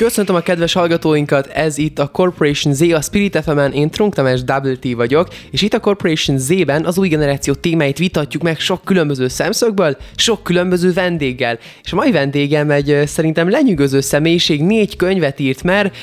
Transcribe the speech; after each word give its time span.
Köszöntöm 0.00 0.34
a 0.34 0.40
kedves 0.40 0.72
hallgatóinkat, 0.72 1.46
ez 1.46 1.78
itt 1.78 1.98
a 1.98 2.08
Corporation 2.08 2.74
Z, 2.74 2.80
a 2.80 3.00
Spirit 3.00 3.38
fm 3.42 3.58
én 3.72 3.90
Trunk 3.90 4.14
Tamás 4.14 4.44
Double 4.44 4.94
vagyok, 4.96 5.28
és 5.50 5.62
itt 5.62 5.74
a 5.74 5.80
Corporation 5.80 6.38
Z-ben 6.38 6.84
az 6.84 6.98
új 6.98 7.08
generáció 7.08 7.54
témáit 7.54 7.98
vitatjuk 7.98 8.42
meg 8.42 8.58
sok 8.58 8.84
különböző 8.84 9.28
szemszögből, 9.28 9.96
sok 10.16 10.42
különböző 10.42 10.92
vendéggel. 10.92 11.58
És 11.82 11.92
a 11.92 11.96
mai 11.96 12.10
vendégem 12.10 12.70
egy 12.70 13.02
szerintem 13.06 13.50
lenyűgöző 13.50 14.00
személyiség, 14.00 14.62
négy 14.62 14.96
könyvet 14.96 15.40
írt, 15.40 15.62
mert 15.62 15.96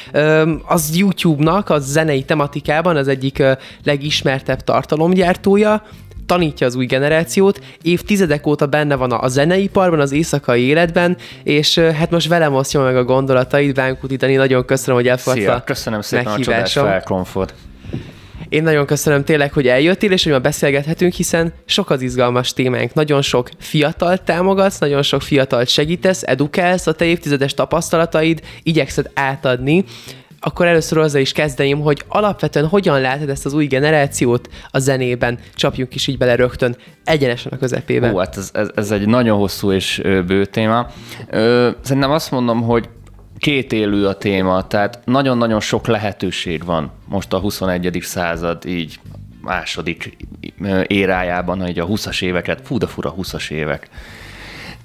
az 0.68 0.98
YouTube-nak 0.98 1.70
az 1.70 1.92
zenei 1.92 2.24
tematikában 2.24 2.96
az 2.96 3.08
egyik 3.08 3.44
legismertebb 3.84 4.62
tartalomgyártója, 4.62 5.84
tanítja 6.28 6.68
az 6.68 6.76
új 6.76 6.86
generációt, 6.86 7.60
évtizedek 7.82 8.48
óta 8.48 8.66
benne 8.66 8.96
van 8.96 9.12
a 9.12 9.28
zeneiparban, 9.28 10.00
az 10.00 10.12
éjszakai 10.12 10.62
életben, 10.62 11.18
és 11.44 11.78
hát 11.80 12.12
most 12.12 12.28
velem 12.28 12.54
osztja 12.54 12.82
meg 12.82 12.98
a 12.98 13.04
gondolatait, 13.04 13.74
Bánkuti 13.74 14.16
Dani, 14.16 14.36
nagyon 14.36 14.66
köszönöm, 14.66 14.96
hogy 14.96 15.08
elfogadta 15.08 15.42
Szia, 15.42 15.64
köszönöm 15.66 16.02
szépen 16.02 16.28
a 16.28 16.40
csodás 16.40 16.74
felkonfot. 16.74 17.54
Én 18.50 18.64
nagyon 18.64 18.86
köszönöm 18.86 19.24
tényleg, 19.24 19.54
hogy 19.54 19.68
eljöttél, 19.68 20.12
és 20.12 20.24
hogy 20.24 20.32
ma 20.32 20.40
beszélgethetünk, 20.40 21.14
hiszen 21.14 21.54
sok 21.66 21.90
az 21.90 22.02
izgalmas 22.02 22.54
témánk. 22.54 22.94
Nagyon 22.94 23.22
sok 23.22 23.50
fiatal 23.60 24.18
támogatsz, 24.18 24.80
nagyon 24.80 25.02
sok 25.02 25.22
fiatal 25.22 25.66
segítesz, 25.66 26.24
edukálsz, 26.24 26.88
a 26.88 26.92
te 26.92 27.06
évtizedes 27.06 27.54
tapasztalataid 27.54 28.42
igyekszed 28.64 29.12
átadni 29.14 29.84
akkor 30.40 30.66
először 30.66 30.98
azzal 30.98 31.22
is 31.22 31.32
kezdeném, 31.32 31.82
hogy 31.82 32.04
alapvetően 32.08 32.68
hogyan 32.68 33.02
látod 33.02 33.30
ezt 33.30 33.46
az 33.46 33.54
új 33.54 33.66
generációt 33.66 34.50
a 34.72 34.80
zenében? 34.80 35.40
Csapjunk 35.56 35.96
is 35.96 36.08
így 36.08 36.18
bele 36.18 36.36
rögtön, 36.36 36.76
egyenesen 37.04 37.52
a 37.52 37.58
közepébe. 37.58 38.14
Ó, 38.14 38.18
hát 38.18 38.38
ez, 38.38 38.50
ez, 38.54 38.70
ez 38.76 38.92
egy 38.92 39.08
nagyon 39.08 39.38
hosszú 39.38 39.72
és 39.72 40.02
bő 40.28 40.46
téma. 40.46 40.88
Ö, 41.30 41.70
szerintem 41.82 42.12
azt 42.12 42.32
mondom, 42.32 42.62
hogy 42.62 42.90
két 43.38 43.72
élő 43.72 44.08
a 44.08 44.14
téma, 44.14 44.68
tehát 44.68 45.00
nagyon-nagyon 45.06 45.60
sok 45.60 45.88
lehetőség 45.88 46.66
van 46.66 46.92
most 47.06 47.34
a 47.34 47.40
21. 47.40 47.98
század 48.02 48.66
így 48.66 49.00
második 49.42 50.18
érájában, 50.88 51.68
így 51.68 51.80
a 51.80 51.88
20-as 51.88 52.24
éveket, 52.24 52.62
fú, 52.64 52.78
de 52.78 52.88
fura 52.88 53.14
20-as 53.18 53.50
évek 53.50 53.90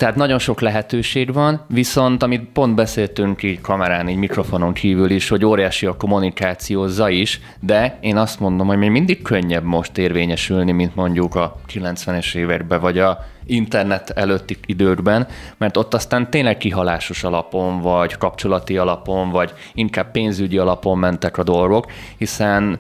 tehát 0.02 0.16
nagyon 0.16 0.38
sok 0.38 0.60
lehetőség 0.60 1.32
van, 1.32 1.64
viszont 1.68 2.22
amit 2.22 2.48
pont 2.52 2.74
beszéltünk 2.74 3.42
így 3.42 3.60
kamerán, 3.60 4.08
így 4.08 4.16
mikrofonon 4.16 4.72
kívül 4.72 5.10
is, 5.10 5.28
hogy 5.28 5.44
óriási 5.44 5.86
a 5.86 5.96
kommunikáció 5.96 6.88
is, 7.08 7.40
de 7.60 7.98
én 8.00 8.16
azt 8.16 8.40
mondom, 8.40 8.66
hogy 8.66 8.76
még 8.76 8.90
mindig 8.90 9.22
könnyebb 9.22 9.64
most 9.64 9.98
érvényesülni, 9.98 10.72
mint 10.72 10.94
mondjuk 10.94 11.34
a 11.34 11.56
90-es 11.72 12.34
években, 12.34 12.80
vagy 12.80 12.98
a 12.98 13.18
internet 13.44 14.10
előtti 14.10 14.56
időkben, 14.66 15.26
mert 15.56 15.76
ott 15.76 15.94
aztán 15.94 16.30
tényleg 16.30 16.58
kihalásos 16.58 17.24
alapon, 17.24 17.80
vagy 17.80 18.16
kapcsolati 18.16 18.76
alapon, 18.76 19.30
vagy 19.30 19.52
inkább 19.74 20.10
pénzügyi 20.10 20.58
alapon 20.58 20.98
mentek 20.98 21.38
a 21.38 21.42
dolgok, 21.42 21.86
hiszen 22.18 22.78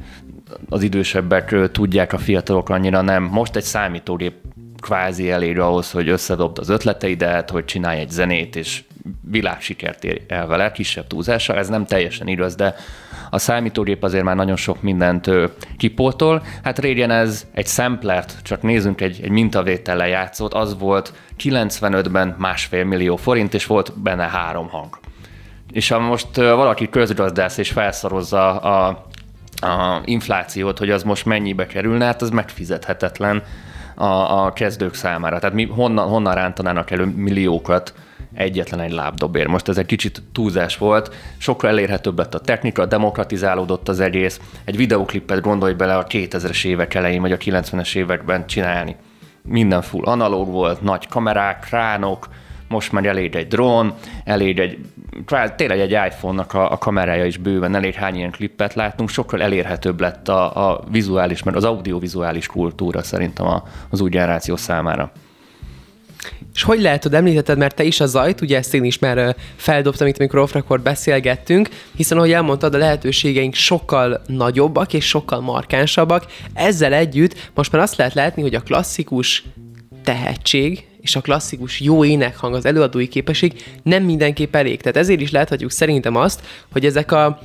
az 0.68 0.82
idősebbek 0.82 1.70
tudják, 1.72 2.12
a 2.12 2.18
fiatalok 2.18 2.68
annyira 2.68 3.00
nem. 3.00 3.22
Most 3.22 3.56
egy 3.56 3.62
számítógép 3.62 4.34
kvázi 4.82 5.30
elég 5.30 5.58
ahhoz, 5.58 5.90
hogy 5.90 6.08
összedobd 6.08 6.58
az 6.58 6.68
ötleteidet, 6.68 7.50
hogy 7.50 7.64
csinálj 7.64 8.00
egy 8.00 8.10
zenét, 8.10 8.56
és 8.56 8.82
világsikert 9.30 10.04
ér 10.04 10.22
el 10.28 10.46
vele, 10.46 10.72
kisebb 10.72 11.06
túlzással. 11.06 11.56
Ez 11.56 11.68
nem 11.68 11.86
teljesen 11.86 12.28
igaz, 12.28 12.54
de 12.54 12.74
a 13.30 13.38
számítógép 13.38 14.02
azért 14.02 14.24
már 14.24 14.36
nagyon 14.36 14.56
sok 14.56 14.82
mindent 14.82 15.30
kipótol. 15.76 16.42
Hát 16.62 16.78
régen 16.78 17.10
ez 17.10 17.46
egy 17.52 17.66
samplert, 17.66 18.36
csak 18.42 18.62
nézzünk 18.62 19.00
egy, 19.00 19.20
egy 19.22 19.30
mintavétellel 19.30 20.08
játszott, 20.08 20.54
az 20.54 20.78
volt 20.78 21.12
95-ben 21.38 22.34
másfél 22.38 22.84
millió 22.84 23.16
forint, 23.16 23.54
és 23.54 23.66
volt 23.66 24.00
benne 24.00 24.28
három 24.28 24.68
hang. 24.68 24.98
És 25.72 25.88
ha 25.88 25.98
most 25.98 26.36
valaki 26.36 26.88
közgazdász 26.88 27.58
és 27.58 27.70
felszorozza 27.70 28.56
a, 28.56 29.06
a 29.66 30.02
inflációt, 30.04 30.78
hogy 30.78 30.90
az 30.90 31.02
most 31.02 31.24
mennyibe 31.24 31.66
kerülne, 31.66 32.04
hát 32.04 32.22
az 32.22 32.30
megfizethetetlen 32.30 33.42
a, 34.02 34.44
a 34.44 34.52
kezdők 34.52 34.94
számára. 34.94 35.38
Tehát 35.38 35.54
mi 35.54 35.64
honnan, 35.66 36.08
honnan 36.08 36.34
rántanának 36.34 36.90
elő 36.90 37.04
milliókat 37.04 37.94
egyetlen 38.34 38.80
egy 38.80 38.92
lábdobér. 38.92 39.46
Most 39.46 39.68
ez 39.68 39.78
egy 39.78 39.86
kicsit 39.86 40.22
túlzás 40.32 40.76
volt, 40.76 41.14
sokkal 41.38 41.70
elérhetőbb 41.70 42.18
lett 42.18 42.34
a 42.34 42.40
technika, 42.40 42.86
demokratizálódott 42.86 43.88
az 43.88 44.00
egész. 44.00 44.40
Egy 44.64 44.76
videoklipet 44.76 45.40
gondolj 45.40 45.72
bele 45.72 45.96
a 45.96 46.04
2000-es 46.04 46.64
évek 46.64 46.94
elején, 46.94 47.20
vagy 47.20 47.32
a 47.32 47.36
90-es 47.36 47.94
években 47.96 48.46
csinálni. 48.46 48.96
Minden 49.42 49.82
full 49.82 50.04
analóg 50.04 50.50
volt, 50.50 50.82
nagy 50.82 51.08
kamerák, 51.08 51.60
kránok, 51.60 52.28
most 52.72 52.92
már 52.92 53.06
elég 53.06 53.34
egy 53.34 53.46
drón, 53.46 53.94
elég 54.24 54.58
egy, 54.58 54.78
tényleg 55.56 55.80
egy 55.80 55.90
iPhone-nak 55.90 56.54
a, 56.54 56.72
a 56.72 56.78
kamerája 56.78 57.24
is 57.24 57.36
bőven, 57.36 57.74
elég 57.74 57.94
hány 57.94 58.16
ilyen 58.16 58.30
klippet 58.30 58.74
látunk, 58.74 59.08
sokkal 59.08 59.42
elérhetőbb 59.42 60.00
lett 60.00 60.28
a, 60.28 60.70
a 60.70 60.84
vizuális, 60.90 61.42
mert 61.42 61.56
az 61.56 61.64
audiovizuális 61.64 62.46
kultúra 62.46 63.02
szerintem 63.02 63.46
a, 63.46 63.62
az 63.90 64.00
új 64.00 64.10
generáció 64.10 64.56
számára. 64.56 65.12
És 66.54 66.62
hogy 66.62 66.80
lehetod, 66.80 67.14
említetted, 67.14 67.58
mert 67.58 67.74
te 67.74 67.82
is 67.82 68.00
a 68.00 68.06
zajt, 68.06 68.40
ugye 68.40 68.56
ezt 68.56 68.74
én 68.74 68.84
is 68.84 68.98
már 68.98 69.36
feldobtam 69.56 70.06
itt, 70.06 70.18
amikor 70.18 70.38
off 70.38 70.54
beszélgettünk, 70.82 71.68
hiszen 71.96 72.18
ahogy 72.18 72.32
elmondtad, 72.32 72.74
a 72.74 72.78
lehetőségeink 72.78 73.54
sokkal 73.54 74.22
nagyobbak 74.26 74.92
és 74.92 75.08
sokkal 75.08 75.40
markánsabbak. 75.40 76.26
Ezzel 76.54 76.92
együtt 76.92 77.50
most 77.54 77.72
már 77.72 77.82
azt 77.82 77.96
lehet 77.96 78.14
látni, 78.14 78.42
hogy 78.42 78.54
a 78.54 78.60
klasszikus 78.60 79.44
tehetség, 80.04 80.86
és 81.02 81.16
a 81.16 81.20
klasszikus 81.20 81.80
jó 81.80 82.04
énekhang, 82.04 82.54
az 82.54 82.64
előadói 82.64 83.08
képesség 83.08 83.64
nem 83.82 84.02
mindenképp 84.02 84.54
elég. 84.54 84.80
Tehát 84.80 84.96
ezért 84.96 85.20
is 85.20 85.30
láthatjuk 85.30 85.70
szerintem 85.70 86.16
azt, 86.16 86.40
hogy 86.72 86.84
ezek 86.84 87.12
a 87.12 87.40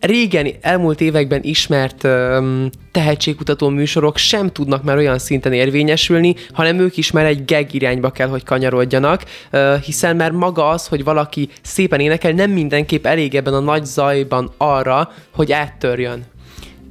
régen, 0.00 0.48
elmúlt 0.60 1.00
években 1.00 1.40
ismert 1.42 2.04
um, 2.04 2.68
tehetségkutató 2.92 3.68
műsorok 3.68 4.16
sem 4.16 4.52
tudnak 4.52 4.82
már 4.82 4.96
olyan 4.96 5.18
szinten 5.18 5.52
érvényesülni, 5.52 6.34
hanem 6.52 6.78
ők 6.78 6.96
is 6.96 7.10
már 7.10 7.26
egy 7.26 7.44
gag 7.44 7.74
irányba 7.74 8.10
kell, 8.10 8.28
hogy 8.28 8.44
kanyarodjanak, 8.44 9.24
uh, 9.52 9.74
hiszen 9.76 10.16
már 10.16 10.30
maga 10.30 10.68
az, 10.68 10.86
hogy 10.86 11.04
valaki 11.04 11.48
szépen 11.62 12.00
énekel, 12.00 12.32
nem 12.32 12.50
mindenképp 12.50 13.06
elég 13.06 13.34
ebben 13.34 13.54
a 13.54 13.60
nagy 13.60 13.84
zajban 13.84 14.52
arra, 14.56 15.12
hogy 15.30 15.52
áttörjön. 15.52 16.24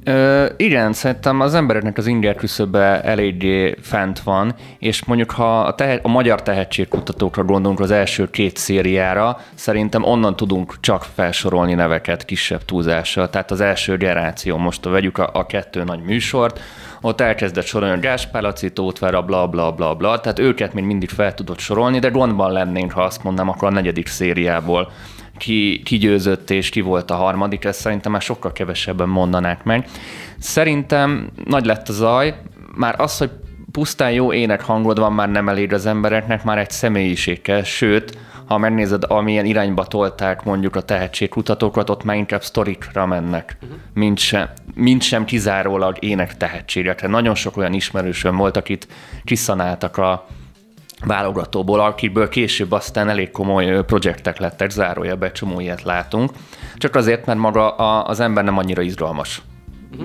Ö, 0.04 0.46
igen, 0.56 0.92
szerintem 0.92 1.40
az 1.40 1.54
embereknek 1.54 1.98
az 1.98 2.06
inger 2.06 2.34
küszöbe 2.34 3.02
eléggé 3.02 3.74
fent 3.80 4.20
van, 4.20 4.54
és 4.78 5.04
mondjuk 5.04 5.30
ha 5.30 5.60
a, 5.60 5.74
tehe- 5.74 6.04
a 6.04 6.08
magyar 6.08 6.42
tehetségkutatókra 6.42 7.44
gondolunk 7.44 7.80
az 7.80 7.90
első 7.90 8.30
két 8.30 8.56
szériára, 8.56 9.38
szerintem 9.54 10.04
onnan 10.04 10.36
tudunk 10.36 10.80
csak 10.80 11.06
felsorolni 11.14 11.74
neveket 11.74 12.24
kisebb 12.24 12.64
túlzással. 12.64 13.30
Tehát 13.30 13.50
az 13.50 13.60
első 13.60 13.96
generáció, 13.96 14.56
most 14.56 14.84
vegyük 14.84 15.18
a, 15.18 15.30
a 15.32 15.46
kettő 15.46 15.84
nagy 15.84 16.02
műsort, 16.02 16.60
ott 17.00 17.20
elkezdett 17.20 17.64
sorolni 17.64 17.94
a 17.96 18.00
Gáspár 18.00 18.42
Laci, 18.42 18.72
Tóth 18.72 19.00
bla 19.10 19.22
bla 19.22 19.72
bla 19.72 19.94
bla, 19.94 20.20
tehát 20.20 20.38
őket 20.38 20.74
még 20.74 20.84
mindig 20.84 21.08
fel 21.08 21.34
tudott 21.34 21.58
sorolni, 21.58 21.98
de 21.98 22.08
gondban 22.08 22.52
lennénk, 22.52 22.92
ha 22.92 23.02
azt 23.02 23.22
mondanám, 23.22 23.50
akkor 23.50 23.68
a 23.68 23.72
negyedik 23.72 24.06
szériából 24.06 24.90
ki, 25.40 25.82
ki 25.84 25.96
győzött 25.96 26.50
és 26.50 26.68
ki 26.68 26.80
volt 26.80 27.10
a 27.10 27.14
harmadik, 27.14 27.64
ezt 27.64 27.80
szerintem 27.80 28.12
már 28.12 28.20
sokkal 28.20 28.52
kevesebben 28.52 29.08
mondanák 29.08 29.64
meg. 29.64 29.88
Szerintem 30.38 31.30
nagy 31.44 31.64
lett 31.64 31.88
a 31.88 31.92
zaj, 31.92 32.34
már 32.74 33.00
az, 33.00 33.18
hogy 33.18 33.30
pusztán 33.72 34.12
jó 34.12 34.32
ének 34.32 34.62
hangod 34.62 34.98
van, 34.98 35.12
már 35.12 35.30
nem 35.30 35.48
elég 35.48 35.72
az 35.72 35.86
embereknek, 35.86 36.44
már 36.44 36.58
egy 36.58 36.70
személyiség 36.70 37.42
kell, 37.42 37.62
sőt, 37.62 38.18
ha 38.46 38.58
megnézed, 38.58 39.02
amilyen 39.08 39.44
irányba 39.44 39.84
tolták 39.84 40.44
mondjuk 40.44 40.76
a 40.76 40.80
tehetségkutatókat, 40.80 41.90
ott 41.90 42.04
már 42.04 42.16
inkább 42.16 42.42
sztorikra 42.42 43.06
mennek, 43.06 43.56
uh-huh. 43.62 43.78
mint, 43.94 44.18
sem, 44.18 44.48
mint 44.74 45.02
sem 45.02 45.24
kizárólag 45.24 45.96
ének 46.00 46.36
tehetségekre. 46.36 47.08
Nagyon 47.08 47.34
sok 47.34 47.56
olyan 47.56 47.72
ismerősöm 47.72 48.36
volt, 48.36 48.56
akit 48.56 48.88
kiszanáltak 49.24 49.96
a, 49.96 50.26
válogatóból, 51.04 51.80
akiből 51.80 52.28
később 52.28 52.72
aztán 52.72 53.08
elég 53.08 53.30
komoly 53.30 53.84
projektek 53.84 54.38
lettek, 54.38 54.70
zárójelbe 54.70 55.32
csomó 55.32 55.60
ilyet 55.60 55.82
látunk, 55.82 56.30
csak 56.76 56.94
azért, 56.94 57.26
mert 57.26 57.38
maga 57.38 57.70
a, 57.70 58.06
az 58.06 58.20
ember 58.20 58.44
nem 58.44 58.58
annyira 58.58 58.82
izgalmas. 58.82 59.42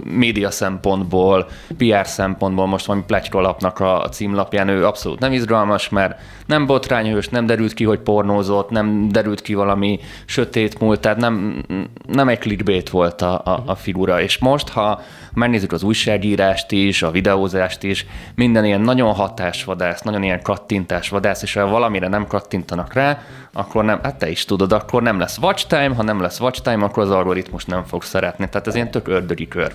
média 0.03 0.51
szempontból, 0.51 1.47
PR 1.77 2.07
szempontból, 2.07 2.65
most 2.67 2.85
valami 2.85 3.05
plegykrolapnak 3.05 3.79
a 3.79 4.09
címlapján 4.11 4.67
ő 4.67 4.85
abszolút 4.85 5.19
nem 5.19 5.31
izgalmas, 5.31 5.89
mert 5.89 6.19
nem 6.45 6.65
botrányhős, 6.65 7.29
nem 7.29 7.45
derült 7.45 7.73
ki, 7.73 7.83
hogy 7.83 7.99
pornózott, 7.99 8.69
nem 8.69 9.07
derült 9.09 9.41
ki 9.41 9.53
valami 9.53 9.99
sötét 10.25 10.79
múlt, 10.79 10.99
tehát 10.99 11.17
nem, 11.17 11.63
nem 12.07 12.27
egy 12.27 12.39
clickbait 12.39 12.89
volt 12.89 13.21
a, 13.21 13.41
a, 13.43 13.63
a 13.65 13.75
figura. 13.75 14.21
És 14.21 14.37
most, 14.37 14.69
ha 14.69 15.01
megnézzük 15.35 15.71
az 15.71 15.83
újságírást 15.83 16.71
is, 16.71 17.01
a 17.01 17.11
videózást 17.11 17.83
is, 17.83 18.05
minden 18.35 18.65
ilyen 18.65 18.81
nagyon 18.81 19.13
hatásvadász, 19.13 20.01
nagyon 20.01 20.23
ilyen 20.23 20.41
kattintásvadász, 20.41 21.41
és 21.41 21.53
ha 21.53 21.67
valamire 21.67 22.07
nem 22.07 22.27
kattintanak 22.27 22.93
rá, 22.93 23.21
akkor 23.53 23.83
nem, 23.83 23.99
hát 24.03 24.17
te 24.17 24.29
is 24.29 24.45
tudod, 24.45 24.71
akkor 24.71 25.01
nem 25.01 25.19
lesz 25.19 25.37
watch 25.37 25.67
time, 25.67 25.95
ha 25.95 26.03
nem 26.03 26.21
lesz 26.21 26.39
watch 26.39 26.61
time, 26.61 26.83
akkor 26.83 27.03
az 27.03 27.11
algoritmus 27.11 27.65
nem 27.65 27.83
fog 27.83 28.03
szeretni. 28.03 28.49
Tehát 28.49 28.67
ez 28.67 28.75
ilyen 28.75 28.91
tök 28.91 29.07
ördögi 29.07 29.47
kör. 29.47 29.73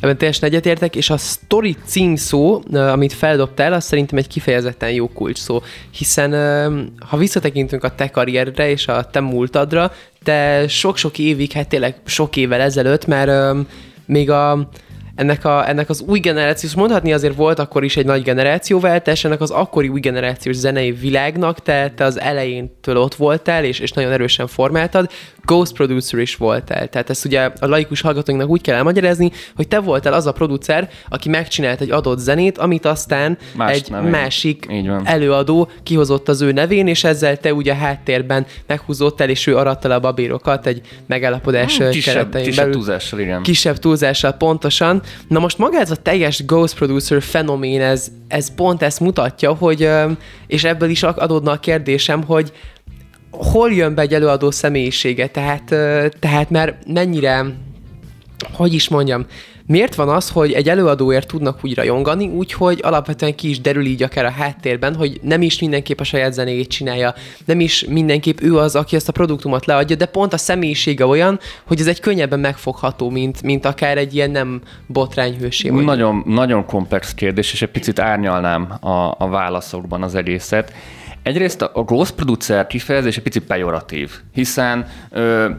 Ebben 0.00 0.16
teljesen 0.18 0.48
egyetértek, 0.48 0.96
és 0.96 1.10
a 1.10 1.16
story 1.16 1.76
címszó, 1.84 2.62
amit 2.72 3.12
feldobtál, 3.12 3.72
az 3.72 3.84
szerintem 3.84 4.18
egy 4.18 4.26
kifejezetten 4.26 4.90
jó 4.90 5.08
kulcs 5.08 5.38
szó, 5.38 5.62
hiszen 5.90 6.32
ha 7.08 7.16
visszatekintünk 7.16 7.84
a 7.84 7.94
te 7.94 8.10
karrierre 8.10 8.70
és 8.70 8.86
a 8.86 9.04
te 9.04 9.20
múltadra, 9.20 9.92
te 10.22 10.68
sok-sok 10.68 11.18
évig, 11.18 11.52
hát 11.52 11.68
tényleg 11.68 11.94
sok 12.04 12.36
évvel 12.36 12.60
ezelőtt, 12.60 13.06
mert 13.06 13.56
még 14.06 14.30
a, 14.30 14.68
ennek, 15.14 15.44
a, 15.44 15.68
ennek 15.68 15.88
az 15.88 16.00
új 16.00 16.18
generációs, 16.18 16.74
mondhatni 16.74 17.12
azért 17.12 17.34
volt 17.34 17.58
akkor 17.58 17.84
is 17.84 17.96
egy 17.96 18.04
nagy 18.04 18.22
generációváltás, 18.22 19.24
ennek 19.24 19.40
az 19.40 19.50
akkori 19.50 19.88
új 19.88 20.00
generációs 20.00 20.56
zenei 20.56 20.92
világnak 20.92 21.60
te, 21.60 21.92
te 21.96 22.04
az 22.04 22.20
elejéntől 22.20 22.96
ott 22.96 23.14
voltál, 23.14 23.64
és, 23.64 23.78
és 23.78 23.92
nagyon 23.92 24.12
erősen 24.12 24.46
formáltad, 24.46 25.10
ghost 25.44 25.72
producer 25.72 26.20
is 26.20 26.36
voltál. 26.36 26.88
Tehát 26.88 27.10
ezt 27.10 27.24
ugye 27.24 27.50
a 27.60 27.66
laikus 27.66 28.00
hallgatóinknak 28.00 28.50
úgy 28.50 28.60
kell 28.60 28.76
elmagyarázni, 28.76 29.30
hogy 29.56 29.68
te 29.68 29.80
voltál 29.80 30.12
az 30.12 30.26
a 30.26 30.32
producer, 30.32 30.90
aki 31.08 31.28
megcsinált 31.28 31.80
egy 31.80 31.90
adott 31.90 32.18
zenét, 32.18 32.58
amit 32.58 32.84
aztán 32.84 33.38
Más 33.56 33.72
egy 33.72 33.90
nevén. 33.90 34.10
másik 34.10 34.66
előadó 35.04 35.68
kihozott 35.82 36.28
az 36.28 36.40
ő 36.40 36.52
nevén, 36.52 36.86
és 36.86 37.04
ezzel 37.04 37.36
te 37.36 37.54
ugye 37.54 37.72
a 37.72 37.76
háttérben 37.76 38.46
meghúzottál, 38.66 39.28
és 39.28 39.46
ő 39.46 39.56
aratta 39.56 39.94
a 39.94 40.00
babérokat 40.00 40.66
egy 40.66 40.80
megállapodás 41.06 41.78
hmm, 41.78 41.90
kisebb, 41.90 42.14
keretein 42.14 42.44
kisebb 42.44 42.64
belül. 42.64 42.80
túlzással, 42.80 43.20
igen. 43.20 43.42
Kisebb 43.42 43.78
túlzással, 43.78 44.32
pontosan. 44.32 45.02
Na 45.28 45.38
most 45.38 45.58
maga 45.58 45.78
ez 45.78 45.90
a 45.90 45.96
teljes 45.96 46.44
ghost 46.44 46.74
producer 46.74 47.22
fenomén, 47.22 47.80
ez, 47.80 48.08
ez 48.28 48.54
pont 48.54 48.82
ezt 48.82 49.00
mutatja, 49.00 49.54
hogy, 49.54 49.88
és 50.46 50.64
ebből 50.64 50.88
is 50.88 51.02
adódna 51.02 51.50
a 51.50 51.56
kérdésem, 51.56 52.24
hogy 52.24 52.52
hol 53.32 53.72
jön 53.72 53.94
be 53.94 54.02
egy 54.02 54.14
előadó 54.14 54.50
személyisége, 54.50 55.26
tehát, 55.26 55.64
tehát 56.18 56.50
mert 56.50 56.86
mennyire, 56.86 57.44
hogy 58.52 58.74
is 58.74 58.88
mondjam, 58.88 59.26
miért 59.66 59.94
van 59.94 60.08
az, 60.08 60.30
hogy 60.30 60.52
egy 60.52 60.68
előadóért 60.68 61.26
tudnak 61.26 61.58
úgy 61.62 61.74
rajongani, 61.74 62.26
úgyhogy 62.28 62.80
alapvetően 62.82 63.34
ki 63.34 63.48
is 63.48 63.60
derül 63.60 63.84
így 63.84 64.02
akár 64.02 64.24
a 64.24 64.30
háttérben, 64.30 64.94
hogy 64.94 65.20
nem 65.22 65.42
is 65.42 65.60
mindenképp 65.60 66.00
a 66.00 66.04
saját 66.04 66.32
zenéjét 66.32 66.68
csinálja, 66.68 67.14
nem 67.44 67.60
is 67.60 67.84
mindenképp 67.88 68.40
ő 68.40 68.56
az, 68.56 68.76
aki 68.76 68.96
ezt 68.96 69.08
a 69.08 69.12
produktumot 69.12 69.66
leadja, 69.66 69.96
de 69.96 70.06
pont 70.06 70.32
a 70.32 70.36
személyisége 70.36 71.06
olyan, 71.06 71.38
hogy 71.66 71.80
ez 71.80 71.86
egy 71.86 72.00
könnyebben 72.00 72.40
megfogható, 72.40 73.10
mint, 73.10 73.42
mint 73.42 73.64
akár 73.64 73.98
egy 73.98 74.14
ilyen 74.14 74.30
nem 74.30 74.60
botrányhősé. 74.86 75.68
Nagyon, 75.68 76.22
nagyon 76.26 76.66
komplex 76.66 77.14
kérdés, 77.14 77.52
és 77.52 77.62
egy 77.62 77.70
picit 77.70 77.98
árnyalnám 77.98 78.78
a, 78.80 79.14
a 79.18 79.28
válaszokban 79.28 80.02
az 80.02 80.14
egészet. 80.14 80.72
Egyrészt 81.22 81.62
a 81.62 81.82
ghost 81.82 82.14
producer 82.14 82.66
kifejezés 82.66 83.16
egy 83.16 83.22
picit 83.22 83.44
pejoratív, 83.44 84.10
hiszen 84.32 84.86
ö, 85.10 85.50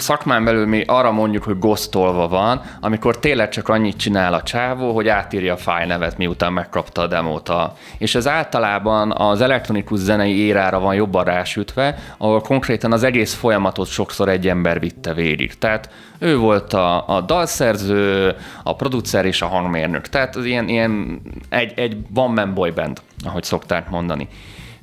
szakmán 0.00 0.44
belül 0.44 0.66
mi 0.66 0.82
arra 0.86 1.10
mondjuk, 1.10 1.42
hogy 1.42 1.58
ghostolva 1.58 2.28
van, 2.28 2.62
amikor 2.80 3.18
tényleg 3.18 3.48
csak 3.48 3.68
annyit 3.68 3.96
csinál 3.96 4.34
a 4.34 4.42
csávó, 4.42 4.94
hogy 4.94 5.08
átírja 5.08 5.52
a 5.52 5.56
fájnevet, 5.56 6.18
miután 6.18 6.52
megkapta 6.52 7.02
a 7.02 7.06
demót. 7.06 7.52
És 7.98 8.14
ez 8.14 8.28
általában 8.28 9.12
az 9.12 9.40
elektronikus 9.40 9.98
zenei 9.98 10.36
érára 10.38 10.80
van 10.80 10.94
jobban 10.94 11.24
rásütve, 11.24 11.98
ahol 12.18 12.40
konkrétan 12.40 12.92
az 12.92 13.02
egész 13.02 13.34
folyamatot 13.34 13.88
sokszor 13.88 14.28
egy 14.28 14.48
ember 14.48 14.80
vitte 14.80 15.14
végig. 15.14 15.58
Tehát 15.58 15.90
ő 16.18 16.36
volt 16.36 16.72
a, 16.72 17.08
a 17.08 17.20
dalszerző, 17.20 18.34
a 18.62 18.74
producer 18.74 19.24
és 19.24 19.42
a 19.42 19.46
hangmérnök. 19.46 20.08
Tehát 20.08 20.36
az 20.36 20.44
ilyen, 20.44 20.68
ilyen 20.68 21.22
egy, 21.48 21.72
egy 21.76 21.96
one-man 22.14 22.54
boy 22.54 22.70
band, 22.70 23.00
ahogy 23.24 23.44
szokták 23.44 23.90
mondani. 23.90 24.28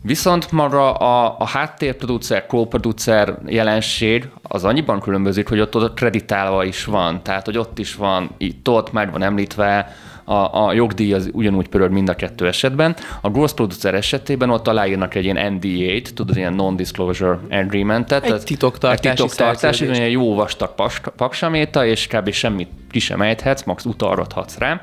Viszont 0.07 0.51
maga 0.51 0.93
a, 0.93 1.35
a 1.39 1.45
háttérproducer, 1.47 2.45
co-producer 2.47 3.37
jelenség 3.45 4.29
az 4.41 4.63
annyiban 4.63 4.99
különbözik, 4.99 5.47
hogy 5.49 5.59
ott, 5.59 5.75
ott 5.75 5.93
kreditálva 5.93 6.63
is 6.63 6.85
van. 6.85 7.23
Tehát, 7.23 7.45
hogy 7.45 7.57
ott 7.57 7.79
is 7.79 7.95
van, 7.95 8.29
itt 8.37 8.69
ott 8.69 8.91
meg 8.91 9.11
van 9.11 9.23
említve, 9.23 9.95
a, 10.23 10.65
a 10.65 10.73
jogdíj 10.73 11.13
az 11.13 11.29
ugyanúgy 11.33 11.67
pörög 11.67 11.91
mind 11.91 12.09
a 12.09 12.15
kettő 12.15 12.47
esetben. 12.47 12.95
A 13.21 13.29
gross 13.29 13.53
producer 13.53 13.93
esetében 13.95 14.49
ott 14.49 14.67
aláírnak 14.67 15.15
egy 15.15 15.23
ilyen 15.23 15.53
NDA-t, 15.53 16.13
tudod, 16.13 16.37
ilyen 16.37 16.53
Non-Disclosure 16.53 17.39
Agreement-et. 17.49 18.23
Egy 18.23 18.43
titoktartási, 18.43 19.07
egy 19.07 19.15
titoktartási 19.15 19.87
egy 19.87 20.11
jó 20.11 20.35
vastag 20.35 20.73
paksaméta, 21.15 21.85
és 21.85 22.07
kb. 22.07 22.31
semmit 22.31 22.69
ki 22.91 22.99
sem 22.99 23.21
ejthetsz, 23.21 23.63
max 23.63 23.85
utalhatsz 23.85 24.57
rá. 24.57 24.81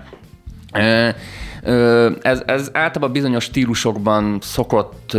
Ez, 2.23 2.43
ez 2.47 2.71
általában 2.73 3.13
bizonyos 3.13 3.45
stílusokban 3.45 4.39
szokott 4.41 5.17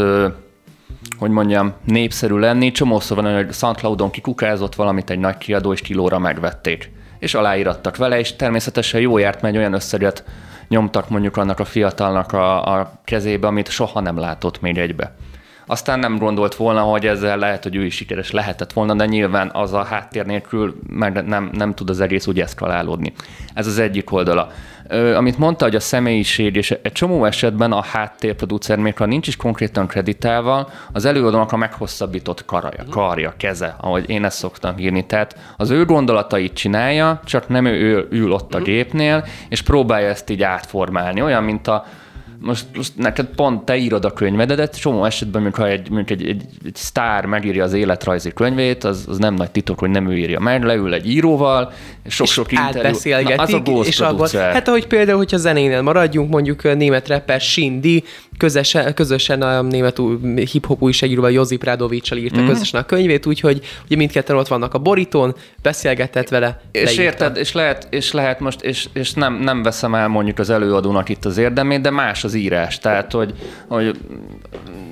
hogy 1.18 1.30
mondjam, 1.30 1.74
népszerű 1.84 2.36
lenni. 2.36 2.72
Csomószor 2.72 3.22
van, 3.22 3.34
hogy 3.36 3.54
SoundCloudon 3.54 4.12
kikukázott 4.12 4.76
valamit 4.76 5.10
egy 5.10 5.20
nagy 5.20 5.38
kiadó, 5.38 5.74
és 5.74 5.82
kilóra 5.82 6.20
megvették. 6.20 6.92
És 7.20 7.34
aláírattak 7.34 7.98
vele, 7.98 8.20
és 8.20 8.36
természetesen 8.36 9.02
jó 9.02 9.18
járt, 9.18 9.42
mert 9.42 9.56
olyan 9.56 9.74
összeget 9.74 10.24
nyomtak 10.68 11.10
mondjuk 11.10 11.38
annak 11.38 11.60
a 11.60 11.66
fiatalnak 11.66 12.32
a, 12.32 12.80
a 12.80 13.02
kezébe, 13.04 13.48
amit 13.48 13.70
soha 13.70 14.00
nem 14.00 14.18
látott 14.18 14.62
még 14.62 14.78
egybe. 14.78 15.16
Aztán 15.68 16.00
nem 16.00 16.18
gondolt 16.18 16.56
volna, 16.56 16.82
hogy 16.82 17.06
ezzel 17.06 17.38
lehet, 17.38 17.64
hogy 17.64 17.76
ő 17.76 17.86
is 17.86 17.96
sikeres 17.96 18.32
lehetett 18.32 18.74
volna, 18.74 18.94
de 18.94 19.06
nyilván 19.06 19.50
az 19.54 19.74
a 19.74 19.84
háttér 19.84 20.26
nélkül 20.26 20.80
meg 20.88 21.26
nem, 21.26 21.50
nem 21.54 21.74
tud 21.74 21.90
az 21.90 22.00
egész 22.00 22.28
úgy 22.28 22.40
eszkalálódni. 22.40 23.14
Ez 23.54 23.68
az 23.68 23.80
egyik 23.80 24.12
oldala. 24.12 24.52
Amit 25.16 25.38
mondta, 25.38 25.66
hogy 25.66 25.76
a 25.76 25.80
személyiség, 25.80 26.56
és 26.56 26.72
egy 26.72 26.92
csomó 26.92 27.26
esetben 27.26 27.72
a 27.72 27.84
háttérproducer, 27.84 28.78
még 28.78 28.98
ha 28.98 29.06
nincs 29.06 29.28
is 29.28 29.36
konkrétan 29.36 29.88
kreditálva, 29.88 30.70
az 30.92 31.06
előadónak 31.06 31.52
a 31.52 31.58
meghosszabbított 31.58 32.46
karja, 32.46 32.84
mhm. 32.84 32.92
karja, 32.92 33.34
keze, 33.38 33.76
ahogy 33.82 34.10
én 34.10 34.26
ezt 34.26 34.38
szoktam 34.38 34.78
írni. 34.78 35.06
Tehát 35.06 35.38
az 35.58 35.70
ő 35.70 35.86
gondolatait 35.86 36.54
csinálja, 36.54 37.20
csak 37.26 37.48
nem 37.48 37.66
ő 37.66 38.08
ül 38.10 38.32
ott 38.32 38.54
a 38.54 38.58
mhm. 38.58 38.66
gépnél, 38.66 39.26
és 39.50 39.62
próbálja 39.62 40.08
ezt 40.08 40.30
így 40.30 40.44
átformálni. 40.44 41.22
Olyan, 41.22 41.44
mint 41.44 41.68
a 41.68 41.86
most, 42.40 42.66
most 42.76 42.92
neked 42.96 43.26
pont 43.36 43.66
te 43.66 43.78
írod 43.78 44.06
a 44.06 44.14
könyvedet, 44.14 44.80
csomó 44.80 45.06
esetben, 45.06 45.42
amikor 45.42 45.66
egy, 45.66 45.90
mondjuk 45.90 46.20
egy, 46.20 46.28
egy, 46.30 46.44
egy 46.66 46.76
sztár 46.76 47.26
megírja 47.26 47.64
az 47.64 47.74
életrajzi 47.74 48.34
könyvét, 48.34 48.84
az, 48.84 49.06
az 49.08 49.18
nem 49.18 49.34
nagy 49.34 49.52
titok, 49.52 49.80
hogy 49.80 49.90
nem 49.90 50.10
ő 50.10 50.18
írja 50.18 50.40
meg, 50.40 50.64
leül 50.64 50.94
egy 50.94 51.10
íróval, 51.10 51.72
sok-sok 52.08 52.52
interjú. 52.52 53.00
Na, 53.28 53.36
az 53.36 53.54
a 53.54 53.62
és 53.84 54.00
abban, 54.00 54.30
hát 54.32 54.68
ahogy 54.68 54.88
például, 54.88 55.18
hogyha 55.18 55.38
zenénél 55.38 55.82
maradjunk, 55.82 56.30
mondjuk 56.30 56.64
német 56.64 57.08
rapper 57.08 57.42
Sindi, 57.42 58.04
közösen, 58.38 58.94
közösen 58.94 59.42
a 59.42 59.62
német 59.62 60.02
hip-hop 60.52 60.82
újságíróval 60.82 61.32
Jozip 61.32 61.64
Rádovicsal 61.64 62.18
írta 62.18 62.42
mm. 62.42 62.48
közösen 62.48 62.82
a 62.82 62.86
könyvét, 62.86 63.26
úgyhogy 63.26 63.62
ugye 63.86 63.96
mindketten 63.96 64.36
ott 64.36 64.48
vannak 64.48 64.74
a 64.74 64.80
borítón, 64.80 65.36
beszélgetett 65.62 66.30
vele. 66.30 66.62
És 66.72 66.84
leírta. 66.84 67.04
érted, 67.04 67.38
és 67.38 67.52
lehet, 67.52 67.88
és 67.90 68.12
lehet 68.12 68.40
most, 68.40 68.62
és, 68.62 68.88
és 68.94 69.14
nem, 69.14 69.34
nem 69.34 69.64
veszem 69.64 69.96
el 69.96 70.08
mondjuk 70.08 70.40
az 70.40 70.50
előadónak 70.50 71.10
itt 71.10 71.26
az 71.26 71.38
érdemét, 71.38 71.82
de 71.82 71.90
más 71.90 72.24
az 72.24 72.34
írás. 72.34 72.80
Tehát, 72.80 73.12
hogy, 73.12 73.34
hogy 73.68 73.98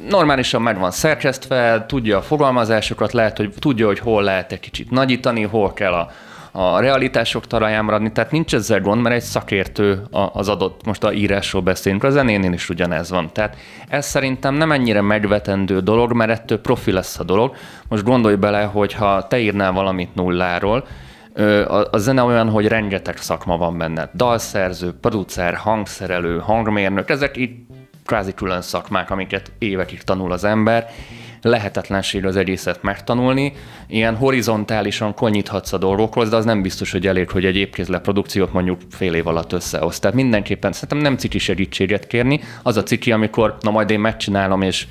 normálisan 0.09 0.61
meg 0.61 0.79
van 0.79 0.91
szerkesztve, 0.91 1.85
tudja 1.87 2.17
a 2.17 2.21
fogalmazásokat, 2.21 3.13
lehet, 3.13 3.37
hogy 3.37 3.53
tudja, 3.59 3.85
hogy 3.85 3.99
hol 3.99 4.23
lehet 4.23 4.51
egy 4.51 4.59
kicsit 4.59 4.91
nagyítani, 4.91 5.41
hol 5.41 5.73
kell 5.73 5.93
a, 5.93 6.11
a 6.55 6.79
realitások 6.79 7.47
talaján 7.47 7.83
maradni, 7.83 8.11
tehát 8.11 8.31
nincs 8.31 8.53
ezzel 8.53 8.81
gond, 8.81 9.01
mert 9.01 9.15
egy 9.15 9.21
szakértő 9.21 10.03
az 10.33 10.49
adott, 10.49 10.85
most 10.85 11.03
a 11.03 11.13
írásról 11.13 11.61
beszélünk, 11.61 12.03
a 12.03 12.09
zenénél 12.09 12.53
is 12.53 12.69
ugyanez 12.69 13.09
van. 13.09 13.29
Tehát 13.33 13.57
ez 13.87 14.05
szerintem 14.05 14.55
nem 14.55 14.71
ennyire 14.71 15.01
megvetendő 15.01 15.79
dolog, 15.79 16.13
mert 16.13 16.31
ettől 16.31 16.61
profi 16.61 16.91
lesz 16.91 17.19
a 17.19 17.23
dolog. 17.23 17.55
Most 17.87 18.03
gondolj 18.03 18.35
bele, 18.35 18.63
hogy 18.63 18.93
ha 18.93 19.27
te 19.27 19.39
írnál 19.39 19.71
valamit 19.71 20.15
nulláról, 20.15 20.87
a, 21.67 21.87
a 21.91 21.97
zene 21.97 22.23
olyan, 22.23 22.49
hogy 22.49 22.67
rengeteg 22.67 23.17
szakma 23.17 23.57
van 23.57 23.77
benne. 23.77 24.09
Dalszerző, 24.15 24.93
producer, 25.01 25.53
hangszerelő, 25.53 26.39
hangmérnök, 26.39 27.09
ezek 27.09 27.37
itt 27.37 27.67
kvázi 28.05 28.33
külön 28.33 28.61
szakmák, 28.61 29.11
amiket 29.11 29.51
évekig 29.57 30.01
tanul 30.01 30.31
az 30.31 30.43
ember, 30.43 30.89
lehetetlenség 31.43 32.25
az 32.25 32.35
egészet 32.35 32.83
megtanulni. 32.83 33.53
Ilyen 33.87 34.15
horizontálisan 34.15 35.13
konyíthatsz 35.13 35.73
a 35.73 35.77
dolgokhoz, 35.77 36.29
de 36.29 36.35
az 36.35 36.45
nem 36.45 36.61
biztos, 36.61 36.91
hogy 36.91 37.07
elég, 37.07 37.29
hogy 37.29 37.45
egy 37.45 37.55
épkézle 37.55 37.99
produkciót 37.99 38.53
mondjuk 38.53 38.81
fél 38.89 39.13
év 39.13 39.27
alatt 39.27 39.51
összehoz. 39.51 39.99
Tehát 39.99 40.15
mindenképpen 40.15 40.71
szerintem 40.71 40.97
nem 40.97 41.17
ciki 41.17 41.37
segítséget 41.37 42.07
kérni. 42.07 42.39
Az 42.63 42.77
a 42.77 42.83
ciki, 42.83 43.11
amikor 43.11 43.57
na 43.61 43.71
majd 43.71 43.89
én 43.89 43.99
megcsinálom, 43.99 44.61
és 44.61 44.87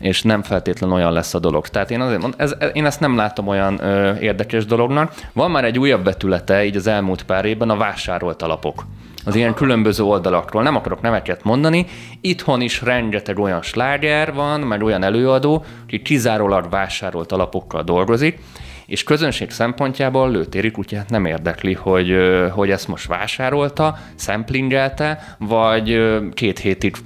és 0.00 0.22
nem 0.22 0.42
feltétlenül 0.42 0.96
olyan 0.96 1.12
lesz 1.12 1.34
a 1.34 1.38
dolog. 1.38 1.68
Tehát 1.68 1.90
én, 1.90 2.00
azért 2.00 2.20
mondom, 2.20 2.40
ez, 2.40 2.54
én 2.72 2.86
ezt 2.86 3.00
nem 3.00 3.16
látom 3.16 3.48
olyan 3.48 3.84
ö, 3.84 4.18
érdekes 4.18 4.64
dolognak. 4.64 5.14
Van 5.32 5.50
már 5.50 5.64
egy 5.64 5.78
újabb 5.78 6.04
betülete 6.04 6.64
így 6.64 6.76
az 6.76 6.86
elmúlt 6.86 7.22
pár 7.22 7.44
évben 7.44 7.70
a 7.70 7.76
vásárolt 7.76 8.42
alapok 8.42 8.84
az 9.24 9.34
ilyen 9.34 9.54
különböző 9.54 10.02
oldalakról. 10.02 10.62
Nem 10.62 10.76
akarok 10.76 11.00
neveket 11.00 11.44
mondani. 11.44 11.86
Itthon 12.20 12.60
is 12.60 12.82
rengeteg 12.82 13.38
olyan 13.38 13.62
sláger 13.62 14.34
van, 14.34 14.60
meg 14.60 14.82
olyan 14.82 15.02
előadó, 15.02 15.64
aki 15.82 16.02
kizárólag 16.02 16.70
vásárolt 16.70 17.32
alapokkal 17.32 17.82
dolgozik, 17.82 18.38
és 18.86 19.04
közönség 19.04 19.50
szempontjából 19.50 20.30
lőtéri 20.30 20.70
kutyát 20.70 21.10
nem 21.10 21.24
érdekli, 21.24 21.72
hogy, 21.72 22.16
hogy 22.50 22.70
ezt 22.70 22.88
most 22.88 23.06
vásárolta, 23.06 23.98
szemplingelte, 24.14 25.36
vagy 25.38 26.00
két 26.34 26.58
hétig 26.58 26.96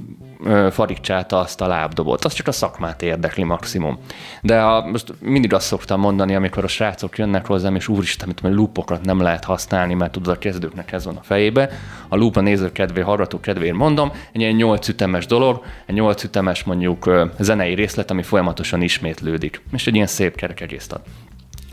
farigcsálta 0.70 1.38
azt 1.38 1.60
a 1.60 1.66
lábdobot. 1.66 2.24
Az 2.24 2.32
csak 2.32 2.46
a 2.46 2.52
szakmát 2.52 3.02
érdekli 3.02 3.42
maximum. 3.42 3.98
De 4.42 4.60
a, 4.60 4.86
most 4.86 5.14
mindig 5.20 5.52
azt 5.52 5.66
szoktam 5.66 6.00
mondani, 6.00 6.34
amikor 6.34 6.64
a 6.64 6.68
srácok 6.68 7.18
jönnek 7.18 7.46
hozzám, 7.46 7.74
és 7.74 7.88
úristen, 7.88 8.28
mit 8.28 8.42
mert 8.42 8.54
lúpokat 8.54 9.04
nem 9.04 9.20
lehet 9.20 9.44
használni, 9.44 9.94
mert 9.94 10.12
tudod, 10.12 10.34
a 10.34 10.38
kezdőknek 10.38 10.92
ez 10.92 11.04
van 11.04 11.16
a 11.16 11.22
fejébe. 11.22 11.70
A 12.08 12.16
lúp 12.16 12.36
a 12.36 12.40
néző 12.40 12.72
kedvé, 12.72 13.00
hallgató 13.00 13.40
kedvéért 13.40 13.76
mondom, 13.76 14.12
egy 14.32 14.40
ilyen 14.40 14.54
8 14.54 14.88
ütemes 14.88 15.26
dolog, 15.26 15.62
egy 15.86 15.94
8 15.94 16.24
ütemes 16.24 16.64
mondjuk 16.64 17.10
zenei 17.38 17.74
részlet, 17.74 18.10
ami 18.10 18.22
folyamatosan 18.22 18.82
ismétlődik. 18.82 19.62
És 19.72 19.86
egy 19.86 19.94
ilyen 19.94 20.06
szép 20.06 20.36
kerek 20.36 20.60
egészt 20.60 20.92
ad. 20.92 21.00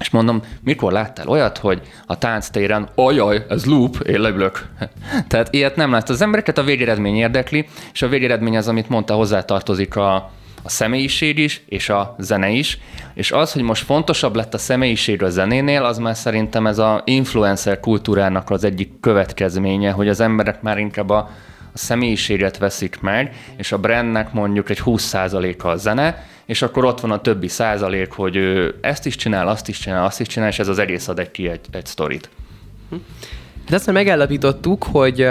És 0.02 0.10
mondom, 0.10 0.42
mikor 0.64 0.92
láttál 0.92 1.28
olyat, 1.28 1.58
hogy 1.58 1.82
a 2.06 2.18
tánctéren, 2.18 2.90
ajaj, 2.96 3.46
ez 3.50 3.66
loop, 3.66 3.96
én 4.00 4.20
leülök. 4.20 4.68
Tehát 5.28 5.54
ilyet 5.54 5.76
nem 5.76 5.92
lát. 5.92 6.10
Az 6.10 6.22
embereket 6.22 6.58
a 6.58 6.64
végeredmény 6.64 7.16
érdekli, 7.16 7.68
és 7.94 8.02
a 8.02 8.08
végeredmény 8.08 8.58
az, 8.58 8.68
amit 8.68 8.90
mondta, 8.90 9.14
hozzátartozik 9.14 9.96
a, 9.96 10.16
a 10.64 10.70
személyiség 10.70 11.38
is, 11.38 11.64
és 11.66 11.90
a 11.90 12.16
zene 12.20 12.50
is. 12.50 12.80
És 13.14 13.32
az, 13.32 13.54
hogy 13.54 13.62
most 13.62 13.84
fontosabb 13.84 14.36
lett 14.36 14.54
a 14.54 14.58
személyiség 14.58 15.24
a 15.24 15.30
zenénél, 15.30 15.84
az 15.84 15.98
már 15.98 16.16
szerintem 16.16 16.68
ez 16.68 16.78
a 16.78 17.02
influencer 17.06 17.80
kultúrának 17.80 18.50
az 18.50 18.64
egyik 18.64 19.00
következménye, 19.00 19.92
hogy 19.92 20.08
az 20.08 20.20
emberek 20.20 20.62
már 20.62 20.78
inkább 20.78 21.10
a, 21.10 21.30
a 21.74 21.78
személyiséget 21.78 22.58
veszik 22.58 23.00
meg, 23.00 23.36
és 23.58 23.72
a 23.72 23.78
brandnek 23.78 24.34
mondjuk 24.34 24.70
egy 24.70 24.82
20%-a 24.86 25.68
a 25.68 25.76
zene, 25.76 26.26
és 26.46 26.62
akkor 26.62 26.86
ott 26.86 27.00
van 27.00 27.12
a 27.12 27.22
többi 27.22 27.48
százalék, 27.48 28.12
hogy 28.12 28.36
ő 28.36 28.76
ezt 28.82 29.06
is 29.06 29.16
csinál, 29.16 29.48
azt 29.48 29.68
is 29.68 29.80
csinál, 29.80 30.06
azt 30.06 30.20
is 30.20 30.28
csinál, 30.28 30.50
és 30.50 30.60
ez 30.60 30.68
az 30.68 30.80
egész 30.80 31.08
ad 31.08 31.20
egy 31.20 31.32
ki 31.32 31.50
egy, 31.50 31.66
egy 31.72 31.86
sztorit. 31.86 32.30
De 33.72 33.78
azt 33.78 33.86
már 33.86 33.96
megállapítottuk, 33.96 34.84
hogy 34.84 35.28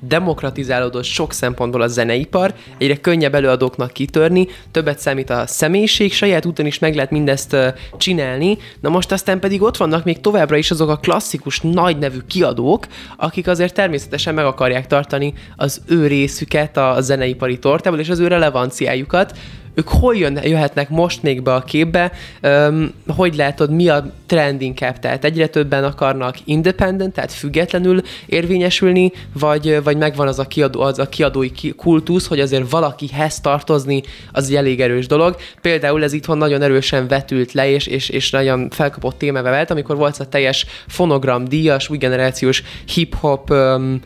demokratizálódott 0.00 1.04
sok 1.04 1.32
szempontból 1.32 1.80
a 1.80 1.86
zeneipar, 1.86 2.54
egyre 2.78 2.96
könnyebb 2.96 3.34
előadóknak 3.34 3.92
kitörni, 3.92 4.46
többet 4.70 4.98
számít 4.98 5.30
a 5.30 5.46
személyiség, 5.46 6.12
saját 6.12 6.46
úton 6.46 6.66
is 6.66 6.78
meg 6.78 6.94
lehet 6.94 7.10
mindezt 7.10 7.56
csinálni, 7.96 8.58
na 8.80 8.88
most 8.88 9.12
aztán 9.12 9.40
pedig 9.40 9.62
ott 9.62 9.76
vannak 9.76 10.04
még 10.04 10.20
továbbra 10.20 10.56
is 10.56 10.70
azok 10.70 10.88
a 10.88 10.96
klasszikus 10.96 11.60
nagy 11.60 11.98
nevű 11.98 12.18
kiadók, 12.26 12.86
akik 13.16 13.48
azért 13.48 13.74
természetesen 13.74 14.34
meg 14.34 14.44
akarják 14.44 14.86
tartani 14.86 15.34
az 15.56 15.80
ő 15.86 16.06
részüket 16.06 16.76
a 16.76 16.96
zeneipari 17.00 17.58
tortából 17.58 17.98
és 17.98 18.08
az 18.08 18.18
ő 18.18 18.26
relevanciájukat, 18.26 19.38
ők 19.80 19.88
hol 19.88 20.16
jön, 20.16 20.38
jöhetnek 20.42 20.88
most 20.88 21.22
még 21.22 21.42
be 21.42 21.54
a 21.54 21.60
képbe, 21.60 22.12
um, 22.42 22.92
hogy 23.06 23.36
látod, 23.36 23.70
mi 23.70 23.88
a 23.88 24.12
trend 24.26 24.62
inkább, 24.62 24.98
tehát 24.98 25.24
egyre 25.24 25.46
többen 25.46 25.84
akarnak 25.84 26.36
independent, 26.44 27.14
tehát 27.14 27.32
függetlenül 27.32 28.02
érvényesülni, 28.26 29.12
vagy, 29.32 29.82
vagy 29.82 29.96
megvan 29.96 30.28
az 30.28 30.38
a, 30.38 30.46
kiadó, 30.46 30.80
az 30.80 30.98
a 30.98 31.08
kiadói 31.08 31.50
kultusz, 31.76 32.26
hogy 32.26 32.40
azért 32.40 32.70
valakihez 32.70 33.40
tartozni, 33.40 34.02
az 34.32 34.48
egy 34.48 34.54
elég 34.54 34.80
erős 34.80 35.06
dolog. 35.06 35.36
Például 35.60 36.02
ez 36.02 36.12
itthon 36.12 36.38
nagyon 36.38 36.62
erősen 36.62 37.08
vetült 37.08 37.52
le, 37.52 37.70
és, 37.70 37.86
és, 37.86 38.08
és 38.08 38.30
nagyon 38.30 38.70
felkapott 38.70 39.18
témába 39.18 39.50
vált, 39.50 39.70
amikor 39.70 39.96
volt 39.96 40.18
a 40.18 40.28
teljes 40.28 40.66
fonogram 40.86 41.44
díjas, 41.44 41.88
új 41.88 41.96
generációs 41.96 42.62
hip-hop 42.94 43.50
um, 43.50 44.00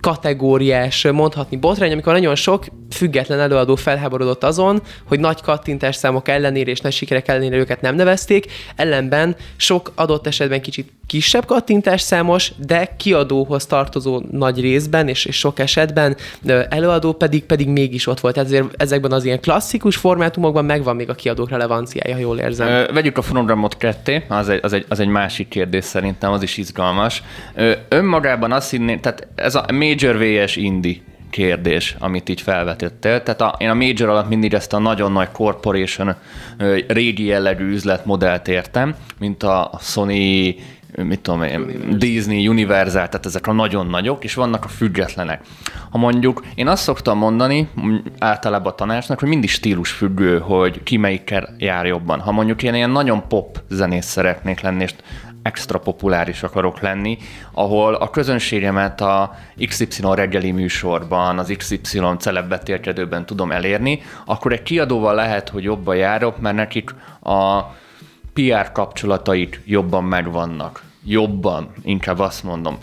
kategóriás, 0.00 1.06
mondhatni 1.12 1.56
botrány, 1.56 1.92
amikor 1.92 2.12
nagyon 2.12 2.34
sok 2.34 2.64
független 2.90 3.40
előadó 3.40 3.74
felháborodott 3.74 4.44
azon, 4.44 4.82
hogy 5.04 5.20
nagy 5.20 5.40
kattintás 5.40 5.96
számok 5.96 6.28
ellenére 6.28 6.70
és 6.70 6.80
nagy 6.80 6.92
sikerek 6.92 7.28
ellenére 7.28 7.56
őket 7.56 7.80
nem 7.80 7.94
nevezték, 7.94 8.46
ellenben 8.76 9.36
sok 9.56 9.92
adott 9.94 10.26
esetben 10.26 10.60
kicsit 10.60 10.92
kisebb 11.10 11.44
kattintás 11.46 12.00
számos, 12.00 12.52
de 12.66 12.94
kiadóhoz 12.96 13.66
tartozó 13.66 14.22
nagy 14.30 14.60
részben 14.60 15.08
és, 15.08 15.24
és 15.24 15.38
sok 15.38 15.58
esetben 15.58 16.16
előadó 16.68 17.12
pedig 17.12 17.44
pedig 17.44 17.68
mégis 17.68 18.06
ott 18.06 18.20
volt. 18.20 18.38
Ezért 18.38 18.82
ezekben 18.82 19.12
az 19.12 19.24
ilyen 19.24 19.40
klasszikus 19.40 19.96
formátumokban 19.96 20.64
megvan 20.64 20.96
még 20.96 21.08
a 21.08 21.14
kiadók 21.14 21.50
relevanciája, 21.50 22.14
ha 22.14 22.20
jól 22.20 22.38
érzem. 22.38 22.68
Ö, 22.68 22.92
vegyük 22.92 23.18
a 23.18 23.22
fonogramot 23.22 23.76
ketté, 23.76 24.24
az 24.28 24.48
egy, 24.48 24.60
az, 24.62 24.72
egy, 24.72 24.84
az 24.88 25.00
egy 25.00 25.08
másik 25.08 25.48
kérdés 25.48 25.84
szerintem, 25.84 26.32
az 26.32 26.42
is 26.42 26.56
izgalmas. 26.56 27.22
Ö, 27.54 27.72
önmagában 27.88 28.52
azt 28.52 28.70
hinné, 28.70 28.96
tehát 28.96 29.26
ez 29.34 29.54
a 29.54 29.64
Major 29.90 30.18
VS 30.18 30.56
Indie 30.56 30.96
kérdés, 31.30 31.96
amit 31.98 32.28
így 32.28 32.40
felvetettél. 32.40 33.22
Tehát 33.22 33.40
a, 33.40 33.54
én 33.58 33.68
a 33.68 33.74
major 33.74 34.08
alatt 34.08 34.28
mindig 34.28 34.54
ezt 34.54 34.72
a 34.72 34.78
nagyon 34.78 35.12
nagy 35.12 35.30
corporation 35.32 36.14
régi 36.86 37.24
jellegű 37.24 37.72
üzletmodellt 37.72 38.48
értem, 38.48 38.94
mint 39.18 39.42
a 39.42 39.70
Sony, 39.80 40.54
mit 40.96 41.20
tudom 41.20 41.42
én, 41.42 41.60
Universal. 41.60 41.96
Disney, 41.96 42.48
Universal, 42.48 43.08
tehát 43.08 43.26
ezek 43.26 43.46
a 43.46 43.52
nagyon 43.52 43.86
nagyok, 43.86 44.24
és 44.24 44.34
vannak 44.34 44.64
a 44.64 44.68
függetlenek. 44.68 45.40
Ha 45.90 45.98
mondjuk, 45.98 46.44
én 46.54 46.68
azt 46.68 46.82
szoktam 46.82 47.18
mondani 47.18 47.68
általában 48.18 48.72
a 48.72 48.74
tanácsnak, 48.74 49.18
hogy 49.18 49.28
mindig 49.28 49.50
stílus 49.50 49.90
függő, 49.90 50.38
hogy 50.38 50.82
ki 50.82 50.96
melyikkel 50.96 51.54
jár 51.58 51.86
jobban. 51.86 52.20
Ha 52.20 52.32
mondjuk 52.32 52.62
én 52.62 52.74
ilyen 52.74 52.90
nagyon 52.90 53.28
pop 53.28 53.62
zenész 53.68 54.06
szeretnék 54.06 54.60
lenni, 54.60 54.82
és 54.82 54.94
extra 55.42 55.78
populáris 55.78 56.42
akarok 56.42 56.80
lenni, 56.80 57.18
ahol 57.52 57.94
a 57.94 58.10
közönségemet 58.10 59.00
a 59.00 59.34
XY 59.68 60.02
reggeli 60.14 60.50
műsorban, 60.50 61.38
az 61.38 61.54
XY 61.56 62.00
celebbetérkedőben 62.18 63.26
tudom 63.26 63.52
elérni, 63.52 64.02
akkor 64.24 64.52
egy 64.52 64.62
kiadóval 64.62 65.14
lehet, 65.14 65.48
hogy 65.48 65.62
jobban 65.62 65.96
járok, 65.96 66.40
mert 66.40 66.56
nekik 66.56 66.94
a 67.22 67.60
PR 68.32 68.72
kapcsolatait 68.72 69.60
jobban 69.64 70.04
megvannak. 70.04 70.82
Jobban, 71.04 71.68
inkább 71.82 72.18
azt 72.18 72.44
mondom, 72.44 72.78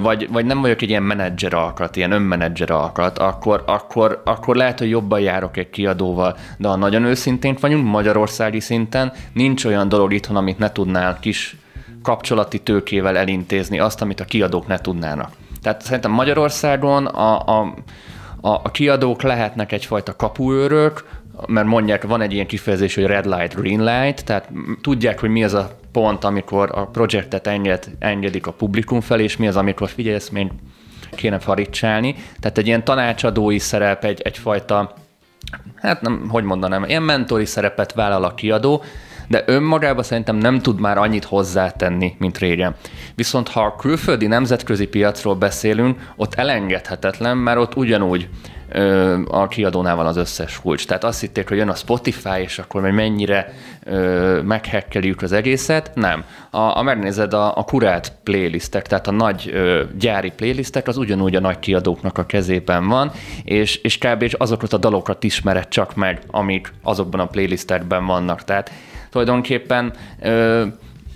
vagy, 0.00 0.28
vagy 0.32 0.44
nem 0.44 0.60
vagyok 0.60 0.82
egy 0.82 0.88
ilyen 0.88 1.02
menedzser 1.02 1.54
alkat, 1.54 1.96
ilyen 1.96 2.10
önmenedzser 2.12 2.70
alkat, 2.70 3.18
akkor, 3.18 3.62
akkor, 3.66 4.22
akkor 4.24 4.56
lehet, 4.56 4.78
hogy 4.78 4.88
jobban 4.88 5.20
járok 5.20 5.56
egy 5.56 5.70
kiadóval, 5.70 6.36
de 6.58 6.68
ha 6.68 6.76
nagyon 6.76 7.04
őszintén 7.04 7.56
vagyunk, 7.60 7.86
magyarországi 7.86 8.60
szinten 8.60 9.12
nincs 9.32 9.64
olyan 9.64 9.88
dolog 9.88 10.12
itthon, 10.12 10.36
amit 10.36 10.58
ne 10.58 10.72
tudnál 10.72 11.18
kis 11.20 11.56
kapcsolati 12.04 12.58
tőkével 12.58 13.16
elintézni 13.16 13.78
azt, 13.78 14.02
amit 14.02 14.20
a 14.20 14.24
kiadók 14.24 14.66
ne 14.66 14.78
tudnának. 14.78 15.30
Tehát 15.62 15.82
szerintem 15.82 16.10
Magyarországon 16.10 17.06
a, 17.06 17.46
a, 17.46 17.74
a, 18.40 18.48
a 18.48 18.70
kiadók 18.70 19.22
lehetnek 19.22 19.72
egyfajta 19.72 20.16
kapuőrök, 20.16 21.04
mert 21.46 21.66
mondják, 21.66 22.06
van 22.06 22.20
egy 22.20 22.32
ilyen 22.32 22.46
kifejezés, 22.46 22.94
hogy 22.94 23.04
red 23.04 23.24
light, 23.24 23.54
green 23.54 23.84
light, 23.84 24.24
tehát 24.24 24.48
tudják, 24.80 25.20
hogy 25.20 25.30
mi 25.30 25.44
az 25.44 25.54
a 25.54 25.70
pont, 25.92 26.24
amikor 26.24 26.70
a 26.74 26.86
projektet 26.86 27.46
enged, 27.46 27.90
engedik 27.98 28.46
a 28.46 28.52
publikum 28.52 29.00
felé, 29.00 29.22
és 29.22 29.36
mi 29.36 29.46
az, 29.46 29.56
amikor 29.56 29.88
figyelj, 29.88 30.14
ezt 30.14 30.32
még 30.32 30.50
kéne 31.14 31.38
faricsálni. 31.38 32.14
Tehát 32.40 32.58
egy 32.58 32.66
ilyen 32.66 32.84
tanácsadói 32.84 33.58
szerep, 33.58 34.04
egy, 34.04 34.20
egyfajta, 34.20 34.94
hát 35.74 36.00
nem, 36.00 36.28
hogy 36.28 36.44
mondanám, 36.44 36.84
ilyen 36.84 37.02
mentori 37.02 37.44
szerepet 37.44 37.92
vállal 37.92 38.24
a 38.24 38.34
kiadó, 38.34 38.82
de 39.28 39.42
önmagában 39.46 40.02
szerintem 40.02 40.36
nem 40.36 40.60
tud 40.60 40.80
már 40.80 40.98
annyit 40.98 41.24
hozzátenni, 41.24 42.14
mint 42.18 42.38
régen. 42.38 42.74
Viszont 43.14 43.48
ha 43.48 43.60
a 43.60 43.76
külföldi 43.76 44.26
nemzetközi 44.26 44.86
piacról 44.86 45.34
beszélünk, 45.34 46.12
ott 46.16 46.34
elengedhetetlen, 46.34 47.36
mert 47.36 47.58
ott 47.58 47.76
ugyanúgy 47.76 48.28
a 49.28 49.48
kiadónál 49.48 49.96
van 49.96 50.06
az 50.06 50.16
összes 50.16 50.60
kulcs. 50.60 50.86
Tehát 50.86 51.04
azt 51.04 51.20
hitték, 51.20 51.48
hogy 51.48 51.56
jön 51.56 51.68
a 51.68 51.74
Spotify, 51.74 52.40
és 52.40 52.58
akkor 52.58 52.80
majd 52.80 52.94
mennyire 52.94 53.52
ö, 53.84 54.40
meghekkeljük 54.42 55.22
az 55.22 55.32
egészet. 55.32 55.90
Nem. 55.94 56.24
A, 56.50 56.58
a 56.58 56.82
megnézed 56.82 57.34
a, 57.34 57.56
a 57.56 57.64
kurált 57.64 58.12
playlistek, 58.22 58.86
tehát 58.86 59.06
a 59.06 59.10
nagy 59.10 59.50
ö, 59.52 59.82
gyári 59.98 60.30
playlistek, 60.30 60.88
az 60.88 60.96
ugyanúgy 60.96 61.34
a 61.34 61.40
nagy 61.40 61.58
kiadóknak 61.58 62.18
a 62.18 62.26
kezében 62.26 62.88
van, 62.88 63.10
és, 63.44 63.76
és 63.76 63.98
kb. 63.98 64.34
azokat 64.38 64.72
a 64.72 64.78
dalokat 64.78 65.24
ismered 65.24 65.68
csak 65.68 65.94
meg, 65.94 66.22
amik 66.30 66.72
azokban 66.82 67.20
a 67.20 67.26
playlistekben 67.26 68.06
vannak. 68.06 68.44
Tehát 68.44 68.70
tulajdonképpen 69.14 69.92
ö, 70.20 70.64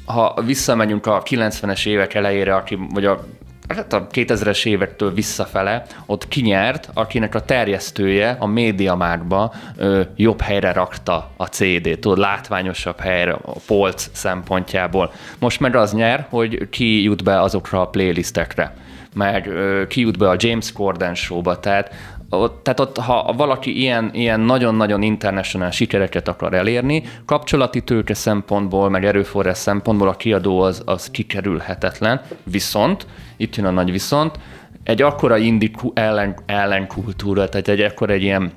ha 0.04 0.42
visszamegyünk 0.44 1.06
a 1.06 1.22
90-es 1.22 1.86
évek 1.86 2.14
elejére, 2.14 2.54
aki, 2.54 2.78
vagy 2.94 3.04
a 3.04 3.24
hát 3.68 3.92
a 3.92 4.06
2000-es 4.06 4.66
évektől 4.66 5.12
visszafele, 5.12 5.84
ott 6.06 6.28
kinyert, 6.28 6.90
akinek 6.94 7.34
a 7.34 7.40
terjesztője 7.40 8.36
a 8.38 8.46
médiamákba 8.46 9.52
ö, 9.76 10.02
jobb 10.16 10.40
helyre 10.40 10.72
rakta 10.72 11.30
a 11.36 11.46
CD-t, 11.46 11.98
tudod, 12.00 12.18
látványosabb 12.18 12.98
helyre 12.98 13.32
a 13.32 13.56
polc 13.66 14.08
szempontjából. 14.12 15.12
Most 15.38 15.60
meg 15.60 15.76
az 15.76 15.92
nyer, 15.92 16.26
hogy 16.28 16.68
ki 16.70 17.02
jut 17.02 17.24
be 17.24 17.40
azokra 17.40 17.80
a 17.80 17.88
playlistekre 17.88 18.74
meg 19.14 19.46
ö, 19.46 19.86
ki 19.86 20.00
jut 20.00 20.18
be 20.18 20.28
a 20.28 20.36
James 20.38 20.72
Corden 20.72 21.14
showba, 21.14 21.60
tehát 21.60 21.94
ott, 22.30 22.62
tehát 22.62 22.80
ott, 22.80 22.96
ha 22.98 23.34
valaki 23.36 23.80
ilyen, 23.80 24.10
ilyen 24.12 24.40
nagyon-nagyon 24.40 25.02
international 25.02 25.70
sikereket 25.70 26.28
akar 26.28 26.54
elérni, 26.54 27.02
kapcsolati 27.26 27.82
tőke 27.82 28.14
szempontból, 28.14 28.88
meg 28.88 29.04
erőforrás 29.04 29.58
szempontból 29.58 30.08
a 30.08 30.16
kiadó 30.16 30.60
az, 30.60 30.82
az 30.84 31.10
kikerülhetetlen, 31.10 32.20
viszont, 32.42 33.06
itt 33.36 33.56
jön 33.56 33.66
a 33.66 33.70
nagy 33.70 33.90
viszont, 33.90 34.38
egy 34.84 35.02
akkora 35.02 35.36
indi 35.36 35.70
ellen, 35.94 36.36
ellenkultúra, 36.46 37.48
tehát 37.48 37.68
egy 37.68 37.80
ekkora 37.80 38.12
egy 38.12 38.22
ilyen 38.22 38.52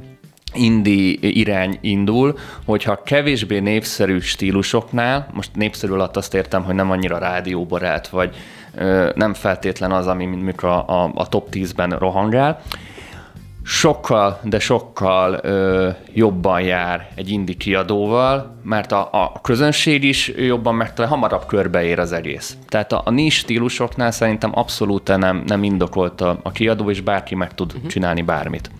indi 0.53 1.39
irány 1.39 1.77
indul, 1.81 2.37
hogyha 2.65 3.03
kevésbé 3.03 3.59
népszerű 3.59 4.19
stílusoknál, 4.19 5.27
most 5.33 5.55
népszerű 5.55 5.93
alatt 5.93 6.17
azt 6.17 6.33
értem, 6.33 6.63
hogy 6.63 6.75
nem 6.75 6.91
annyira 6.91 7.17
rádióbarát, 7.17 8.07
vagy 8.07 8.35
ö, 8.75 9.09
nem 9.15 9.33
feltétlen 9.33 9.91
az, 9.91 10.07
ami 10.07 10.25
mikor 10.25 10.69
a, 10.69 11.03
a, 11.03 11.11
a 11.15 11.27
top 11.27 11.47
10-ben 11.51 11.89
rohangál, 11.89 12.61
sokkal, 13.71 14.39
de 14.43 14.59
sokkal 14.59 15.39
ö, 15.41 15.89
jobban 16.13 16.61
jár 16.61 17.07
egy 17.15 17.29
indi 17.29 17.57
kiadóval, 17.57 18.55
mert 18.63 18.91
a, 18.91 19.09
a 19.11 19.41
közönség 19.41 20.03
is 20.03 20.27
jobban 20.27 20.75
megtalál, 20.75 21.09
hamarabb 21.09 21.45
körbeér 21.45 21.99
az 21.99 22.11
egész. 22.11 22.57
Tehát 22.67 22.91
a, 22.91 23.01
a 23.05 23.09
nis 23.09 23.35
stílusoknál 23.35 24.11
szerintem 24.11 24.51
abszolút 24.53 25.17
nem, 25.17 25.43
nem 25.45 25.63
indokolt 25.63 26.21
a, 26.21 26.39
a 26.43 26.51
kiadó, 26.51 26.89
és 26.89 27.01
bárki 27.01 27.35
meg 27.35 27.53
tud 27.53 27.73
uh-huh. 27.75 27.89
csinálni 27.89 28.21
bármit. 28.21 28.71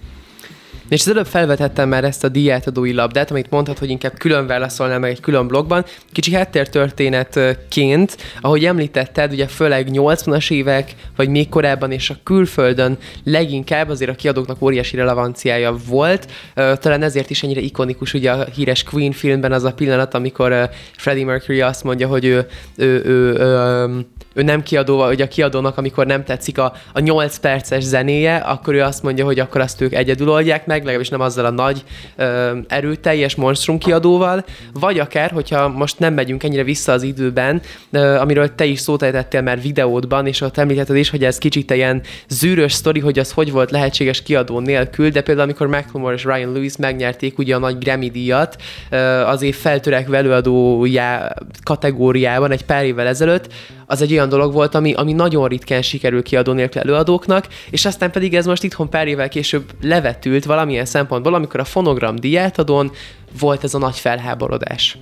És 0.91 1.01
az 1.01 1.09
előbb 1.09 1.25
felvetettem 1.25 1.89
már 1.89 2.03
ezt 2.03 2.23
a 2.23 2.29
diátadói 2.29 2.93
labdát, 2.93 3.31
amit 3.31 3.49
mondhat, 3.49 3.79
hogy 3.79 3.89
inkább 3.89 4.17
külön 4.17 4.47
válaszolnál 4.47 4.99
meg 4.99 5.11
egy 5.11 5.19
külön 5.19 5.47
blogban. 5.47 5.85
Kicsi 6.11 6.33
háttér 6.33 6.69
történetként, 6.69 8.17
ahogy 8.41 8.65
említetted, 8.65 9.31
ugye 9.31 9.47
főleg 9.47 9.87
80-as 9.91 10.51
évek, 10.51 10.95
vagy 11.15 11.29
még 11.29 11.49
korábban 11.49 11.91
és 11.91 12.09
a 12.09 12.15
külföldön 12.23 12.97
leginkább 13.23 13.89
azért 13.89 14.11
a 14.11 14.15
kiadóknak 14.15 14.61
óriási 14.61 14.95
relevanciája 14.95 15.75
volt. 15.87 16.31
Talán 16.53 17.03
ezért 17.03 17.29
is 17.29 17.43
ennyire 17.43 17.61
ikonikus 17.61 18.13
ugye 18.13 18.31
a 18.31 18.45
híres 18.55 18.83
Queen 18.83 19.11
filmben 19.11 19.51
az 19.51 19.63
a 19.63 19.73
pillanat, 19.73 20.13
amikor 20.13 20.69
Freddie 20.97 21.25
Mercury 21.25 21.61
azt 21.61 21.83
mondja, 21.83 22.07
hogy 22.07 22.25
ő, 22.25 22.47
ő, 22.75 23.01
ő, 23.05 23.33
ő 23.33 24.05
ő 24.33 24.41
nem 24.41 24.63
kiadó, 24.63 24.97
vagy 24.97 25.21
a 25.21 25.27
kiadónak, 25.27 25.77
amikor 25.77 26.05
nem 26.05 26.23
tetszik 26.23 26.57
a, 26.57 26.73
a 26.93 26.99
8 26.99 27.37
perces 27.37 27.83
zenéje, 27.83 28.35
akkor 28.35 28.73
ő 28.73 28.81
azt 28.81 29.03
mondja, 29.03 29.25
hogy 29.25 29.39
akkor 29.39 29.61
azt 29.61 29.81
ők 29.81 29.93
egyedül 29.93 30.29
oldják 30.29 30.65
meg, 30.65 30.79
legalábbis 30.79 31.09
nem 31.09 31.21
azzal 31.21 31.45
a 31.45 31.49
nagy 31.49 31.83
ö, 32.15 32.57
erőteljes 32.67 33.35
monstrum 33.35 33.77
kiadóval, 33.77 34.45
vagy 34.73 34.99
akár, 34.99 35.31
hogyha 35.31 35.67
most 35.67 35.99
nem 35.99 36.13
megyünk 36.13 36.43
ennyire 36.43 36.63
vissza 36.63 36.91
az 36.91 37.03
időben, 37.03 37.61
ö, 37.91 38.15
amiről 38.15 38.55
te 38.55 38.65
is 38.65 38.79
szót 38.79 39.03
ejtettél 39.03 39.41
már 39.41 39.61
videódban, 39.61 40.27
és 40.27 40.41
ott 40.41 40.57
említetted 40.57 40.95
is, 40.95 41.09
hogy 41.09 41.23
ez 41.23 41.37
kicsit 41.37 41.71
ilyen 41.71 42.01
zűrös 42.27 42.73
sztori, 42.73 42.99
hogy 42.99 43.19
az 43.19 43.31
hogy 43.31 43.51
volt 43.51 43.71
lehetséges 43.71 44.23
kiadó 44.23 44.59
nélkül, 44.59 45.09
de 45.09 45.21
például 45.21 45.47
amikor 45.47 45.67
McLemore 45.67 46.15
és 46.15 46.23
Ryan 46.23 46.53
Lewis 46.53 46.77
megnyerték 46.77 47.37
ugye 47.37 47.55
a 47.55 47.59
nagy 47.59 47.77
Grammy 47.77 48.09
díjat 48.09 48.55
ö, 48.89 48.97
az 49.21 49.41
év 49.41 49.55
feltörekvő 49.55 50.15
előadójá 50.15 51.33
kategóriában 51.63 52.51
egy 52.51 52.65
pár 52.65 52.85
évvel 52.85 53.07
ezelőtt, 53.07 53.47
az 53.91 54.01
egy 54.01 54.11
olyan 54.11 54.29
dolog 54.29 54.53
volt, 54.53 54.75
ami, 54.75 54.93
ami 54.93 55.13
nagyon 55.13 55.47
ritkán 55.47 55.81
sikerül 55.81 56.23
kiadó 56.23 56.51
nélkül 56.51 56.81
előadóknak, 56.81 57.47
és 57.69 57.85
aztán 57.85 58.11
pedig 58.11 58.35
ez 58.35 58.45
most 58.45 58.63
itthon 58.63 58.89
pár 58.89 59.07
évvel 59.07 59.29
később 59.29 59.63
levetült 59.81 60.45
valamilyen 60.45 60.85
szempontból, 60.85 61.33
amikor 61.33 61.59
a 61.59 61.63
fonogram 61.63 62.15
diátadón 62.15 62.91
volt 63.39 63.63
ez 63.63 63.73
a 63.73 63.77
nagy 63.77 63.99
felháborodás. 63.99 64.97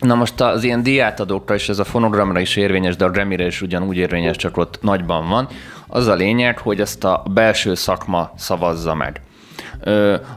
Na 0.00 0.14
most 0.14 0.40
az 0.40 0.64
ilyen 0.64 0.82
diátadókra 0.82 1.54
is 1.54 1.68
ez 1.68 1.78
a 1.78 1.84
fonogramra 1.84 2.40
is 2.40 2.56
érvényes, 2.56 2.96
de 2.96 3.04
a 3.04 3.12
Remire 3.12 3.46
is 3.46 3.62
ugyanúgy 3.62 3.96
érvényes, 3.96 4.36
csak 4.36 4.56
ott 4.56 4.78
nagyban 4.82 5.28
van. 5.28 5.48
Az 5.86 6.06
a 6.06 6.14
lényeg, 6.14 6.58
hogy 6.58 6.80
ezt 6.80 7.04
a 7.04 7.22
belső 7.30 7.74
szakma 7.74 8.32
szavazza 8.36 8.94
meg. 8.94 9.20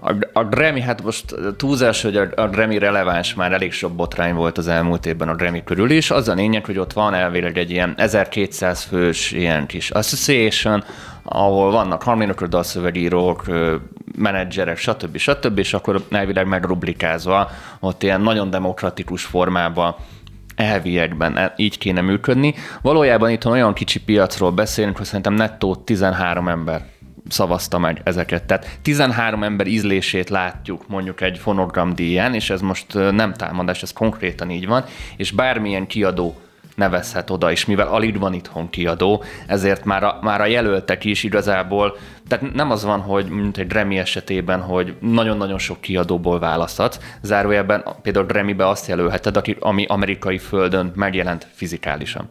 A, 0.01 0.15
a 0.33 0.43
Grammy, 0.43 0.81
hát 0.81 1.03
most 1.03 1.35
túlzás, 1.57 2.01
hogy 2.01 2.17
a, 2.17 2.27
a 2.35 2.47
Grammy 2.47 2.77
releváns, 2.77 3.33
már 3.33 3.51
elég 3.51 3.71
sok 3.71 3.91
botrány 3.93 4.33
volt 4.33 4.57
az 4.57 4.67
elmúlt 4.67 5.05
évben 5.05 5.29
a 5.29 5.35
Grammy 5.35 5.63
körül 5.63 5.89
is. 5.89 6.11
Az 6.11 6.27
a 6.27 6.33
lényeg, 6.33 6.65
hogy 6.65 6.77
ott 6.77 6.93
van 6.93 7.13
elvileg 7.13 7.57
egy 7.57 7.71
ilyen 7.71 7.93
1200 7.97 8.83
fős 8.83 9.31
ilyen 9.31 9.65
kis 9.65 9.89
association, 9.89 10.83
ahol 11.23 11.71
vannak 11.71 12.03
harmonikus 12.03 12.49
dalszövegírók, 12.49 13.43
menedzserek, 14.17 14.77
stb. 14.77 15.17
stb. 15.17 15.57
és 15.57 15.73
akkor 15.73 16.05
elvileg 16.09 16.47
megrublikázva 16.47 17.49
ott 17.79 18.03
ilyen 18.03 18.21
nagyon 18.21 18.49
demokratikus 18.49 19.23
formában 19.23 19.95
elviekben 20.55 21.37
e, 21.37 21.53
így 21.57 21.77
kéne 21.77 22.01
működni. 22.01 22.53
Valójában 22.81 23.29
itt 23.29 23.45
olyan 23.45 23.73
kicsi 23.73 23.99
piacról 23.99 24.51
beszélünk, 24.51 24.97
hogy 24.97 25.05
szerintem 25.05 25.33
nettó 25.33 25.75
13 25.75 26.47
ember 26.47 26.85
szavazta 27.27 27.77
meg 27.77 28.01
ezeket. 28.03 28.43
Tehát 28.43 28.79
13 28.81 29.43
ember 29.43 29.67
ízlését 29.67 30.29
látjuk 30.29 30.87
mondjuk 30.87 31.21
egy 31.21 31.37
fonogram 31.37 31.93
díján, 31.93 32.33
és 32.33 32.49
ez 32.49 32.61
most 32.61 32.93
nem 32.93 33.33
támadás, 33.33 33.81
ez 33.81 33.93
konkrétan 33.93 34.49
így 34.49 34.67
van, 34.67 34.83
és 35.17 35.31
bármilyen 35.31 35.87
kiadó 35.87 36.35
nevezhet 36.75 37.29
oda, 37.29 37.51
és 37.51 37.65
mivel 37.65 37.87
alig 37.87 38.19
van 38.19 38.33
itthon 38.33 38.69
kiadó, 38.69 39.23
ezért 39.47 39.85
már 39.85 40.03
a, 40.03 40.19
már 40.21 40.41
a 40.41 40.45
jelöltek 40.45 41.03
is 41.03 41.23
igazából, 41.23 41.97
tehát 42.27 42.53
nem 42.53 42.71
az 42.71 42.83
van, 42.83 43.01
hogy 43.01 43.25
mint 43.25 43.57
egy 43.57 43.67
Grammy 43.67 43.97
esetében, 43.97 44.61
hogy 44.61 44.95
nagyon-nagyon 44.99 45.57
sok 45.57 45.81
kiadóból 45.81 46.39
választhatsz, 46.39 46.99
zárójelben 47.21 47.83
például 48.01 48.25
Grammy-be 48.25 48.67
azt 48.67 48.87
jelölheted, 48.87 49.37
aki, 49.37 49.55
ami 49.59 49.85
amerikai 49.85 50.37
földön 50.37 50.91
megjelent 50.95 51.47
fizikálisan. 51.53 52.29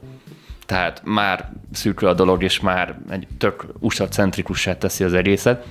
Tehát 0.66 1.00
már 1.05 1.53
szűkül 1.72 2.09
a 2.09 2.14
dolog, 2.14 2.42
és 2.42 2.61
már 2.61 2.98
egy 3.11 3.27
tök 3.38 3.66
USA-centrikussá 3.79 4.79
teszi 4.79 5.05
az 5.05 5.12
egészet. 5.12 5.66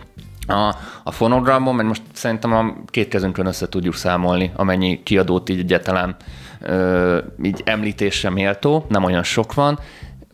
A, 0.48 0.76
a 1.04 1.12
fonogramon, 1.12 1.76
mert 1.76 1.88
most 1.88 2.02
szerintem 2.14 2.54
a 2.54 2.74
két 2.86 3.08
kezünkön 3.08 3.46
össze 3.46 3.70
tudjuk 3.70 3.96
számolni, 3.96 4.52
amennyi 4.56 5.04
kiadót 5.04 5.50
így 5.50 5.60
egyáltalán 5.60 6.16
ö, 6.60 7.18
így 7.44 7.62
említésre 7.66 8.30
méltó, 8.30 8.86
nem 8.90 9.04
olyan 9.04 9.24
sok 9.24 9.54
van, 9.54 9.80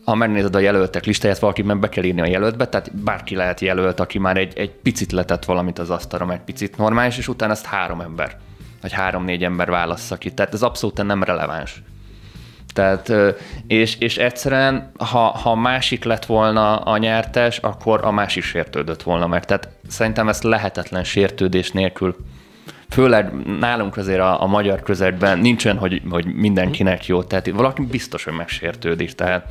ha 0.04 0.14
megnézed 0.14 0.54
a 0.54 0.58
jelöltek 0.58 1.04
listáját, 1.04 1.38
valaki 1.38 1.62
meg 1.62 1.78
be 1.78 1.88
kell 1.88 2.04
írni 2.04 2.20
a 2.20 2.26
jelöltbe, 2.26 2.68
tehát 2.68 2.96
bárki 2.96 3.34
lehet 3.34 3.60
jelölt, 3.60 4.00
aki 4.00 4.18
már 4.18 4.36
egy, 4.36 4.58
egy 4.58 4.70
picit 4.70 5.12
letett 5.12 5.44
valamit 5.44 5.78
az 5.78 5.90
asztalra, 5.90 6.32
egy 6.32 6.40
picit 6.40 6.76
normális, 6.76 7.18
és 7.18 7.28
utána 7.28 7.52
ezt 7.52 7.66
három 7.66 8.00
ember, 8.00 8.36
vagy 8.80 8.92
három-négy 8.92 9.44
ember 9.44 9.70
válassza 9.70 10.16
ki. 10.16 10.34
Tehát 10.34 10.54
ez 10.54 10.62
abszolút 10.62 11.02
nem 11.02 11.22
releváns. 11.22 11.82
Tehát, 12.72 13.12
és, 13.66 13.96
és 13.98 14.16
egyszerűen, 14.18 14.92
ha, 14.98 15.18
ha 15.18 15.54
másik 15.54 16.04
lett 16.04 16.24
volna 16.24 16.76
a 16.76 16.96
nyertes, 16.96 17.58
akkor 17.58 18.00
a 18.04 18.10
másik 18.10 18.42
sértődött 18.42 19.02
volna 19.02 19.26
meg. 19.26 19.44
Tehát 19.44 19.68
szerintem 19.88 20.28
ezt 20.28 20.42
lehetetlen 20.42 21.04
sértődés 21.04 21.70
nélkül. 21.70 22.16
Főleg 22.88 23.32
nálunk 23.58 23.96
azért 23.96 24.20
a, 24.20 24.42
a 24.42 24.46
magyar 24.46 24.82
közegben 24.82 25.38
nincs 25.38 25.64
olyan, 25.64 25.78
hogy, 25.78 26.02
hogy 26.10 26.34
mindenkinek 26.34 27.06
jó, 27.06 27.22
tehát 27.22 27.50
valaki 27.50 27.82
biztos, 27.82 28.24
hogy 28.24 28.32
megsértődik, 28.32 29.12
tehát 29.12 29.46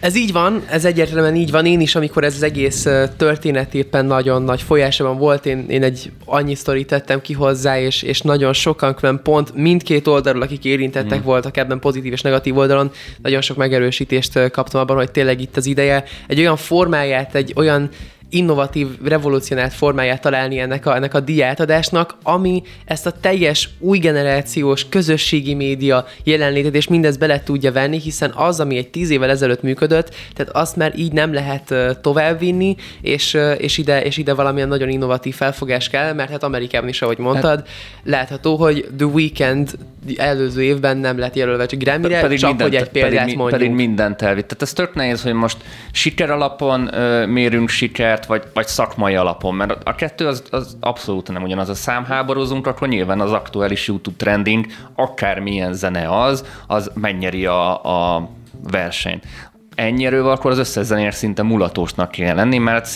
ez 0.00 0.16
így 0.16 0.32
van, 0.32 0.62
ez 0.70 0.84
egyértelműen 0.84 1.36
így 1.36 1.50
van. 1.50 1.66
Én 1.66 1.80
is, 1.80 1.94
amikor 1.94 2.24
ez 2.24 2.34
az 2.34 2.42
egész 2.42 2.86
történet 3.16 3.74
éppen 3.74 4.06
nagyon 4.06 4.42
nagy 4.42 4.62
folyásában 4.62 5.18
volt, 5.18 5.46
én, 5.46 5.66
én 5.68 5.82
egy 5.82 6.10
annyi 6.24 6.54
sztorit 6.54 6.86
tettem 6.86 7.20
ki 7.20 7.32
hozzá, 7.32 7.80
és, 7.80 8.02
és 8.02 8.20
nagyon 8.20 8.52
sokan 8.52 8.94
külön 8.94 9.20
pont 9.22 9.54
mindkét 9.54 10.06
oldalról, 10.06 10.42
akik 10.42 10.64
érintettek 10.64 11.20
mm. 11.20 11.24
voltak 11.24 11.56
ebben 11.56 11.78
pozitív 11.78 12.12
és 12.12 12.20
negatív 12.20 12.56
oldalon, 12.56 12.90
nagyon 13.22 13.40
sok 13.40 13.56
megerősítést 13.56 14.50
kaptam 14.50 14.80
abban, 14.80 14.96
hogy 14.96 15.10
tényleg 15.10 15.40
itt 15.40 15.56
az 15.56 15.66
ideje 15.66 16.04
egy 16.26 16.38
olyan 16.38 16.56
formáját, 16.56 17.34
egy 17.34 17.52
olyan 17.56 17.88
innovatív, 18.30 18.86
revolucionált 19.04 19.72
formáját 19.72 20.20
találni 20.20 20.58
ennek 20.58 20.86
a, 20.86 20.94
ennek 20.94 21.14
a 21.14 21.20
diátadásnak, 21.20 22.16
ami 22.22 22.62
ezt 22.84 23.06
a 23.06 23.10
teljes 23.10 23.68
új 23.78 23.98
generációs 23.98 24.88
közösségi 24.88 25.54
média 25.54 26.06
jelenlétet 26.24 26.74
és 26.74 26.88
mindezt 26.88 27.18
bele 27.18 27.42
tudja 27.42 27.72
venni, 27.72 28.00
hiszen 28.00 28.32
az, 28.34 28.60
ami 28.60 28.76
egy 28.76 28.88
tíz 28.88 29.10
évvel 29.10 29.30
ezelőtt 29.30 29.62
működött, 29.62 30.14
tehát 30.34 30.56
azt 30.56 30.76
már 30.76 30.98
így 30.98 31.12
nem 31.12 31.32
lehet 31.32 31.74
továbbvinni, 32.00 32.76
és, 33.00 33.38
és, 33.58 33.78
ide, 33.78 34.02
és 34.02 34.16
ide 34.16 34.34
valamilyen 34.34 34.68
nagyon 34.68 34.88
innovatív 34.88 35.34
felfogás 35.34 35.88
kell, 35.88 36.12
mert 36.12 36.30
hát 36.30 36.42
Amerikában 36.42 36.88
is, 36.88 37.02
ahogy 37.02 37.18
mondtad, 37.18 37.58
hát, 37.58 37.68
látható, 38.04 38.56
hogy 38.56 38.88
The 38.96 39.06
Weeknd 39.06 39.70
előző 40.16 40.62
évben 40.62 40.96
nem 40.96 41.18
lett 41.18 41.34
jelölve 41.34 41.66
csak 41.66 41.80
Grammy-re, 41.80 42.20
pedig 42.20 42.38
csak 42.38 42.48
mindent, 42.48 42.70
hogy 42.70 42.80
egy 42.82 42.90
példát 42.90 43.20
pedig, 43.20 43.36
mondjuk. 43.36 43.60
Pedig 43.60 43.74
mindent 43.74 44.22
elvitt. 44.22 44.46
Tehát 44.46 44.62
ez 44.62 44.72
tök 44.72 44.94
nehéz, 44.94 45.22
hogy 45.22 45.32
most 45.32 45.56
siker 45.92 46.30
alapon 46.30 46.94
ö, 46.94 47.26
mérünk 47.26 47.68
sikert, 47.68 48.26
vagy, 48.26 48.42
vagy 48.54 48.66
szakmai 48.66 49.14
alapon, 49.14 49.54
mert 49.54 49.84
a 49.84 49.94
kettő 49.94 50.26
az, 50.26 50.42
az 50.50 50.76
abszolút 50.80 51.32
nem 51.32 51.42
ugyanaz. 51.42 51.68
A 51.68 51.74
számháborúzunk, 51.74 52.66
akkor 52.66 52.88
nyilván 52.88 53.20
az 53.20 53.32
aktuális 53.32 53.86
YouTube 53.86 54.16
trending, 54.16 54.66
akármilyen 54.94 55.72
zene 55.72 56.20
az, 56.22 56.44
az 56.66 56.90
megnyeri 56.94 57.46
a, 57.46 57.84
a 58.14 58.30
versenyt 59.78 59.94
ennyierővel, 59.94 60.30
akkor 60.30 60.50
az 60.50 60.58
összes 60.58 60.86
zenér 60.86 61.14
szinte 61.14 61.42
mulatósnak 61.42 62.10
kéne 62.10 62.34
lenni, 62.34 62.58
mert 62.58 62.94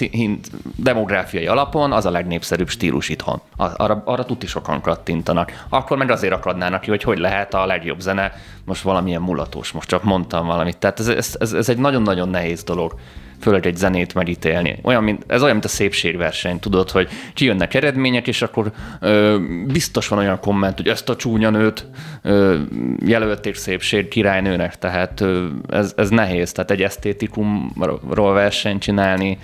demográfiai 0.76 1.46
alapon 1.46 1.92
az 1.92 2.06
a 2.06 2.10
legnépszerűbb 2.10 2.68
stílus 2.68 3.08
itthon. 3.08 3.40
Arra, 3.56 4.02
arra 4.04 4.24
tuti 4.24 4.46
sokan 4.46 4.80
kattintanak. 4.80 5.64
Akkor 5.68 5.96
meg 5.96 6.10
azért 6.10 6.32
akadnának 6.32 6.80
ki, 6.80 6.90
hogy 6.90 7.02
hogy 7.02 7.18
lehet 7.18 7.54
a 7.54 7.66
legjobb 7.66 8.00
zene 8.00 8.32
most 8.64 8.82
valamilyen 8.82 9.22
mulatós. 9.22 9.72
Most 9.72 9.88
csak 9.88 10.02
mondtam 10.02 10.46
valamit. 10.46 10.78
Tehát 10.78 11.00
ez, 11.00 11.08
ez, 11.08 11.36
ez, 11.40 11.52
ez 11.52 11.68
egy 11.68 11.78
nagyon-nagyon 11.78 12.28
nehéz 12.28 12.62
dolog 12.62 12.94
fölött 13.42 13.64
egy 13.64 13.76
zenét 13.76 14.14
megítélni. 14.14 14.78
Olyan, 14.82 15.02
mint, 15.02 15.24
ez 15.26 15.40
olyan, 15.40 15.52
mint 15.52 15.64
a 15.64 15.68
szépségverseny, 15.68 16.58
tudod, 16.58 16.90
hogy 16.90 17.08
kijönnek 17.34 17.74
eredmények, 17.74 18.26
és 18.26 18.42
akkor 18.42 18.72
ö, 19.00 19.36
biztos 19.66 20.08
van 20.08 20.18
olyan 20.18 20.40
komment, 20.40 20.76
hogy 20.76 20.88
ezt 20.88 21.08
a 21.08 21.16
csúnya 21.16 21.50
nőt 21.50 21.86
ö, 22.22 22.58
jelölték 23.04 23.54
szépség 23.54 24.08
királynőnek, 24.08 24.78
tehát 24.78 25.20
ö, 25.20 25.46
ez, 25.68 25.92
ez 25.96 26.08
nehéz, 26.08 26.52
tehát 26.52 26.70
egy 26.70 26.82
esztétikumról 26.82 28.32
versenyt 28.32 28.82
csinálni, 28.82 29.38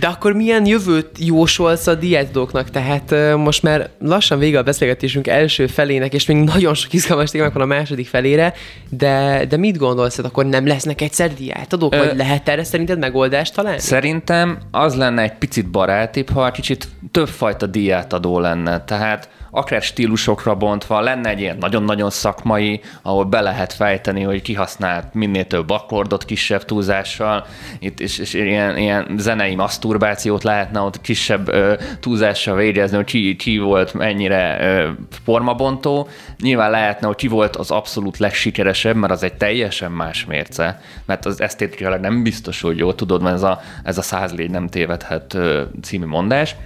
de 0.00 0.06
akkor 0.06 0.32
milyen 0.32 0.66
jövőt 0.66 1.10
jósolsz 1.18 1.86
a 1.86 1.94
diétadóknak? 1.94 2.70
Tehát 2.70 3.14
most 3.36 3.62
már 3.62 3.90
lassan 4.00 4.38
vége 4.38 4.58
a 4.58 4.62
beszélgetésünk 4.62 5.26
első 5.26 5.66
felének, 5.66 6.14
és 6.14 6.26
még 6.26 6.36
nagyon 6.36 6.74
sok 6.74 6.92
izgalmas 6.92 7.30
témák 7.30 7.52
van 7.52 7.62
a 7.62 7.66
második 7.66 8.06
felére, 8.06 8.52
de, 8.88 9.44
de 9.48 9.56
mit 9.56 9.76
gondolsz, 9.76 10.16
hogy 10.16 10.24
akkor 10.24 10.46
nem 10.46 10.66
lesznek 10.66 11.00
egyszer 11.00 11.34
diétadók? 11.34 11.96
Vagy 11.96 12.16
lehet 12.16 12.48
erre 12.48 12.64
szerinted 12.64 12.98
megoldást 12.98 13.54
találni? 13.54 13.80
Szerintem 13.80 14.58
az 14.70 14.94
lenne 14.94 15.22
egy 15.22 15.34
picit 15.34 15.70
barátibb, 15.70 16.30
ha 16.30 16.50
kicsit 16.50 16.88
többfajta 17.10 17.66
diátadó 17.66 18.38
lenne. 18.38 18.84
Tehát 18.84 19.28
akár 19.54 19.82
stílusokra 19.82 20.54
bontva, 20.54 21.00
lenne 21.00 21.28
egy 21.28 21.40
ilyen 21.40 21.56
nagyon-nagyon 21.60 22.10
szakmai, 22.10 22.80
ahol 23.02 23.24
be 23.24 23.40
lehet 23.40 23.72
fejteni, 23.72 24.22
hogy 24.22 24.42
kihasznált 24.42 25.14
minél 25.14 25.46
több 25.46 25.70
akkordot 25.70 26.24
kisebb 26.24 26.64
túlzással, 26.64 27.46
itt 27.78 28.00
és, 28.00 28.18
és 28.18 28.34
ilyen, 28.34 28.76
ilyen 28.76 29.14
zenei 29.18 29.54
maszturbációt 29.54 30.42
lehetne 30.42 30.80
ott 30.80 31.00
kisebb 31.00 31.48
ö, 31.48 31.74
túlzással 32.00 32.56
végezni, 32.56 32.96
hogy 32.96 33.06
ki, 33.06 33.36
ki 33.36 33.58
volt 33.58 33.94
mennyire 33.94 34.58
ö, 34.60 34.90
formabontó. 35.24 36.08
Nyilván 36.40 36.70
lehetne, 36.70 37.06
hogy 37.06 37.16
ki 37.16 37.28
volt 37.28 37.56
az 37.56 37.70
abszolút 37.70 38.18
legsikeresebb, 38.18 38.96
mert 38.96 39.12
az 39.12 39.22
egy 39.22 39.34
teljesen 39.34 39.92
más 39.92 40.24
mérce, 40.24 40.80
mert 41.04 41.26
az 41.26 41.40
esztétikailag 41.40 42.00
nem 42.00 42.22
biztos, 42.22 42.60
hogy 42.60 42.78
jó, 42.78 42.92
tudod, 42.92 43.22
mert 43.22 43.34
ez 43.34 43.42
a, 43.42 43.60
ez 43.82 43.98
a 43.98 44.02
száz 44.02 44.32
légy 44.34 44.50
nem 44.50 44.68
tévedhet 44.68 45.34
ö, 45.34 45.62
című 45.82 46.06
mondás. 46.06 46.56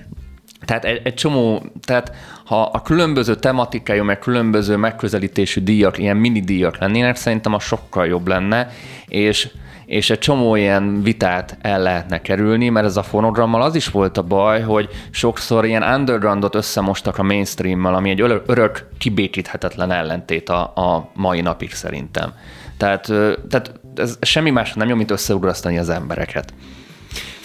Tehát 0.69 0.85
egy, 0.85 1.01
egy 1.05 1.15
csomó, 1.15 1.63
tehát 1.81 2.13
ha 2.45 2.63
a 2.63 2.83
különböző 2.83 3.35
tematikájú, 3.35 4.05
meg 4.05 4.19
különböző 4.19 4.77
megközelítésű 4.77 5.61
díjak, 5.61 5.99
ilyen 5.99 6.17
mini 6.17 6.41
díjak 6.41 6.79
lennének, 6.79 7.17
szerintem 7.17 7.55
a 7.55 7.59
sokkal 7.59 8.07
jobb 8.07 8.27
lenne, 8.27 8.71
és 9.07 9.51
és 9.87 10.11
egy 10.11 10.19
csomó 10.19 10.57
ilyen 10.57 11.03
vitát 11.03 11.59
el 11.61 11.83
lehetne 11.83 12.21
kerülni, 12.21 12.69
mert 12.69 12.87
ez 12.87 12.97
a 12.97 13.03
fonogrammal 13.03 13.63
az 13.63 13.75
is 13.75 13.89
volt 13.89 14.19
a 14.19 14.23
baj, 14.23 14.61
hogy 14.61 14.89
sokszor 15.11 15.65
ilyen 15.65 15.83
undergroundot 15.83 16.55
összemostak 16.55 17.19
a 17.19 17.23
mainstreammel, 17.23 17.95
ami 17.95 18.11
egy 18.11 18.21
örök 18.47 18.89
kibékíthetetlen 18.99 19.91
ellentét 19.91 20.49
a, 20.49 20.61
a 20.61 21.11
mai 21.15 21.41
napig 21.41 21.73
szerintem. 21.73 22.33
Tehát, 22.77 23.07
tehát 23.49 23.73
ez 23.95 24.19
semmi 24.21 24.51
más 24.51 24.73
nem 24.73 24.89
jó, 24.89 24.95
mint 24.95 25.11
összeugrasztani 25.11 25.79
az 25.79 25.89
embereket. 25.89 26.53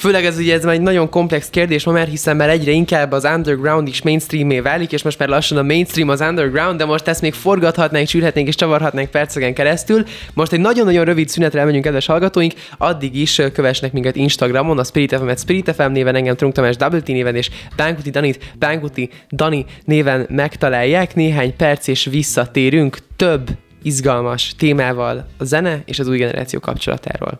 Főleg 0.04 0.26
ez 0.26 0.38
ugye 0.38 0.54
ez 0.54 0.64
már 0.64 0.74
egy 0.74 0.82
nagyon 0.82 1.10
komplex 1.10 1.50
kérdés 1.50 1.84
ma, 1.84 1.92
mert 1.92 2.10
hiszen 2.10 2.36
már 2.36 2.50
egyre 2.50 2.72
inkább 2.72 3.12
az 3.12 3.24
underground 3.24 3.88
is 3.88 4.02
mainstreamé 4.02 4.60
válik, 4.60 4.92
és 4.92 5.04
most 5.04 5.20
már 5.20 5.30
lassan 5.30 5.58
a 5.58 5.64
mainstream 5.64 6.10
az 6.10 6.22
underground, 6.22 6.78
de 6.78 6.86
most 6.86 7.08
ezt 7.08 7.22
még 7.22 7.34
forgathatnánk, 7.34 8.08
sűrhetnénk 8.08 8.48
és 8.48 8.56
csavarhatnánk 8.56 9.10
perceken 9.10 9.54
keresztül. 9.54 10.04
Most 10.34 10.52
egy 10.52 10.60
nagyon-nagyon 10.60 11.06
rövid 11.06 11.30
szünetre 11.30 11.60
elmegyünk, 11.60 11.84
kedves 11.84 12.06
hallgatóink, 12.06 12.54
addig 12.78 13.16
is 13.16 13.42
kövesnek 13.54 13.92
minket 13.92 14.16
Instagramon, 14.16 14.80
a 14.80 14.84
Spirit 14.84 15.16
FM-et 15.16 15.40
Spirit 15.40 15.74
FM 15.76 15.92
néven, 15.92 16.16
engem 16.16 16.36
Trunk 16.36 16.54
Tamás 16.54 16.76
Double 16.76 17.02
néven, 17.06 17.36
és 17.36 17.50
Pánkuti 17.76 18.10
Danit 18.10 18.54
Pánkuti 18.60 19.10
Dani 19.32 19.66
néven 19.86 20.26
megtalálják. 20.30 21.16
Néhány 21.16 21.56
perc 21.56 21.88
és 21.88 22.06
visszatérünk 22.06 22.98
több 23.16 23.50
izgalmas 23.84 24.56
témával 24.58 25.26
a 25.38 25.44
zene 25.44 25.82
és 25.86 26.00
az 26.00 26.08
új 26.08 26.18
generáció 26.18 26.60
kapcsolatáról. 26.60 27.40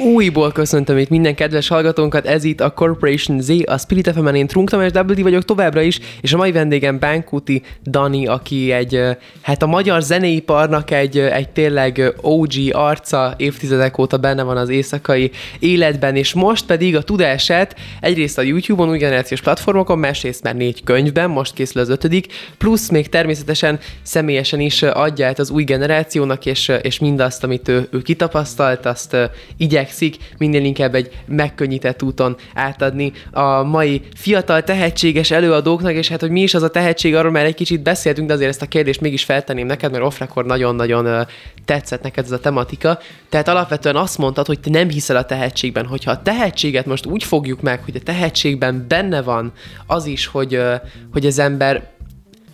Újból 0.00 0.52
köszöntöm 0.52 0.98
itt 0.98 1.08
minden 1.08 1.34
kedves 1.34 1.68
hallgatónkat, 1.68 2.26
ez 2.26 2.44
itt 2.44 2.60
a 2.60 2.70
Corporation 2.70 3.40
Z, 3.40 3.50
a 3.64 3.78
Spirit 3.78 4.10
fm 4.14 4.26
én 4.26 4.46
Trunk 4.46 4.70
Tamás 4.70 4.90
WD 4.94 5.22
vagyok 5.22 5.44
továbbra 5.44 5.80
is, 5.80 6.00
és 6.20 6.32
a 6.32 6.36
mai 6.36 6.52
vendégem 6.52 6.98
Bánkuti 6.98 7.62
Dani, 7.86 8.26
aki 8.26 8.72
egy, 8.72 9.00
hát 9.40 9.62
a 9.62 9.66
magyar 9.66 10.02
zeneiparnak 10.02 10.90
egy, 10.90 11.18
egy 11.18 11.48
tényleg 11.48 12.14
OG 12.20 12.52
arca, 12.72 13.34
évtizedek 13.36 13.98
óta 13.98 14.16
benne 14.16 14.42
van 14.42 14.56
az 14.56 14.68
éjszakai 14.68 15.30
életben, 15.58 16.16
és 16.16 16.32
most 16.32 16.66
pedig 16.66 16.96
a 16.96 17.02
tudását 17.02 17.76
egyrészt 18.00 18.38
a 18.38 18.42
YouTube-on, 18.42 18.88
új 18.88 18.98
generációs 18.98 19.40
platformokon, 19.40 19.98
másrészt 19.98 20.42
már 20.42 20.54
négy 20.56 20.84
könyvben, 20.84 21.30
most 21.30 21.54
készül 21.54 21.80
az 21.80 21.88
ötödik, 21.88 22.26
plusz 22.58 22.88
még 22.88 23.08
természetesen 23.08 23.78
személyesen 24.02 24.60
is 24.60 24.82
adja 24.82 25.26
át 25.26 25.38
az 25.38 25.50
új 25.50 25.64
generációnak, 25.64 26.46
és, 26.46 26.72
és 26.82 26.98
mindazt, 26.98 27.44
amit 27.44 27.68
ő, 27.68 27.88
ő 27.90 28.02
kitapasztalt, 28.02 28.86
azt 28.86 29.16
igyek 29.56 29.88
igyekszik 29.90 30.34
minél 30.38 30.64
inkább 30.64 30.94
egy 30.94 31.10
megkönnyített 31.26 32.02
úton 32.02 32.36
átadni 32.54 33.12
a 33.30 33.62
mai 33.62 34.02
fiatal, 34.14 34.62
tehetséges 34.62 35.30
előadóknak, 35.30 35.92
és 35.92 36.08
hát, 36.08 36.20
hogy 36.20 36.30
mi 36.30 36.40
is 36.40 36.54
az 36.54 36.62
a 36.62 36.70
tehetség, 36.70 37.14
arról 37.14 37.30
már 37.30 37.44
egy 37.44 37.54
kicsit 37.54 37.82
beszéltünk, 37.82 38.28
de 38.28 38.34
azért 38.34 38.50
ezt 38.50 38.62
a 38.62 38.66
kérdést 38.66 39.00
mégis 39.00 39.24
feltenném 39.24 39.66
neked, 39.66 39.90
mert 39.90 40.04
off 40.04 40.20
nagyon-nagyon 40.34 41.26
tetszett 41.64 42.02
neked 42.02 42.24
ez 42.24 42.30
a 42.30 42.38
tematika. 42.38 42.98
Tehát 43.28 43.48
alapvetően 43.48 43.96
azt 43.96 44.18
mondtad, 44.18 44.46
hogy 44.46 44.60
te 44.60 44.70
nem 44.70 44.88
hiszel 44.88 45.16
a 45.16 45.24
tehetségben, 45.24 45.86
hogyha 45.86 46.10
a 46.10 46.22
tehetséget 46.22 46.86
most 46.86 47.06
úgy 47.06 47.24
fogjuk 47.24 47.60
meg, 47.60 47.84
hogy 47.84 47.96
a 47.96 48.02
tehetségben 48.04 48.84
benne 48.88 49.22
van 49.22 49.52
az 49.86 50.06
is, 50.06 50.26
hogy, 50.26 50.60
hogy 51.12 51.26
az 51.26 51.38
ember 51.38 51.88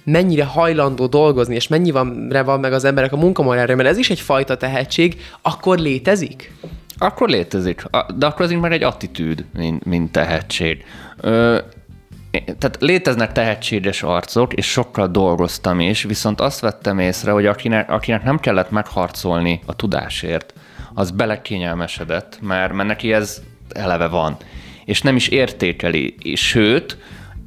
mennyire 0.05 0.44
hajlandó 0.44 1.07
dolgozni, 1.07 1.55
és 1.55 1.68
mennyire 1.68 2.42
van 2.42 2.61
meg 2.61 2.72
az 2.72 2.85
emberek 2.85 3.12
a 3.12 3.16
munkamorálra, 3.16 3.75
mert 3.75 3.88
ez 3.88 3.99
is 3.99 4.11
egyfajta 4.11 4.57
tehetség, 4.57 5.16
akkor 5.42 5.79
létezik? 5.79 6.53
Akkor 6.99 7.29
létezik. 7.29 7.83
De 8.17 8.27
akkor 8.27 8.45
az 8.45 8.51
már 8.51 8.73
egy 8.73 8.83
attitűd, 8.83 9.45
mint, 9.55 9.85
mint 9.85 10.13
tehetség. 10.13 10.85
Ö, 11.21 11.59
tehát 12.31 12.77
léteznek 12.81 13.33
tehetséges 13.33 14.03
arcok, 14.03 14.53
és 14.53 14.67
sokkal 14.67 15.09
dolgoztam 15.09 15.81
is, 15.81 16.03
viszont 16.03 16.41
azt 16.41 16.61
vettem 16.61 16.99
észre, 16.99 17.31
hogy 17.31 17.47
akinek, 17.47 17.91
akinek 17.91 18.25
nem 18.25 18.39
kellett 18.39 18.71
megharcolni 18.71 19.61
a 19.67 19.77
tudásért, 19.77 20.55
az 20.95 21.11
belekényelmesedett, 21.11 22.39
mert, 22.41 22.73
mert 22.73 22.89
neki 22.89 23.13
ez 23.13 23.43
eleve 23.69 24.07
van. 24.07 24.37
És 24.85 25.03
nem 25.03 25.17
is 25.17 25.29
értékeli. 25.29 26.15
Sőt, 26.35 26.99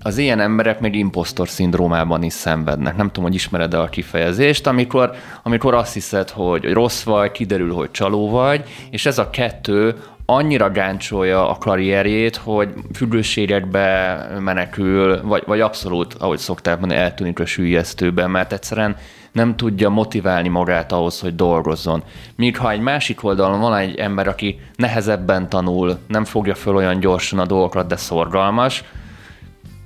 az 0.01 0.17
ilyen 0.17 0.39
emberek 0.39 0.79
még 0.79 0.95
impostor 0.95 1.49
szindrómában 1.49 2.23
is 2.23 2.33
szenvednek. 2.33 2.95
Nem 2.95 3.07
tudom, 3.07 3.23
hogy 3.23 3.33
ismered-e 3.33 3.79
a 3.79 3.89
kifejezést, 3.89 4.67
amikor, 4.67 5.11
amikor 5.43 5.73
azt 5.73 5.93
hiszed, 5.93 6.29
hogy 6.29 6.73
rossz 6.73 7.03
vagy, 7.03 7.31
kiderül, 7.31 7.73
hogy 7.73 7.91
csaló 7.91 8.29
vagy, 8.29 8.63
és 8.89 9.05
ez 9.05 9.17
a 9.17 9.29
kettő 9.29 9.95
annyira 10.25 10.71
gáncsolja 10.71 11.49
a 11.49 11.57
karrierjét, 11.57 12.35
hogy 12.35 12.73
függőségekbe 12.93 14.27
menekül, 14.39 15.21
vagy, 15.23 15.43
vagy 15.45 15.61
abszolút, 15.61 16.13
ahogy 16.13 16.37
szokták 16.37 16.79
mondani, 16.79 16.99
eltűnik 16.99 17.39
a 17.39 17.45
sűjesztőben, 17.45 18.29
mert 18.31 18.53
egyszerűen 18.53 18.95
nem 19.31 19.55
tudja 19.55 19.89
motiválni 19.89 20.47
magát 20.47 20.91
ahhoz, 20.91 21.19
hogy 21.19 21.35
dolgozzon. 21.35 22.03
Míg 22.35 22.57
ha 22.57 22.71
egy 22.71 22.79
másik 22.79 23.23
oldalon 23.23 23.59
van 23.59 23.75
egy 23.75 23.95
ember, 23.95 24.27
aki 24.27 24.59
nehezebben 24.75 25.49
tanul, 25.49 25.97
nem 26.07 26.25
fogja 26.25 26.55
föl 26.55 26.75
olyan 26.75 26.99
gyorsan 26.99 27.39
a 27.39 27.45
dolgokat, 27.45 27.87
de 27.87 27.95
szorgalmas, 27.95 28.83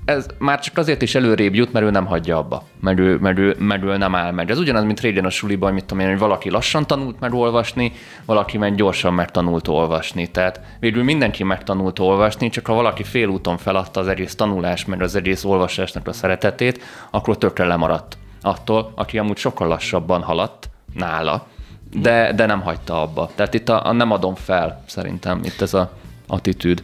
ez 0.06 0.26
már 0.38 0.60
csak 0.60 0.78
azért 0.78 1.02
is 1.02 1.16
előrébb 1.16 1.54
jut, 1.54 1.72
mert 1.72 1.86
ő 1.86 1.90
nem 1.90 2.06
hagyja 2.06 2.38
abba, 2.38 2.64
mert 2.80 3.00
ő, 3.00 3.18
mert 3.18 3.38
ő, 3.38 3.56
mert 3.60 3.84
ő 3.84 3.98
nem 3.98 4.16
áll 4.16 4.32
meg. 4.32 4.50
Ez 4.50 4.60
ugyanaz, 4.60 4.84
mint 4.84 5.00
régen 5.00 5.26
a 5.26 5.30
suliban, 5.30 5.74
mit 5.74 5.86
tudom 5.86 6.04
én, 6.04 6.10
hogy 6.10 6.20
valaki 6.20 6.50
lassan 6.50 6.88
tanult 6.88 7.20
meg 7.20 7.34
olvasni, 7.34 7.92
valaki 8.26 8.58
meg 8.58 8.76
gyorsan 8.76 9.14
megtanult 9.14 9.68
olvasni. 9.68 10.32
Tehát 10.32 10.62
végül 10.80 11.04
mindenki 11.04 11.44
megtanult 11.44 12.00
olvasni, 12.00 12.50
csak 12.50 12.68
ha 12.68 12.74
valaki 12.74 13.04
félúton 13.04 13.58
feladta 13.58 14.00
az 14.00 14.08
egész 14.08 14.36
tanulás, 14.36 14.86
meg 14.86 15.02
az 15.02 15.16
egész 15.16 15.44
olvasásnak 15.44 16.08
a 16.08 16.14
szeretetét, 16.14 16.84
akkor 17.12 17.38
tökre 17.38 17.66
lemaradt 17.66 18.18
attól, 18.42 18.92
aki 18.96 19.18
amúgy 19.18 19.38
sokkal 19.38 19.68
lassabban 19.68 20.22
haladt 20.22 20.70
nála, 20.94 21.48
de, 21.94 22.34
de 22.34 22.46
nem 22.46 22.62
hagyta 22.62 23.02
abba. 23.02 23.30
Tehát 23.36 23.54
itt 23.54 23.70
a, 23.70 23.86
a 23.86 23.92
nem 23.92 24.12
adom 24.12 24.36
fel, 24.36 24.84
szerintem 24.86 25.40
itt 25.44 25.62
ez 25.62 25.74
a 25.74 25.92
attitűd. 26.28 26.84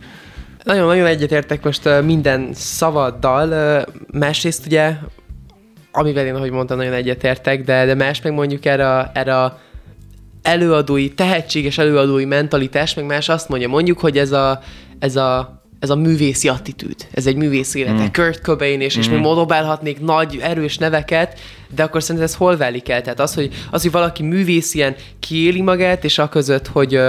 Nagyon-nagyon 0.64 1.06
egyetértek 1.06 1.64
most 1.64 1.90
minden 2.04 2.50
szavaddal. 2.54 3.86
Másrészt 4.12 4.66
ugye, 4.66 4.94
amivel 5.92 6.26
én, 6.26 6.36
ahogy 6.36 6.52
mondtam, 6.52 6.78
nagyon 6.78 6.94
egyetértek, 6.94 7.64
de, 7.64 7.86
de 7.86 7.94
más 7.94 8.22
meg 8.22 8.34
mondjuk 8.34 8.66
erre, 8.66 9.12
erre 9.14 9.54
előadói, 10.42 11.10
tehetséges 11.10 11.78
előadói 11.78 12.26
mentalitás, 12.26 12.94
meg 12.94 13.06
más 13.06 13.30
azt 13.30 13.50
mondja, 13.50 13.68
mondjuk, 13.68 14.00
hogy 14.00 14.18
ez 14.18 14.32
a, 14.32 14.60
ez 15.00 15.16
a 15.16 15.58
ez 15.80 15.90
a 15.90 15.96
művészi 15.96 16.48
attitűd, 16.48 16.96
ez 17.12 17.28
egy 17.28 17.36
művész 17.36 17.74
élete. 17.74 18.04
Mm. 18.04 18.12
Kurt 18.12 18.42
Cobain 18.42 18.82
és, 18.82 18.98
mm. 18.98 19.00
és 19.00 19.10
még 19.10 19.20
modobálhatnék 19.20 20.00
nagy, 20.00 20.40
erős 20.42 20.78
neveket, 20.78 21.40
de 21.76 21.84
akkor 21.84 22.02
szerintem 22.02 22.26
ez 22.26 22.36
hol 22.36 22.58
válik 22.58 22.90
el? 22.90 23.02
Tehát 23.02 23.20
az, 23.20 23.34
hogy, 23.34 23.54
az, 23.72 23.82
hogy 23.82 23.92
valaki 23.92 24.24
művész 24.24 24.74
ilyen 24.74 24.96
kiéli 25.20 25.62
magát, 25.62 26.04
és 26.04 26.18
a 26.18 26.30
között, 26.30 26.68
hogy, 26.68 27.00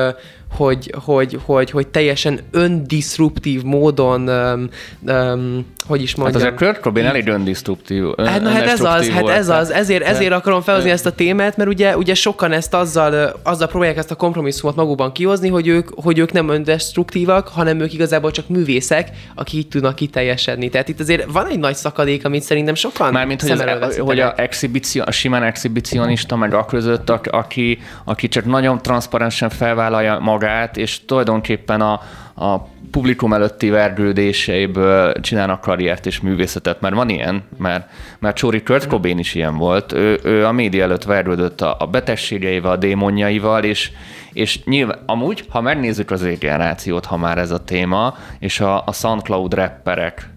hogy, 0.56 0.94
hogy, 1.04 1.38
hogy, 1.44 1.70
hogy 1.70 1.88
teljesen 1.88 2.40
öndisruptív 2.50 3.62
módon, 3.62 4.28
um, 4.28 4.68
um, 5.14 5.66
hogy 5.86 6.02
is 6.02 6.14
mondjam. 6.14 6.42
Hát 6.42 6.50
azért 6.52 6.70
Kurt 6.70 6.82
Cobain 6.82 7.06
elég 7.06 7.28
öndisruptív. 7.28 8.04
Hát, 8.16 8.42
na, 8.42 8.48
hát 8.48 8.66
ez 8.66 8.80
az, 8.80 9.08
hát 9.08 9.28
ez 9.28 9.48
az, 9.48 9.70
ezért, 9.72 10.02
ezért 10.02 10.32
akarom 10.32 10.60
felhozni 10.60 10.90
ezt 10.90 11.06
a 11.06 11.12
témát, 11.12 11.56
mert 11.56 11.70
ugye, 11.70 11.96
ugye 11.96 12.14
sokan 12.14 12.52
ezt 12.52 12.74
azzal, 12.74 13.40
azzal 13.42 13.68
próbálják 13.68 13.96
ezt 13.96 14.10
a 14.10 14.14
kompromisszumot 14.14 14.76
magukban 14.76 15.12
kihozni, 15.12 15.48
hogy 15.48 15.66
ők, 15.66 15.88
hogy 15.94 16.18
ők 16.18 16.32
nem 16.32 16.48
öndestruktívak, 16.48 17.48
hanem 17.48 17.80
ők 17.80 17.92
igazából 17.92 18.30
csak 18.30 18.48
művészek, 18.48 19.10
akik 19.34 19.58
így 19.58 19.68
tudnak 19.68 19.94
kiteljesedni. 19.94 20.68
Tehát 20.68 20.88
itt 20.88 21.00
azért 21.00 21.32
van 21.32 21.46
egy 21.46 21.58
nagy 21.58 21.74
szakadék, 21.74 22.24
amit 22.24 22.42
szerintem 22.42 22.74
sokan 22.74 23.12
Mármint, 23.12 23.40
hogy, 23.40 23.50
ez, 23.50 23.98
hogy 23.98 24.20
a, 24.20 24.34
exhibicio, 24.36 25.02
a 25.06 25.10
simán 25.10 25.42
exhibicionista, 25.42 26.36
meg 26.36 26.54
a 26.54 26.64
között, 26.64 27.10
aki, 27.10 27.78
aki 28.04 28.28
csak 28.28 28.44
nagyon 28.44 28.82
transzparensen 28.82 29.48
felvállalja 29.48 30.18
magát, 30.40 30.76
és 30.76 31.04
tulajdonképpen 31.04 31.80
a, 31.80 32.00
a 32.34 32.68
publikum 32.90 33.32
előtti 33.32 33.68
vergődéseiből 33.68 35.12
csinálnak 35.20 35.60
karriert 35.60 36.06
és 36.06 36.20
művészetet, 36.20 36.80
mert 36.80 36.94
van 36.94 37.08
ilyen, 37.08 37.42
mert, 37.58 37.90
mert 38.18 38.36
Csóri 38.36 38.62
Kurt 38.62 38.86
Cobain 38.86 39.18
is 39.18 39.34
ilyen 39.34 39.56
volt. 39.56 39.92
Ő, 39.92 40.20
ő 40.22 40.46
a 40.46 40.52
média 40.52 40.82
előtt 40.82 41.04
vergődött 41.04 41.60
a, 41.60 41.76
a 41.78 41.86
betegségeivel, 41.86 42.70
a 42.70 42.76
démonjaival, 42.76 43.64
és, 43.64 43.90
és 44.32 44.64
nyilván, 44.64 44.98
amúgy, 45.06 45.44
ha 45.48 45.60
megnézzük 45.60 46.10
az 46.10 46.38
generációt, 46.38 47.04
ha 47.04 47.16
már 47.16 47.38
ez 47.38 47.50
a 47.50 47.64
téma, 47.64 48.16
és 48.38 48.60
a, 48.60 48.82
a 48.86 48.92
SoundCloud 48.92 49.54
rapperek 49.54 50.28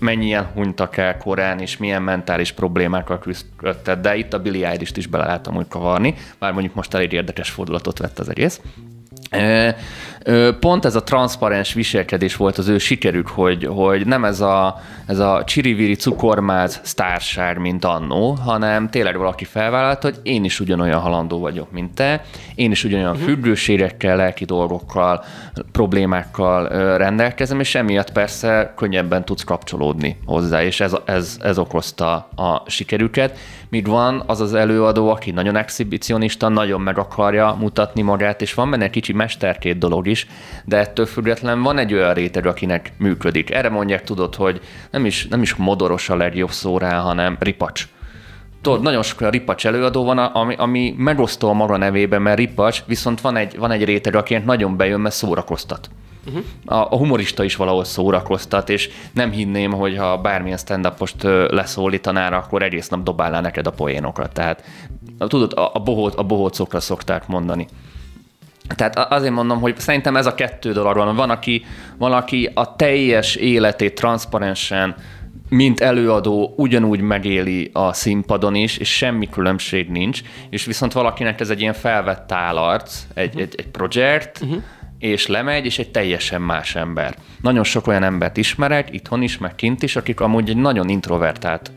mennyien 0.00 0.44
hunytak 0.54 0.96
el 0.96 1.16
korán, 1.16 1.58
és 1.58 1.76
milyen 1.76 2.02
mentális 2.02 2.52
problémákkal 2.52 3.18
küzdött, 3.18 3.90
de 3.90 4.16
itt 4.16 4.32
a 4.32 4.38
Billy 4.38 4.64
Eilish-t 4.64 4.96
is 4.96 5.06
bele 5.06 5.24
lehet 5.24 5.46
amúgy 5.46 5.68
kavarni, 5.68 6.14
bár 6.38 6.52
mondjuk 6.52 6.74
most 6.74 6.94
elég 6.94 7.12
érdekes 7.12 7.50
fordulatot 7.50 7.98
vett 7.98 8.18
az 8.18 8.28
egész. 8.28 8.60
Pont 10.60 10.84
ez 10.84 10.94
a 10.94 11.02
transzparens 11.02 11.72
viselkedés 11.72 12.36
volt 12.36 12.58
az 12.58 12.68
ő 12.68 12.78
sikerük, 12.78 13.28
hogy, 13.28 13.64
hogy 13.64 14.06
nem 14.06 14.24
ez 14.24 14.40
a, 14.40 14.80
ez 15.06 15.18
a 15.18 15.42
csiriviri 15.46 15.94
cukormáz 15.94 16.80
sztárság, 16.82 17.58
mint 17.58 17.84
annó, 17.84 18.30
hanem 18.32 18.88
tényleg 18.88 19.16
valaki 19.16 19.44
felvállalt, 19.44 20.02
hogy 20.02 20.18
én 20.22 20.44
is 20.44 20.60
ugyanolyan 20.60 21.00
halandó 21.00 21.38
vagyok, 21.38 21.70
mint 21.70 21.94
te, 21.94 22.24
én 22.54 22.70
is 22.70 22.84
ugyanolyan 22.84 23.10
uh-huh. 23.10 23.26
függőségekkel, 23.26 24.16
lelki 24.16 24.44
dolgokkal, 24.44 25.24
problémákkal 25.72 26.68
rendelkezem, 26.96 27.60
és 27.60 27.74
emiatt 27.74 28.12
persze 28.12 28.72
könnyebben 28.76 29.24
tudsz 29.24 29.44
kapcsolódni 29.44 30.18
hozzá, 30.26 30.62
és 30.62 30.80
ez, 30.80 30.96
ez, 31.04 31.38
ez 31.42 31.58
okozta 31.58 32.28
a 32.36 32.62
sikerüket. 32.66 33.38
Míg 33.70 33.86
van 33.86 34.22
az 34.26 34.40
az 34.40 34.54
előadó, 34.54 35.08
aki 35.10 35.30
nagyon 35.30 35.56
exhibicionista, 35.56 36.48
nagyon 36.48 36.80
meg 36.80 36.98
akarja 36.98 37.56
mutatni 37.58 38.02
magát, 38.02 38.42
és 38.42 38.54
van 38.54 38.70
benne 38.70 38.84
egy 38.84 38.90
kicsi 38.90 39.12
mesterkét 39.12 39.78
dolog 39.78 40.06
is, 40.06 40.26
de 40.64 40.76
ettől 40.76 41.06
független 41.06 41.62
van 41.62 41.78
egy 41.78 41.94
olyan 41.94 42.14
réteg, 42.14 42.46
akinek 42.46 42.92
működik. 42.98 43.50
Erre 43.50 43.68
mondják, 43.68 44.04
tudod, 44.04 44.34
hogy 44.34 44.60
nem 44.90 45.04
is, 45.04 45.26
nem 45.28 45.42
is 45.42 45.54
modoros 45.54 46.08
a 46.08 46.16
legjobb 46.16 46.50
szó 46.50 46.78
rá, 46.78 46.98
hanem 46.98 47.36
ripacs. 47.40 47.88
Tudod, 48.62 48.82
nagyon 48.82 49.02
sok 49.02 49.20
olyan 49.20 49.32
ripacs 49.32 49.66
előadó 49.66 50.04
van, 50.04 50.18
ami, 50.18 50.54
ami 50.58 50.94
megosztó 50.96 51.48
a 51.48 51.52
maga 51.52 51.76
nevében, 51.76 52.22
mert 52.22 52.38
ripacs, 52.38 52.82
viszont 52.86 53.20
van 53.20 53.36
egy, 53.36 53.58
van 53.58 53.70
egy 53.70 53.84
réteg, 53.84 54.14
akinek 54.14 54.44
nagyon 54.44 54.76
bejön, 54.76 55.00
mert 55.00 55.14
szórakoztat. 55.14 55.90
Uh-huh. 56.26 56.44
A, 56.64 56.74
a 56.74 56.96
humorista 56.96 57.44
is 57.44 57.56
valahol 57.56 57.84
szórakoztat, 57.84 58.68
és 58.68 58.90
nem 59.12 59.30
hinném, 59.30 59.72
hogy 59.72 59.96
ha 59.96 60.18
bármilyen 60.18 60.58
stand 60.58 60.92
most 60.98 61.22
leszólítanára, 61.48 62.36
akkor 62.36 62.62
egész 62.62 62.88
nap 62.88 63.02
dobálná 63.02 63.40
neked 63.40 63.66
a 63.66 63.70
poénokat. 63.70 64.32
Tehát 64.32 64.64
tudod, 65.18 65.52
a, 65.52 65.70
a, 65.74 65.78
bohóc, 65.78 66.18
a 66.18 66.22
bohócokra 66.22 66.80
szokták 66.80 67.26
mondani. 67.26 67.66
Tehát 68.74 68.98
azért 68.98 69.32
mondom, 69.32 69.60
hogy 69.60 69.78
szerintem 69.78 70.16
ez 70.16 70.26
a 70.26 70.34
kettő 70.34 70.72
dolog 70.72 70.96
van. 70.96 71.16
Van, 71.16 71.30
aki, 71.30 71.64
van, 71.98 72.12
aki 72.12 72.50
a 72.54 72.76
teljes 72.76 73.34
életét 73.34 73.94
transzparensen, 73.94 74.94
mint 75.48 75.80
előadó 75.80 76.54
ugyanúgy 76.56 77.00
megéli 77.00 77.70
a 77.72 77.92
színpadon 77.92 78.54
is, 78.54 78.76
és 78.76 78.96
semmi 78.96 79.28
különbség 79.28 79.88
nincs, 79.88 80.20
és 80.50 80.64
viszont 80.64 80.92
valakinek 80.92 81.40
ez 81.40 81.50
egy 81.50 81.60
ilyen 81.60 81.72
felvett 81.72 82.32
állarc, 82.32 83.02
egy, 83.14 83.26
uh-huh. 83.26 83.42
egy, 83.42 83.54
egy 83.56 83.68
projekt, 83.68 84.40
uh-huh. 84.42 84.62
És 85.00 85.26
lemegy, 85.26 85.64
és 85.64 85.78
egy 85.78 85.90
teljesen 85.90 86.42
más 86.42 86.74
ember. 86.74 87.16
Nagyon 87.40 87.64
sok 87.64 87.86
olyan 87.86 88.02
embert 88.02 88.36
ismerek, 88.36 88.92
itthon 88.92 89.22
is, 89.22 89.38
meg 89.38 89.54
kint 89.54 89.82
is, 89.82 89.96
akik 89.96 90.20
amúgy 90.20 90.48
egy 90.48 90.56
nagyon 90.56 90.88
introvertált 90.88 91.70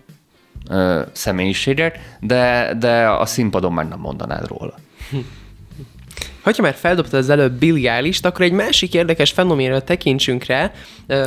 ö, 0.69 1.01
személyiségek, 1.11 2.17
de, 2.19 2.73
de 2.79 3.09
a 3.09 3.25
színpadon 3.25 3.73
meg 3.73 3.87
nem 3.87 3.99
mondanád 3.99 4.47
róla. 4.47 4.75
Ha 6.41 6.51
már 6.61 6.73
feldobtad 6.73 7.19
az 7.19 7.29
előbb 7.29 7.53
Billy 7.53 7.87
eilish 7.87 8.25
akkor 8.25 8.45
egy 8.45 8.51
másik 8.51 8.93
érdekes 8.93 9.31
fenoménre 9.31 9.81
tekintsünk 9.81 10.45
rá, 10.45 10.71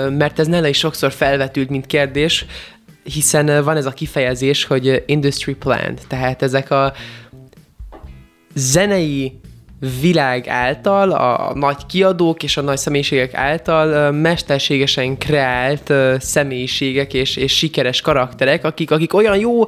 mert 0.09 0.39
ez 0.39 0.47
nele 0.47 0.69
is 0.69 0.79
sokszor 0.79 1.13
felvetült, 1.13 1.69
mint 1.69 1.87
kérdés, 1.87 2.47
hiszen 3.03 3.65
van 3.65 3.77
ez 3.77 3.87
a 3.87 3.91
kifejezés, 3.91 4.65
hogy 4.65 5.03
industry 5.07 5.55
plant, 5.55 6.07
tehát 6.09 6.43
ezek 6.43 6.71
a 6.71 6.93
zenei 8.55 9.41
világ 10.01 10.49
által, 10.49 11.11
a 11.11 11.53
nagy 11.55 11.87
kiadók 11.87 12.43
és 12.43 12.57
a 12.57 12.63
nagy 12.63 12.77
személyiségek 12.77 13.35
által 13.35 14.13
mesterségesen 14.13 15.19
kreált 15.19 15.93
személyiségek 16.19 17.15
és, 17.15 17.37
és 17.37 17.57
sikeres 17.57 18.01
karakterek, 18.01 18.65
akik, 18.65 18.91
akik 18.91 19.15
olyan 19.15 19.37
jó 19.39 19.65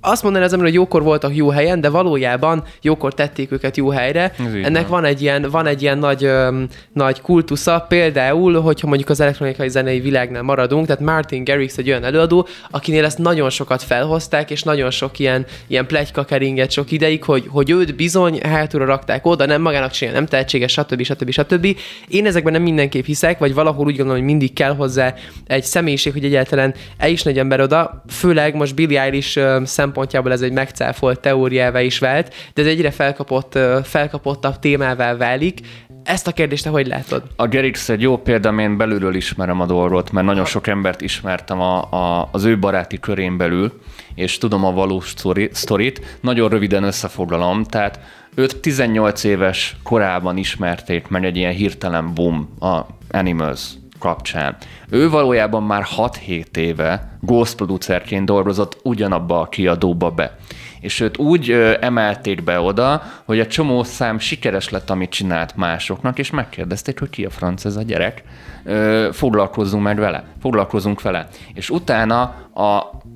azt 0.00 0.22
mondani 0.22 0.44
az 0.44 0.52
ember, 0.52 0.66
hogy 0.66 0.76
jókor 0.76 1.02
voltak 1.02 1.36
jó 1.36 1.48
helyen, 1.48 1.80
de 1.80 1.88
valójában 1.88 2.64
jókor 2.82 3.14
tették 3.14 3.52
őket 3.52 3.76
jó 3.76 3.88
helyre. 3.88 4.32
Ennek 4.62 4.88
van 4.88 5.04
egy 5.04 5.22
ilyen, 5.22 5.46
van 5.50 5.66
egy 5.66 5.82
ilyen 5.82 5.98
nagy, 5.98 6.24
öm, 6.24 6.68
nagy 6.92 7.20
kultusza, 7.20 7.84
például, 7.88 8.60
hogyha 8.60 8.86
mondjuk 8.86 9.08
az 9.08 9.20
elektronikai 9.20 9.68
zenei 9.68 10.00
világnál 10.00 10.42
maradunk, 10.42 10.86
tehát 10.86 11.02
Martin 11.02 11.44
Garrix 11.44 11.78
egy 11.78 11.88
olyan 11.88 12.04
előadó, 12.04 12.46
akinél 12.70 13.04
ezt 13.04 13.18
nagyon 13.18 13.50
sokat 13.50 13.82
felhozták, 13.82 14.50
és 14.50 14.62
nagyon 14.62 14.90
sok 14.90 15.18
ilyen, 15.18 15.46
ilyen 15.66 15.86
plegyka 15.86 16.24
keringet 16.24 16.70
sok 16.70 16.90
ideig, 16.90 17.24
hogy, 17.24 17.44
hogy 17.48 17.70
őt 17.70 17.96
bizony 17.96 18.40
hátulra 18.42 18.84
rakták 18.84 19.26
oda, 19.26 19.46
nem 19.46 19.62
magának 19.62 19.90
csinál, 19.90 20.14
nem 20.14 20.26
tehetséges, 20.26 20.72
stb. 20.72 21.02
stb. 21.02 21.30
stb. 21.30 21.66
Én 22.08 22.26
ezekben 22.26 22.52
nem 22.52 22.62
mindenképp 22.62 23.04
hiszek, 23.04 23.38
vagy 23.38 23.54
valahol 23.54 23.86
úgy 23.86 23.96
gondolom, 23.96 24.20
hogy 24.20 24.30
mindig 24.30 24.52
kell 24.52 24.74
hozzá 24.74 25.14
egy 25.46 25.64
személyiség, 25.64 26.12
hogy 26.12 26.24
egyáltalán 26.24 26.74
el 26.96 27.10
is 27.10 27.22
nagy 27.22 27.38
ember 27.38 27.60
oda, 27.60 28.04
főleg 28.08 28.54
most 28.54 28.74
Billy 28.74 28.96
Eilish 28.96 29.40
szem 29.64 29.87
szempontjából 29.88 30.32
ez 30.32 30.40
egy 30.40 30.52
megcáfolt 30.52 31.20
teóriává 31.20 31.80
is 31.80 31.98
vált, 31.98 32.34
de 32.54 32.62
ez 32.62 32.68
egyre 32.68 32.90
felkapott, 32.90 33.58
felkapottabb 33.82 34.58
témává 34.58 35.16
válik. 35.16 35.60
Ezt 36.04 36.26
a 36.26 36.32
kérdést 36.32 36.64
te 36.64 36.70
hogy 36.70 36.86
látod? 36.86 37.22
A 37.36 37.46
Gerix 37.46 37.88
egy 37.88 38.00
jó 38.00 38.16
példa, 38.16 38.60
én 38.60 38.76
belülről 38.76 39.14
ismerem 39.14 39.60
a 39.60 39.66
dolgot, 39.66 40.12
mert 40.12 40.26
nagyon 40.26 40.44
sok 40.44 40.66
embert 40.66 41.00
ismertem 41.00 41.60
a, 41.60 41.92
a, 41.92 42.28
az 42.32 42.44
ő 42.44 42.58
baráti 42.58 43.00
körén 43.00 43.36
belül, 43.36 43.80
és 44.14 44.38
tudom 44.38 44.64
a 44.64 44.72
valós 44.72 45.14
sztorit. 45.52 46.18
Nagyon 46.20 46.48
röviden 46.48 46.82
összefoglalom, 46.82 47.64
tehát 47.64 48.00
őt 48.34 48.56
18 48.60 49.24
éves 49.24 49.76
korában 49.82 50.36
ismerték 50.36 51.08
meg 51.08 51.24
egy 51.24 51.36
ilyen 51.36 51.52
hirtelen 51.52 52.14
boom 52.14 52.48
a 52.60 52.80
Animals 53.10 53.68
kapcsán. 53.98 54.56
Ő 54.90 55.10
valójában 55.10 55.62
már 55.62 55.84
6-7 55.96 56.56
éve 56.56 57.18
ghost 57.20 57.56
producerként 57.56 58.24
dolgozott 58.24 58.78
ugyanabba 58.82 59.40
a 59.40 59.48
kiadóba 59.48 60.10
be. 60.10 60.36
És 60.80 61.00
őt 61.00 61.18
úgy 61.18 61.50
ö, 61.50 61.74
emelték 61.80 62.44
be 62.44 62.60
oda, 62.60 63.02
hogy 63.24 63.40
a 63.40 63.46
csomó 63.46 63.82
szám 63.82 64.18
sikeres 64.18 64.68
lett, 64.68 64.90
amit 64.90 65.10
csinált 65.10 65.56
másoknak, 65.56 66.18
és 66.18 66.30
megkérdezték, 66.30 66.98
hogy 66.98 67.10
ki 67.10 67.24
a 67.24 67.30
franc 67.30 67.64
ez 67.64 67.76
a 67.76 67.82
gyerek, 67.82 68.22
ö, 68.64 69.08
foglalkozzunk 69.12 69.82
meg 69.82 69.98
vele, 69.98 70.24
foglalkozunk 70.40 71.02
vele. 71.02 71.28
És 71.54 71.70
utána 71.70 72.20
a, 72.52 72.62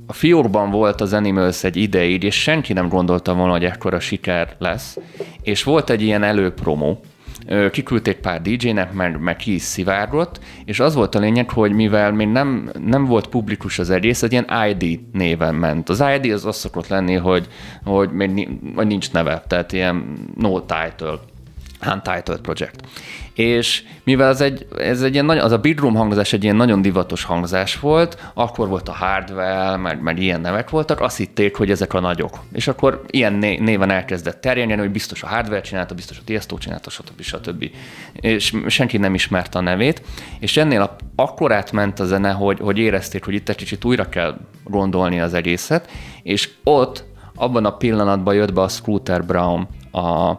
a 0.07 0.12
fiókban 0.12 0.71
volt 0.71 1.01
az 1.01 1.12
Animals 1.12 1.64
egy 1.64 1.77
ideig, 1.77 2.23
és 2.23 2.42
senki 2.42 2.73
nem 2.73 2.88
gondolta 2.88 3.35
volna, 3.35 3.53
hogy 3.53 3.64
ekkora 3.64 4.01
siker 4.01 4.57
lesz, 4.59 4.99
és 5.42 5.62
volt 5.62 5.90
egy 5.90 6.03
ilyen 6.03 6.23
előpromó, 6.23 7.01
kiküldték 7.71 8.17
pár 8.17 8.43
DJ-nek, 8.43 8.93
meg, 8.93 9.21
meg 9.21 9.37
ki 9.37 9.55
is 9.55 9.63
szivárgott, 9.63 10.41
és 10.65 10.81
az 10.81 10.95
volt 10.95 11.15
a 11.15 11.19
lényeg, 11.19 11.51
hogy 11.51 11.73
mivel 11.73 12.13
még 12.13 12.29
nem, 12.29 12.71
nem 12.87 13.05
volt 13.05 13.27
publikus 13.27 13.79
az 13.79 13.91
egész, 13.91 14.23
egy 14.23 14.33
ilyen 14.33 14.49
ID 14.69 15.01
néven 15.13 15.55
ment. 15.55 15.89
Az 15.89 16.05
ID 16.17 16.33
az 16.33 16.47
az 16.47 16.57
szokott 16.57 16.89
lenni, 16.89 17.15
hogy, 17.15 17.49
hogy 17.85 18.13
még 18.13 18.49
nincs 18.75 19.13
neve, 19.13 19.45
tehát 19.47 19.73
ilyen 19.73 20.27
no 20.37 20.61
title 20.61 21.19
Untitled 21.87 22.40
Project. 22.40 22.81
És 23.35 23.83
mivel 24.05 24.29
ez 24.29 24.40
egy, 24.40 24.66
ez 24.79 25.03
egy 25.03 25.12
ilyen 25.12 25.25
nagy, 25.25 25.38
az 25.38 25.53
a 25.53 25.59
bedroom 25.59 25.95
hangzás 25.95 26.33
egy 26.33 26.45
ilyen 26.45 26.57
nagyon 26.57 26.83
divatos 26.83 27.25
hangzás 27.25 27.81
volt, 27.81 28.31
akkor 28.35 28.68
volt 28.68 28.88
a 28.88 28.92
Hardwell, 28.92 29.77
meg, 29.77 30.03
meg 30.03 30.18
ilyen 30.18 30.40
nevek 30.40 30.71
voltak, 30.71 31.01
azt 31.01 31.16
hitték, 31.16 31.57
hogy 31.57 31.71
ezek 31.71 31.95
a 31.95 32.01
nagyok. 32.01 32.38
És 32.53 32.68
akkor 32.68 33.03
ilyen 33.11 33.33
néven 33.59 33.90
elkezdett 33.90 34.40
terjedni, 34.40 34.75
hogy 34.75 34.90
biztos 34.90 35.23
a 35.23 35.27
Hardwell 35.27 35.61
csinálta, 35.61 35.95
biztos 35.95 36.18
a 36.18 36.23
Tiesto 36.25 36.59
csinálta, 36.59 36.90
stb. 36.90 37.21
stb. 37.21 37.71
És 38.12 38.53
senki 38.66 38.97
nem 38.97 39.14
ismerte 39.14 39.59
a 39.59 39.62
nevét. 39.62 40.03
És 40.38 40.57
ennél 40.57 40.81
a, 40.81 40.97
akkor 41.16 41.53
átment 41.53 42.01
a 42.01 42.05
zene, 42.05 42.31
hogy, 42.31 42.59
hogy 42.61 42.79
érezték, 42.79 43.25
hogy 43.25 43.35
itt 43.35 43.49
egy 43.49 43.57
kicsit 43.57 43.85
újra 43.85 44.09
kell 44.09 44.37
gondolni 44.64 45.21
az 45.21 45.35
egészet, 45.35 45.90
és 46.23 46.51
ott 46.64 47.05
abban 47.35 47.64
a 47.64 47.77
pillanatban 47.77 48.35
jött 48.35 48.53
be 48.53 48.61
a 48.61 48.68
Scooter 48.68 49.25
Brown, 49.25 49.68
a, 49.90 50.31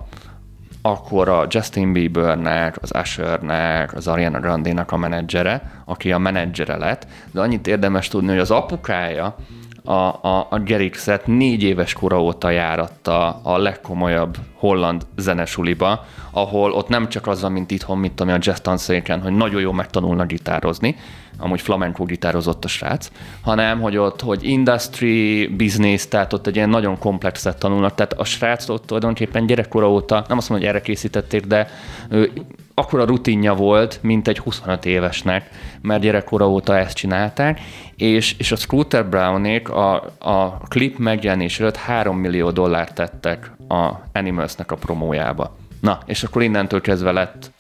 akkor 0.86 1.30
a 1.30 1.46
Justin 1.50 1.94
Biebernek, 1.94 2.82
az 2.82 2.92
Ushernek, 3.00 3.94
az 3.94 4.08
Ariana 4.08 4.40
Grande-nak 4.40 4.92
a 4.92 4.98
menedzsere, 4.98 5.82
aki 5.86 6.12
a 6.12 6.18
menedzsere 6.18 6.78
lett, 6.78 7.08
de 7.32 7.42
annyit 7.42 7.68
érdemes 7.68 8.08
tudni, 8.08 8.30
hogy 8.30 8.40
az 8.40 8.52
apukája 8.52 9.36
a, 9.84 9.92
a, 9.92 10.48
a 10.50 10.60
Gerixet 10.60 11.28
négy 11.28 11.64
éves 11.64 11.94
kora 11.94 12.22
óta 12.22 12.50
járatta 12.50 13.40
a 13.44 13.58
legkomolyabb 13.58 14.38
holland 14.54 15.06
zenesuliba, 15.18 16.06
ahol 16.32 16.72
ott 16.72 16.88
nem 16.88 17.10
csak 17.10 17.28
az 17.28 17.42
van, 17.42 17.52
mint 17.52 17.72
itthon, 17.72 17.98
mint 17.98 18.22
ami 18.22 18.32
a 18.32 18.38
jazz 18.40 18.60
tanszéken, 18.60 19.22
hogy 19.22 19.32
nagyon 19.32 19.62
jó 19.62 19.72
megtanulna 19.72 20.26
gitározni, 20.26 20.96
amúgy 21.38 21.62
flamenco 21.62 22.04
gitározott 22.06 22.66
a 22.66 22.68
srác, 22.68 23.12
hanem 23.42 23.82
hogy 23.82 23.98
ott, 23.98 24.22
hogy 24.22 24.44
industry, 24.44 25.48
business, 25.48 26.08
tehát 26.08 26.34
ott 26.34 26.48
egy 26.48 26.56
ilyen 26.56 26.70
nagyon 26.70 26.98
komplexet 26.98 27.58
tanulnak, 27.58 27.96
tehát 27.96 28.14
a 28.14 28.24
srác 28.24 28.70
ott 28.70 28.86
tulajdonképpen 28.86 29.46
gyerekkora 29.46 29.90
óta, 29.92 30.26
nem 30.28 30.38
azt 30.38 30.50
mondom, 30.50 30.68
hogy 30.68 30.76
erre 30.76 30.86
készítették, 30.86 31.46
de 31.46 31.68
ő, 32.10 32.32
akkora 32.74 33.06
rutinja 33.06 33.54
volt, 33.54 34.00
mint 34.02 34.28
egy 34.28 34.40
25 34.40 34.86
évesnek, 34.86 35.50
mert 35.82 36.02
gyerekkora 36.02 36.50
óta 36.50 36.78
ezt 36.78 36.96
csinálták, 36.96 37.60
és, 37.96 38.36
és 38.38 38.52
a 38.52 38.56
Scooter 38.56 39.10
Brownék 39.10 39.70
a, 39.70 39.94
a 40.20 40.58
klip 40.68 40.98
megjelenés 40.98 41.60
előtt 41.60 41.76
3 41.76 42.18
millió 42.18 42.52
dollárt 42.52 42.94
tettek 42.94 43.52
a 43.68 43.92
Animalsnek 44.14 44.72
a 44.72 44.76
promójába. 44.76 45.58
Na, 45.82 46.00
és 46.06 46.24
akkor 46.24 46.42
innentől 46.42 46.82
kezdve 46.82 47.12
lett 47.12 47.52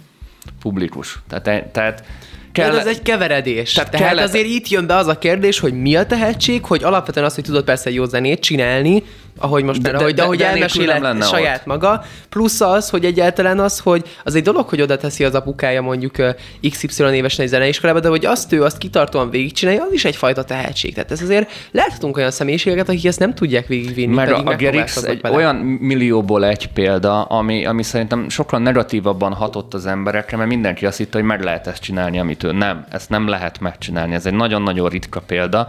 publikus. 0.61 1.19
Tehát, 1.27 1.71
tehát 1.71 2.03
kell... 2.51 2.77
ez 2.77 2.85
egy 2.85 3.01
keveredés. 3.01 3.73
Tehát, 3.73 3.91
Tehát 3.91 4.07
kellett... 4.07 4.27
azért 4.27 4.45
itt 4.45 4.67
jön 4.67 4.87
be 4.87 4.95
az 4.95 5.07
a 5.07 5.17
kérdés, 5.17 5.59
hogy 5.59 5.81
mi 5.81 5.95
a 5.95 6.05
tehetség, 6.05 6.65
hogy 6.65 6.83
alapvetően 6.83 7.25
az, 7.25 7.35
hogy 7.35 7.43
tudod 7.43 7.63
persze 7.63 7.91
jó 7.91 8.05
zenét 8.05 8.39
csinálni, 8.39 9.03
ahogy 9.37 9.63
most, 9.63 9.81
de, 9.81 9.91
de, 9.91 9.97
ahogy, 9.97 10.13
de, 10.13 10.23
ahogy 10.23 10.41
elmeséled 10.41 11.23
saját 11.23 11.59
ott. 11.59 11.65
maga, 11.65 12.03
plusz 12.29 12.61
az, 12.61 12.89
hogy 12.89 13.05
egyáltalán 13.05 13.59
az, 13.59 13.79
hogy 13.79 14.03
az 14.23 14.35
egy 14.35 14.43
dolog, 14.43 14.69
hogy 14.69 14.81
oda 14.81 14.97
teszi 14.97 15.23
az 15.23 15.35
apukája 15.35 15.81
mondjuk 15.81 16.15
XY 16.69 17.03
évesen 17.03 17.45
egy 17.45 17.51
zeneiskolába, 17.51 17.99
de 17.99 18.07
hogy 18.07 18.25
azt 18.25 18.51
ő 18.51 18.63
azt 18.63 18.77
kitartóan 18.77 19.29
végigcsinálja, 19.29 19.83
az 19.83 19.93
is 19.93 20.05
egyfajta 20.05 20.43
tehetség. 20.43 20.93
Tehát 20.93 21.11
ez 21.11 21.21
azért 21.21 21.51
láthatunk 21.71 22.17
olyan 22.17 22.31
személyiségeket, 22.31 22.89
akik 22.89 23.05
ezt 23.05 23.19
nem 23.19 23.33
tudják 23.33 23.67
végigvinni. 23.67 24.13
Meg 24.13 24.31
a, 24.31 24.41
a 24.45 24.55
Gerix 24.55 25.03
egy 25.03 25.21
vele. 25.21 25.35
olyan 25.35 25.55
millióból 25.55 26.45
egy 26.45 26.67
példa, 26.67 27.23
ami, 27.23 27.65
ami 27.65 27.83
szerintem 27.83 28.29
sokkal 28.29 28.59
negatívabban 28.59 29.33
hatott 29.33 29.73
az 29.73 29.85
emberekre, 29.85 30.37
mert 30.37 30.49
mindenki 30.49 30.85
azt 30.85 30.97
hitte, 30.97 31.17
hogy 31.17 31.27
meg 31.27 31.43
lehet 31.43 31.67
ezt 31.67 31.81
csinálni, 31.81 32.19
amit 32.19 32.43
ő 32.43 32.51
nem. 32.51 32.85
Ezt 32.89 33.09
nem 33.09 33.27
lehet 33.27 33.59
megcsinálni. 33.59 34.13
Ez 34.13 34.25
egy 34.25 34.33
nagyon-nagyon 34.33 34.89
ritka 34.89 35.19
példa 35.19 35.67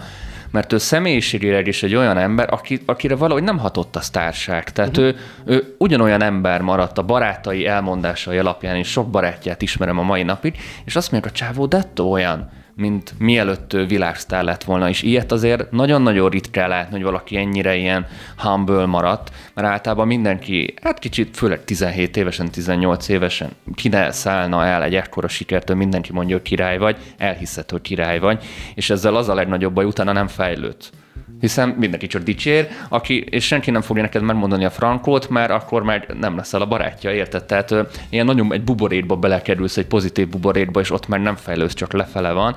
mert 0.54 0.72
ő 0.72 0.78
személyiségileg 0.78 1.66
is 1.66 1.82
egy 1.82 1.94
olyan 1.94 2.18
ember, 2.18 2.52
aki, 2.52 2.80
akire 2.86 3.16
valahogy 3.16 3.42
nem 3.42 3.58
hatott 3.58 3.96
a 3.96 4.00
sztárság. 4.00 4.72
Tehát 4.72 4.96
uh-huh. 4.96 5.14
ő, 5.44 5.54
ő 5.54 5.74
ugyanolyan 5.78 6.22
ember 6.22 6.60
maradt 6.60 6.98
a 6.98 7.02
barátai 7.02 7.66
elmondásai 7.66 8.38
alapján, 8.38 8.76
és 8.76 8.88
sok 8.88 9.10
barátját 9.10 9.62
ismerem 9.62 9.98
a 9.98 10.02
mai 10.02 10.22
napig, 10.22 10.56
és 10.84 10.96
azt 10.96 11.10
mondja, 11.10 11.30
a 11.30 11.34
csávó 11.34 11.66
dettó 11.66 12.10
olyan, 12.10 12.50
mint 12.76 13.14
mielőtt 13.18 13.72
ő 13.72 13.86
világsztár 13.86 14.44
lett 14.44 14.64
volna, 14.64 14.88
és 14.88 15.02
ilyet 15.02 15.32
azért 15.32 15.70
nagyon-nagyon 15.70 16.28
ritkán 16.30 16.68
látni, 16.68 16.94
hogy 16.94 17.02
valaki 17.02 17.36
ennyire 17.36 17.76
ilyen 17.76 18.06
humble 18.36 18.86
maradt, 18.86 19.32
mert 19.54 19.68
általában 19.68 20.06
mindenki, 20.06 20.74
hát 20.82 20.98
kicsit, 20.98 21.36
főleg 21.36 21.64
17 21.64 22.16
évesen, 22.16 22.50
18 22.50 23.08
évesen 23.08 23.50
kine 23.74 24.12
szállna 24.12 24.64
el 24.64 24.82
egy 24.82 24.94
ekkora 24.94 25.28
sikertől, 25.28 25.76
mindenki 25.76 26.12
mondja, 26.12 26.36
hogy 26.36 26.44
király 26.44 26.78
vagy, 26.78 26.96
elhiszed, 27.18 27.70
hogy 27.70 27.80
király 27.80 28.18
vagy, 28.18 28.44
és 28.74 28.90
ezzel 28.90 29.16
az 29.16 29.28
a 29.28 29.34
legnagyobb 29.34 29.74
baj, 29.74 29.84
utána 29.84 30.12
nem 30.12 30.26
fejlődt 30.26 30.92
hiszen 31.40 31.68
mindenki 31.68 32.06
csak 32.06 32.22
dicsér, 32.22 32.68
aki, 32.88 33.20
és 33.20 33.46
senki 33.46 33.70
nem 33.70 33.80
fogja 33.80 34.02
neked 34.02 34.22
megmondani 34.22 34.64
a 34.64 34.70
frankót, 34.70 35.28
mert 35.28 35.50
akkor 35.50 35.82
már 35.82 36.06
nem 36.20 36.36
leszel 36.36 36.60
a 36.60 36.66
barátja, 36.66 37.12
érted? 37.12 37.44
Tehát 37.44 37.74
ilyen 38.08 38.24
nagyon 38.24 38.52
egy 38.52 38.64
buborétba 38.64 39.16
belekerülsz, 39.16 39.76
egy 39.76 39.86
pozitív 39.86 40.28
buborétba, 40.28 40.80
és 40.80 40.90
ott 40.90 41.08
már 41.08 41.20
nem 41.20 41.36
fejlődsz, 41.36 41.74
csak 41.74 41.92
lefele 41.92 42.32
van. 42.32 42.56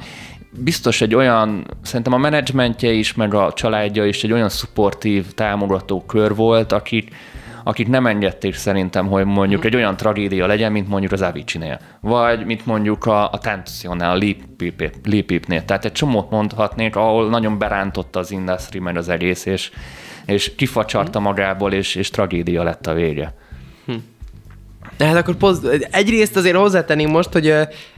Biztos 0.60 1.02
egy 1.02 1.16
olyan, 1.16 1.68
szerintem 1.82 2.14
a 2.14 2.18
menedzsmentje 2.18 2.92
is, 2.92 3.14
meg 3.14 3.34
a 3.34 3.54
családja 3.54 4.06
is 4.06 4.24
egy 4.24 4.32
olyan 4.32 4.50
szupportív, 4.50 5.34
támogató 5.34 6.04
kör 6.06 6.36
volt, 6.36 6.72
akik, 6.72 7.16
akik 7.68 7.88
nem 7.88 8.06
engedték 8.06 8.54
szerintem, 8.54 9.08
hogy 9.08 9.26
mondjuk 9.26 9.66
egy 9.66 9.76
olyan 9.76 9.98
tragédia 9.98 10.48
legyen, 10.48 10.72
mint 10.72 10.88
mondjuk 10.88 11.12
az 11.12 11.22
Avicii-nél, 11.22 11.80
vagy 12.02 12.46
mint 12.46 12.66
mondjuk 12.66 13.06
a, 13.06 13.32
a 13.32 13.38
Tensionál, 13.38 14.12
a 14.12 14.20
Lipipnél. 15.04 15.66
Tehát 15.66 15.86
egy 15.86 15.92
csomót 15.92 16.30
mondhatnék, 16.30 16.96
ahol 16.96 17.30
nagyon 17.30 17.58
berántotta 17.58 18.20
az 18.20 18.32
industry 18.32 18.80
meg 18.80 18.98
az 18.98 19.10
egész, 19.10 19.46
és, 19.46 19.72
és 20.26 20.56
kifacsarta 20.56 21.20
magából, 21.20 21.74
és, 21.74 21.96
és 21.96 22.10
tragédia 22.10 22.64
lett 22.64 22.88
a 22.88 22.94
vége. 22.94 23.34
Hát 25.00 25.16
akkor 25.16 25.36
poz- 25.36 25.88
egyrészt 25.92 26.36
azért 26.36 26.56
hozzátenném 26.56 27.10
most, 27.10 27.34
hogy 27.34 27.54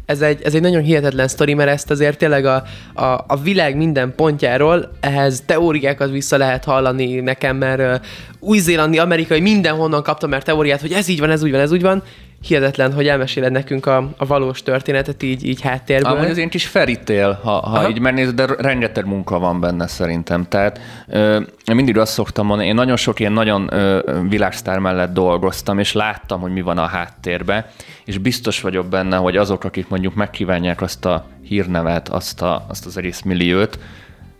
ez 0.05 0.21
egy, 0.21 0.41
ez 0.43 0.53
egy 0.53 0.61
nagyon 0.61 0.81
hihetetlen 0.81 1.27
sztori, 1.27 1.53
mert 1.53 1.69
ezt 1.69 1.91
azért 1.91 2.17
tényleg 2.17 2.45
a, 2.45 2.63
a, 2.93 3.03
a 3.27 3.39
világ 3.43 3.75
minden 3.75 4.13
pontjáról 4.15 4.91
ehhez 4.99 5.43
teóriákat 5.45 6.09
vissza 6.09 6.37
lehet 6.37 6.63
hallani 6.63 7.19
nekem, 7.19 7.57
mert 7.57 8.05
új-zélandi, 8.39 8.97
amerikai, 8.97 9.39
mindenhonnan 9.39 10.03
kaptam 10.03 10.29
már 10.29 10.43
teóriát, 10.43 10.81
hogy 10.81 10.91
ez 10.91 11.07
így 11.07 11.19
van, 11.19 11.29
ez 11.29 11.43
úgy 11.43 11.51
van, 11.51 11.59
ez 11.59 11.71
úgy 11.71 11.81
van, 11.81 12.03
hihetetlen, 12.41 12.93
hogy 12.93 13.07
elmeséled 13.07 13.51
nekünk 13.51 13.85
a, 13.85 14.09
a 14.17 14.25
valós 14.25 14.63
történetet 14.63 15.23
így, 15.23 15.45
így 15.47 15.61
háttérből. 15.61 16.11
Amúgy 16.11 16.29
az 16.29 16.37
én 16.37 16.49
kis 16.49 16.67
ferítél, 16.67 17.39
ha, 17.43 17.51
ha 17.51 17.89
így 17.89 17.99
megnézed, 17.99 18.35
de 18.35 18.45
rengeteg 18.57 19.05
munka 19.05 19.39
van 19.39 19.59
benne 19.59 19.87
szerintem. 19.87 20.47
Tehát 20.47 20.79
ö, 21.07 21.39
én 21.65 21.75
mindig 21.75 21.97
azt 21.97 22.13
szoktam 22.13 22.45
mondani, 22.45 22.67
én 22.67 22.75
nagyon 22.75 22.95
sok 22.95 23.19
ilyen 23.19 23.31
nagyon 23.31 23.73
ö, 23.73 23.99
világsztár 24.29 24.79
mellett 24.79 25.13
dolgoztam, 25.13 25.79
és 25.79 25.93
láttam, 25.93 26.41
hogy 26.41 26.51
mi 26.51 26.61
van 26.61 26.77
a 26.77 26.85
háttérbe, 26.85 27.71
és 28.05 28.17
biztos 28.17 28.61
vagyok 28.61 28.85
benne, 28.85 29.17
hogy 29.17 29.37
azok, 29.37 29.63
akik 29.63 29.87
mondjuk 29.87 30.13
megkívánják 30.13 30.81
azt 30.81 31.05
a 31.05 31.25
hírnevet, 31.43 32.09
azt, 32.09 32.41
a, 32.41 32.65
azt 32.67 32.85
az 32.85 32.97
egész 32.97 33.21
milliót, 33.21 33.79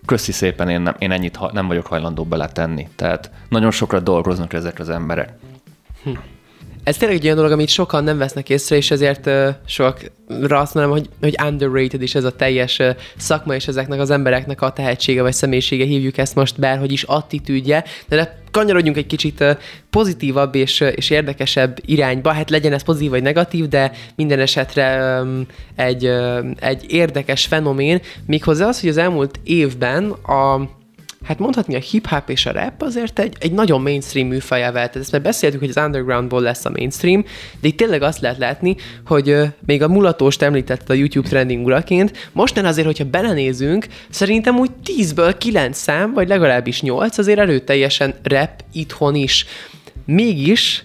köszi 0.05 0.31
szépen, 0.31 0.69
én, 0.69 0.81
nem, 0.81 0.95
én 0.97 1.11
ennyit 1.11 1.35
ha, 1.35 1.49
nem 1.53 1.67
vagyok 1.67 1.85
hajlandó 1.85 2.23
beletenni. 2.23 2.87
Tehát 2.95 3.31
nagyon 3.49 3.71
sokra 3.71 3.99
dolgoznak 3.99 4.53
ezek 4.53 4.79
az 4.79 4.89
emberek. 4.89 5.29
Hm 6.03 6.11
ez 6.89 6.97
tényleg 6.97 7.17
egy 7.17 7.23
olyan 7.23 7.35
dolog, 7.35 7.51
amit 7.51 7.69
sokan 7.69 8.03
nem 8.03 8.17
vesznek 8.17 8.49
észre, 8.49 8.75
és 8.75 8.91
ezért 8.91 9.25
uh, 9.25 9.47
sokra 9.65 10.59
azt 10.59 10.73
mondom, 10.73 10.91
hogy, 10.91 11.09
hogy 11.21 11.35
underrated 11.45 12.01
is 12.01 12.15
ez 12.15 12.23
a 12.23 12.35
teljes 12.35 12.79
uh, 12.79 12.89
szakma, 13.17 13.55
és 13.55 13.67
ezeknek 13.67 13.99
az 13.99 14.09
embereknek 14.09 14.61
a 14.61 14.71
tehetsége 14.71 15.21
vagy 15.21 15.33
személyisége, 15.33 15.85
hívjuk 15.85 16.17
ezt 16.17 16.35
most 16.35 16.59
bárhogy 16.59 16.91
is 16.91 17.03
attitűdje, 17.03 17.83
de, 18.07 18.15
de 18.15 18.41
kanyarodjunk 18.51 18.97
egy 18.97 19.05
kicsit 19.05 19.43
pozitívabb 19.89 20.55
és, 20.55 20.79
és 20.79 21.09
érdekesebb 21.09 21.77
irányba, 21.85 22.31
hát 22.31 22.49
legyen 22.49 22.73
ez 22.73 22.83
pozitív 22.83 23.09
vagy 23.09 23.23
negatív, 23.23 23.67
de 23.67 23.91
minden 24.15 24.39
esetre 24.39 25.19
egy, 25.75 26.05
egy 26.59 26.85
érdekes 26.87 27.45
fenomén, 27.45 28.01
méghozzá 28.25 28.67
az, 28.67 28.79
hogy 28.79 28.89
az 28.89 28.97
elmúlt 28.97 29.39
évben 29.43 30.09
a 30.11 30.69
hát 31.23 31.39
mondhatni 31.39 31.75
a 31.75 31.79
hip-hop 31.79 32.29
és 32.29 32.45
a 32.45 32.51
rap 32.51 32.81
azért 32.81 33.19
egy, 33.19 33.35
egy 33.39 33.51
nagyon 33.51 33.81
mainstream 33.81 34.27
műfajá 34.27 34.71
vált. 34.71 34.95
Ezt 34.95 35.11
már 35.11 35.21
beszéltük, 35.21 35.59
hogy 35.59 35.69
az 35.69 35.83
undergroundból 35.83 36.41
lesz 36.41 36.65
a 36.65 36.69
mainstream, 36.69 37.25
de 37.61 37.67
itt 37.67 37.77
tényleg 37.77 38.01
azt 38.01 38.19
lehet 38.19 38.37
látni, 38.37 38.75
hogy 39.05 39.29
uh, 39.29 39.47
még 39.65 39.83
a 39.83 39.87
mulatóst 39.87 40.41
említette 40.41 40.93
a 40.93 40.95
YouTube 40.95 41.27
trending 41.27 41.65
uraként, 41.65 42.29
mostan 42.31 42.65
azért, 42.65 42.85
hogyha 42.85 43.03
belenézünk, 43.03 43.87
szerintem 44.09 44.57
úgy 44.57 44.71
10-ből 44.85 45.35
9 45.37 45.77
szám, 45.77 46.13
vagy 46.13 46.27
legalábbis 46.27 46.81
8 46.81 47.17
azért 47.17 47.39
erőteljesen 47.39 48.15
rap 48.23 48.63
itthon 48.71 49.15
is. 49.15 49.45
Mégis 50.05 50.83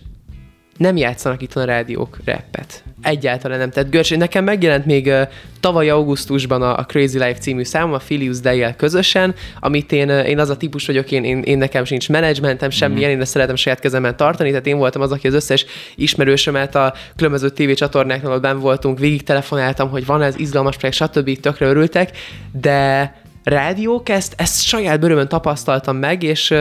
nem 0.76 0.96
játszanak 0.96 1.42
itt 1.42 1.54
a 1.54 1.64
rádiók 1.64 2.18
rappet. 2.24 2.82
Egyáltalán 3.02 3.58
nem. 3.58 3.70
Tehát 3.70 3.90
Görcs, 3.90 4.16
nekem 4.16 4.44
megjelent 4.44 4.86
még 4.86 5.06
uh, 5.06 5.20
tavaly 5.60 5.88
augusztusban 5.88 6.62
a, 6.62 6.78
a 6.78 6.84
Crazy 6.84 7.18
Life 7.18 7.38
című 7.38 7.64
szám, 7.64 7.92
a 7.92 7.98
Filius 7.98 8.40
day 8.40 8.74
közösen, 8.76 9.34
amit 9.60 9.92
én, 9.92 10.10
uh, 10.10 10.28
én 10.28 10.38
az 10.38 10.48
a 10.48 10.56
típus 10.56 10.86
vagyok, 10.86 11.10
én, 11.10 11.24
én, 11.24 11.42
én 11.42 11.58
nekem 11.58 11.84
sincs 11.84 12.08
menedzsmentem, 12.08 12.70
semmilyen, 12.70 13.10
mm. 13.10 13.14
én 13.14 13.20
ezt 13.20 13.30
szeretem 13.30 13.56
saját 13.56 13.80
kezemben 13.80 14.16
tartani, 14.16 14.48
tehát 14.48 14.66
én 14.66 14.76
voltam 14.76 15.02
az, 15.02 15.12
aki 15.12 15.26
az 15.26 15.34
összes 15.34 15.66
ismerősömet 15.94 16.74
a 16.74 16.94
különböző 17.16 17.48
tévécsatornáknál, 17.48 18.26
ahol 18.26 18.40
ben 18.40 18.58
voltunk, 18.58 18.98
végig 18.98 19.22
telefonáltam, 19.22 19.90
hogy 19.90 20.06
van 20.06 20.22
ez 20.22 20.38
izgalmas 20.38 20.76
projekt, 20.76 20.96
stb. 20.96 21.40
tökre 21.40 21.66
örültek, 21.66 22.10
de 22.52 23.12
rádiók, 23.44 24.08
ezt, 24.08 24.34
ezt 24.36 24.62
saját 24.62 25.00
bőrömön 25.00 25.28
tapasztaltam 25.28 25.96
meg, 25.96 26.22
és, 26.22 26.54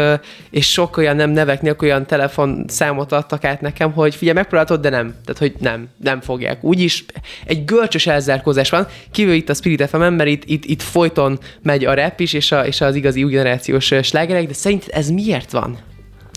és 0.49 0.71
sok 0.71 0.97
olyan 0.97 1.15
nem 1.15 1.29
nevek 1.29 1.61
nélkül 1.61 1.87
olyan 1.87 2.05
telefonszámot 2.05 3.11
adtak 3.11 3.43
át 3.43 3.61
nekem, 3.61 3.91
hogy 3.91 4.15
figyelj, 4.15 4.35
megpróbáltad, 4.37 4.81
de 4.81 4.89
nem. 4.89 5.15
Tehát, 5.25 5.39
hogy 5.39 5.53
nem, 5.59 5.87
nem 5.97 6.21
fogják. 6.21 6.63
Úgyis 6.63 7.05
egy 7.45 7.65
görcsös 7.65 8.07
elzárkózás 8.07 8.69
van, 8.69 8.87
kívül 9.11 9.33
itt 9.33 9.49
a 9.49 9.53
Spirit 9.53 9.89
fm 9.89 9.97
mert 9.97 10.29
itt, 10.29 10.43
itt, 10.45 10.65
itt 10.65 10.81
folyton 10.81 11.39
megy 11.61 11.85
a 11.85 11.93
rap 11.93 12.19
is, 12.19 12.33
és, 12.33 12.51
a, 12.51 12.65
és 12.65 12.81
az 12.81 12.95
igazi 12.95 13.23
új 13.23 13.31
generációs 13.31 13.93
slágerek, 14.01 14.47
de 14.47 14.53
szerinted 14.53 14.89
ez 14.91 15.09
miért 15.09 15.51
van? 15.51 15.92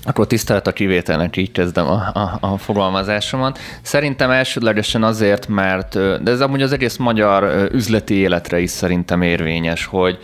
Akkor 0.06 0.26
tisztelet 0.26 0.66
a 0.66 0.72
kivételnek, 0.72 1.36
így 1.36 1.52
kezdem 1.52 1.86
a, 1.86 2.10
a, 2.12 2.38
a 2.40 2.56
fogalmazásomat. 2.56 3.58
Szerintem 3.82 4.30
elsődlegesen 4.30 5.02
azért, 5.02 5.48
mert, 5.48 6.22
de 6.22 6.30
ez 6.30 6.40
amúgy 6.40 6.62
az 6.62 6.72
egész 6.72 6.96
magyar 6.96 7.68
üzleti 7.72 8.14
életre 8.14 8.58
is 8.58 8.70
szerintem 8.70 9.22
érvényes, 9.22 9.84
hogy 9.84 10.18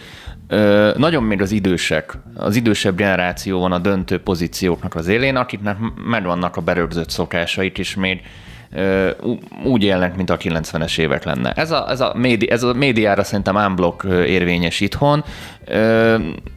nagyon 0.96 1.22
még 1.22 1.40
az 1.40 1.50
idősek, 1.50 2.18
az 2.34 2.56
idősebb 2.56 2.96
generáció 2.96 3.60
van 3.60 3.72
a 3.72 3.78
döntő 3.78 4.20
pozícióknak 4.20 4.94
az 4.94 5.08
élén, 5.08 5.36
akiknek 5.36 5.76
megvannak 6.04 6.56
a 6.56 6.60
berögzött 6.60 7.10
szokásait, 7.10 7.78
is 7.78 7.94
még 7.94 8.20
úgy 9.64 9.84
élnek, 9.84 10.16
mint 10.16 10.30
a 10.30 10.36
90-es 10.36 10.98
évek 10.98 11.24
lenne. 11.24 11.52
Ez 11.52 11.70
a, 11.70 11.90
ez 11.90 12.00
a, 12.00 12.12
médi, 12.16 12.50
ez 12.50 12.62
a 12.62 12.72
médiára 12.72 13.24
szerintem 13.24 13.56
unblock 13.56 14.04
érvényes 14.26 14.80
itthon. 14.80 15.24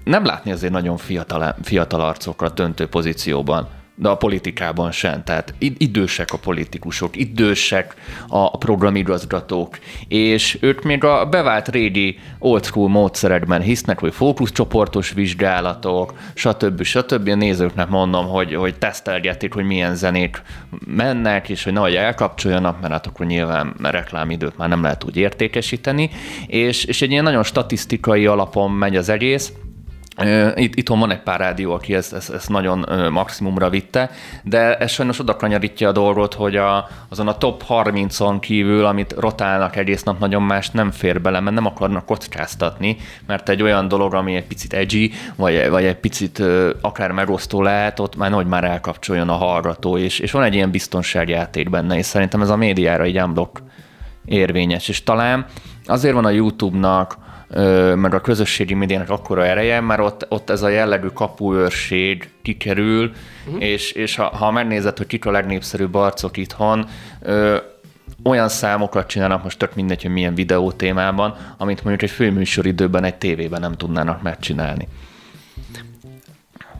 Nem 0.03 0.26
látni 0.26 0.51
azért 0.51 0.74
nagyon 0.74 0.97
fiatal, 0.97 1.55
fiatal 1.63 2.01
arcokat 2.01 2.53
döntő 2.53 2.88
pozícióban 2.88 3.68
de 3.95 4.09
a 4.09 4.15
politikában 4.15 4.91
sem. 4.91 5.23
Tehát 5.23 5.53
idősek 5.57 6.33
a 6.33 6.37
politikusok, 6.37 7.15
idősek 7.15 7.95
a 8.27 8.57
programigazgatók, 8.57 9.79
és 10.07 10.57
ők 10.61 10.83
még 10.83 11.03
a 11.03 11.25
bevált 11.25 11.67
régi 11.67 12.19
old 12.39 12.65
school 12.65 12.89
módszerekben 12.89 13.61
hisznek, 13.61 13.99
hogy 13.99 14.13
fókuszcsoportos 14.13 15.11
vizsgálatok, 15.11 16.13
stb. 16.33 16.83
stb. 16.83 17.27
A 17.27 17.35
nézőknek 17.35 17.89
mondom, 17.89 18.27
hogy, 18.27 18.55
hogy 18.55 18.77
tesztelgetik, 18.77 19.53
hogy 19.53 19.65
milyen 19.65 19.95
zenék 19.95 20.41
mennek, 20.85 21.49
és 21.49 21.63
hogy 21.63 21.73
nehogy 21.73 21.95
elkapcsoljanak, 21.95 22.81
mert 22.81 22.93
hát 22.93 23.07
akkor 23.07 23.25
nyilván 23.25 23.75
reklámidőt 23.81 24.57
már 24.57 24.69
nem 24.69 24.81
lehet 24.81 25.03
úgy 25.03 25.17
értékesíteni, 25.17 26.09
és, 26.47 26.83
és 26.83 27.01
egy 27.01 27.11
ilyen 27.11 27.23
nagyon 27.23 27.43
statisztikai 27.43 28.25
alapon 28.25 28.71
megy 28.71 28.95
az 28.95 29.09
egész, 29.09 29.53
itt, 30.55 30.76
itthon 30.76 30.99
van 30.99 31.11
egy 31.11 31.22
pár 31.22 31.39
rádió, 31.39 31.74
aki 31.74 31.93
ezt, 31.93 32.13
ezt, 32.13 32.30
ezt 32.30 32.49
nagyon 32.49 33.09
maximumra 33.11 33.70
vitte, 33.70 34.09
de 34.43 34.78
ez 34.78 34.91
sajnos 34.91 35.20
oda 35.20 35.36
kanyarítja 35.36 35.89
a 35.89 35.91
dolgot, 35.91 36.34
hogy 36.34 36.55
a, 36.55 36.88
azon 37.09 37.28
a 37.28 37.38
top 37.38 37.63
30-on 37.70 38.38
kívül, 38.39 38.86
amit 38.86 39.16
rotálnak 39.20 39.76
egész 39.76 40.03
nap, 40.03 40.20
nagyon 40.20 40.41
más 40.41 40.70
nem 40.70 40.91
fér 40.91 41.22
bele, 41.22 41.39
mert 41.39 41.55
nem 41.55 41.66
akarnak 41.66 42.05
kockáztatni, 42.05 42.97
mert 43.28 43.49
egy 43.49 43.61
olyan 43.61 43.88
dolog, 43.88 44.13
ami 44.13 44.36
egy 44.36 44.45
picit 44.47 44.74
edgy, 44.74 45.11
vagy, 45.36 45.70
vagy 45.70 45.86
egy 45.86 45.99
picit 45.99 46.43
akár 46.82 47.11
megosztó 47.11 47.61
lehet, 47.61 47.99
ott 47.99 48.16
már 48.16 48.30
nagy 48.30 48.47
már 48.47 48.63
elkapcsoljon 48.63 49.30
a 49.30 49.36
hallgató, 49.36 49.97
és, 49.97 50.20
és 50.20 50.32
van 50.32 50.43
egy 50.43 50.53
ilyen 50.53 50.72
biztonságjáték 50.72 51.70
benne, 51.70 51.97
és 51.97 52.05
szerintem 52.05 52.41
ez 52.41 52.49
a 52.49 52.55
médiára 52.55 53.05
így 53.05 53.20
unblock 53.20 53.61
érvényes, 54.26 54.88
és 54.88 55.03
talán 55.03 55.45
azért 55.86 56.13
van 56.13 56.26
a 56.26 56.30
YouTube-nak 56.30 57.18
meg 57.95 58.14
a 58.14 58.22
közösségi 58.22 58.74
médiának 58.74 59.10
akkora 59.10 59.45
ereje, 59.45 59.80
mert 59.80 60.01
ott, 60.01 60.26
ott 60.30 60.49
ez 60.49 60.62
a 60.62 60.68
jellegű 60.68 61.08
kapuőrség 61.08 62.30
kikerül, 62.41 63.12
uh-huh. 63.45 63.64
és, 63.64 63.91
és 63.91 64.16
ha, 64.16 64.24
ha 64.24 64.51
megnézed, 64.51 64.97
hogy 64.97 65.08
kik 65.08 65.26
a 65.26 65.32
legnépszerűbb 65.32 65.95
arcok 65.95 66.38
itthon, 66.38 66.88
ö, 67.22 67.58
olyan 68.24 68.49
számokat 68.49 69.08
csinálnak, 69.08 69.43
most 69.43 69.58
tök 69.58 69.76
mindegy, 69.76 70.01
hogy 70.01 70.12
milyen 70.12 70.36
videó 70.36 70.72
témában, 70.72 71.36
amit 71.58 71.84
mondjuk 71.84 72.10
egy 72.10 72.16
főműsoridőben 72.16 73.03
egy 73.03 73.16
tévében 73.16 73.60
nem 73.60 73.74
tudnának 73.74 74.22
megcsinálni. 74.22 74.88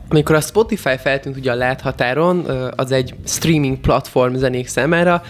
Amikor 0.08 0.34
a 0.34 0.40
Spotify 0.40 0.96
feltűnt 0.96 1.36
ugye 1.36 1.50
a 1.50 1.54
láthatáron, 1.54 2.44
az 2.76 2.92
egy 2.92 3.14
streaming 3.24 3.78
platform 3.78 4.34
zenék 4.34 4.66
számára, 4.68 5.22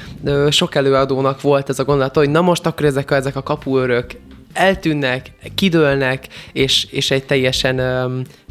sok 0.51 0.75
előadónak 0.75 1.41
volt 1.41 1.69
ez 1.69 1.79
a 1.79 1.85
gondolata, 1.85 2.21
hogy 2.21 2.31
na 2.31 2.41
most 2.41 2.67
akkor 2.67 2.85
ezek 2.85 3.11
a, 3.11 3.15
ezek 3.15 3.37
a 3.37 3.43
kapuőrök 3.43 4.07
eltűnnek, 4.57 5.33
kidőlnek, 5.55 6.27
és, 6.53 6.87
és 6.91 7.11
egy 7.11 7.25
teljesen 7.25 7.81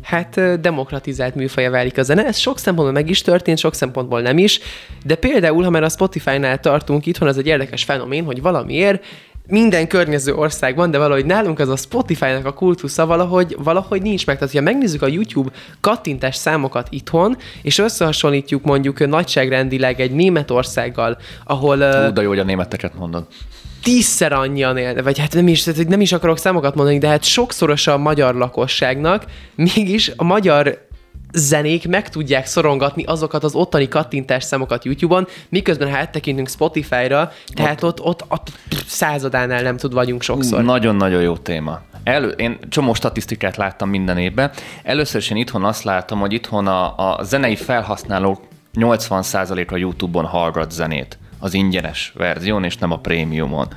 hát 0.02 0.60
demokratizált 0.62 1.36
műfaja 1.36 1.72
válik 1.72 1.98
a 1.98 2.04
zene. 2.04 2.26
Ez 2.26 2.38
sok 2.38 2.60
szempontból 2.60 2.94
meg 3.02 3.10
is 3.10 3.22
történt, 3.22 3.58
sok 3.58 3.74
szempontból 3.74 4.22
nem 4.22 4.38
is, 4.38 4.60
de 5.06 5.16
például, 5.16 5.64
ha 5.64 5.70
már 5.70 5.84
a 5.84 5.90
Spotify-nál 5.90 6.60
tartunk 6.60 7.06
itthon, 7.06 7.28
az 7.28 7.38
egy 7.38 7.48
érdekes 7.48 7.84
fenomén, 7.84 8.26
hogy 8.26 8.42
valamiért 8.42 9.04
minden 9.48 9.88
környező 9.88 10.34
országban, 10.34 10.92
de 10.92 10.98
valahogy 10.98 11.26
nálunk 11.26 11.60
az 11.60 11.70
a 11.70 11.76
Spotify-nak 11.76 12.46
a 12.46 12.54
kultusza 12.54 13.06
valahogy, 13.06 13.56
valahogy 13.60 14.02
nincs 14.02 14.26
meg. 14.26 14.38
Tehát, 14.38 14.54
ha 14.54 14.62
megnézzük 14.62 15.02
a 15.02 15.08
YouTube 15.08 15.52
kattintás 15.80 16.36
számokat 16.36 16.88
itthon, 16.90 17.38
és 17.62 17.78
összehasonlítjuk 17.78 18.64
mondjuk 18.64 19.08
nagyságrendileg 19.08 20.00
egy 20.00 20.12
Németországgal, 20.12 21.18
ahol... 21.44 21.76
Ú, 21.76 22.14
de 22.14 22.22
jó, 22.22 22.28
hogy 22.28 22.40
a 22.40 22.44
németeket 22.44 22.98
mondod 22.98 23.28
tízszer 23.86 24.34
annyian 24.34 24.78
él, 24.78 25.04
vagy 25.04 25.20
hát 25.20 25.34
nem 25.34 25.48
is, 25.48 25.64
tehát 25.64 25.88
nem 25.88 26.02
is 26.02 26.12
akarok 26.12 26.38
számokat 26.38 26.76
mondani, 26.76 26.98
de 26.98 27.08
hát 27.08 27.24
sokszorosa 27.24 27.94
a 27.94 27.98
magyar 27.98 28.36
lakosságnak, 28.36 29.26
mégis 29.56 30.12
a 30.16 30.24
magyar 30.24 30.88
zenék 31.34 31.88
meg 31.88 32.10
tudják 32.10 32.46
szorongatni 32.46 33.04
azokat 33.04 33.44
az 33.44 33.56
ottani 33.56 33.88
kattintás 33.88 34.44
számokat 34.44 34.86
YouTube-on, 34.86 35.28
miközben 35.50 35.88
hát 35.88 36.12
tekintünk 36.12 36.50
Spotify-ra, 36.50 37.32
tehát 37.54 37.84
ott, 37.84 38.02
ott, 38.02 38.26
ott 38.28 38.52
századánál 38.88 39.62
nem 39.62 39.78
tud 39.78 39.94
vagyunk 39.94 40.22
sokszor. 40.22 40.64
Nagyon-nagyon 40.64 41.22
jó 41.22 41.38
téma. 41.38 41.82
Elő, 42.04 42.30
én 42.30 42.58
csomó 42.70 42.94
statisztikát 42.94 43.58
láttam 43.58 43.90
minden 43.90 44.18
évben. 44.18 44.52
Először 44.84 45.22
is 45.22 45.30
én 45.30 45.38
itthon 45.38 45.64
azt 45.64 45.84
látom, 45.84 46.20
hogy 46.20 46.34
itthon 46.34 46.68
a, 46.68 46.98
a 46.98 47.24
zenei 47.24 47.56
felhasználók 47.56 48.42
80% 48.76 49.72
a 49.72 49.76
YouTube-on 49.76 50.26
hallgat 50.26 50.72
zenét 50.72 51.18
az 51.40 51.54
ingyenes 51.54 52.14
verzión, 52.16 52.64
és 52.64 52.78
nem 52.78 52.92
a 52.92 53.00
prémiumon. 53.00 53.68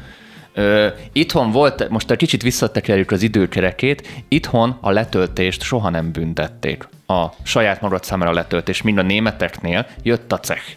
Ö, 0.54 0.88
itthon 1.12 1.50
volt, 1.50 1.88
most 1.88 2.10
egy 2.10 2.16
kicsit 2.16 2.42
visszatekerjük 2.42 3.10
az 3.10 3.22
időkerekét, 3.22 4.08
itthon 4.28 4.78
a 4.80 4.90
letöltést 4.90 5.62
soha 5.62 5.90
nem 5.90 6.12
büntették. 6.12 6.88
A 7.06 7.26
saját 7.42 7.80
magad 7.80 8.04
számára 8.04 8.32
letöltés, 8.32 8.82
mind 8.82 8.98
a 8.98 9.02
németeknél 9.02 9.86
jött 10.02 10.32
a 10.32 10.40
cech 10.40 10.76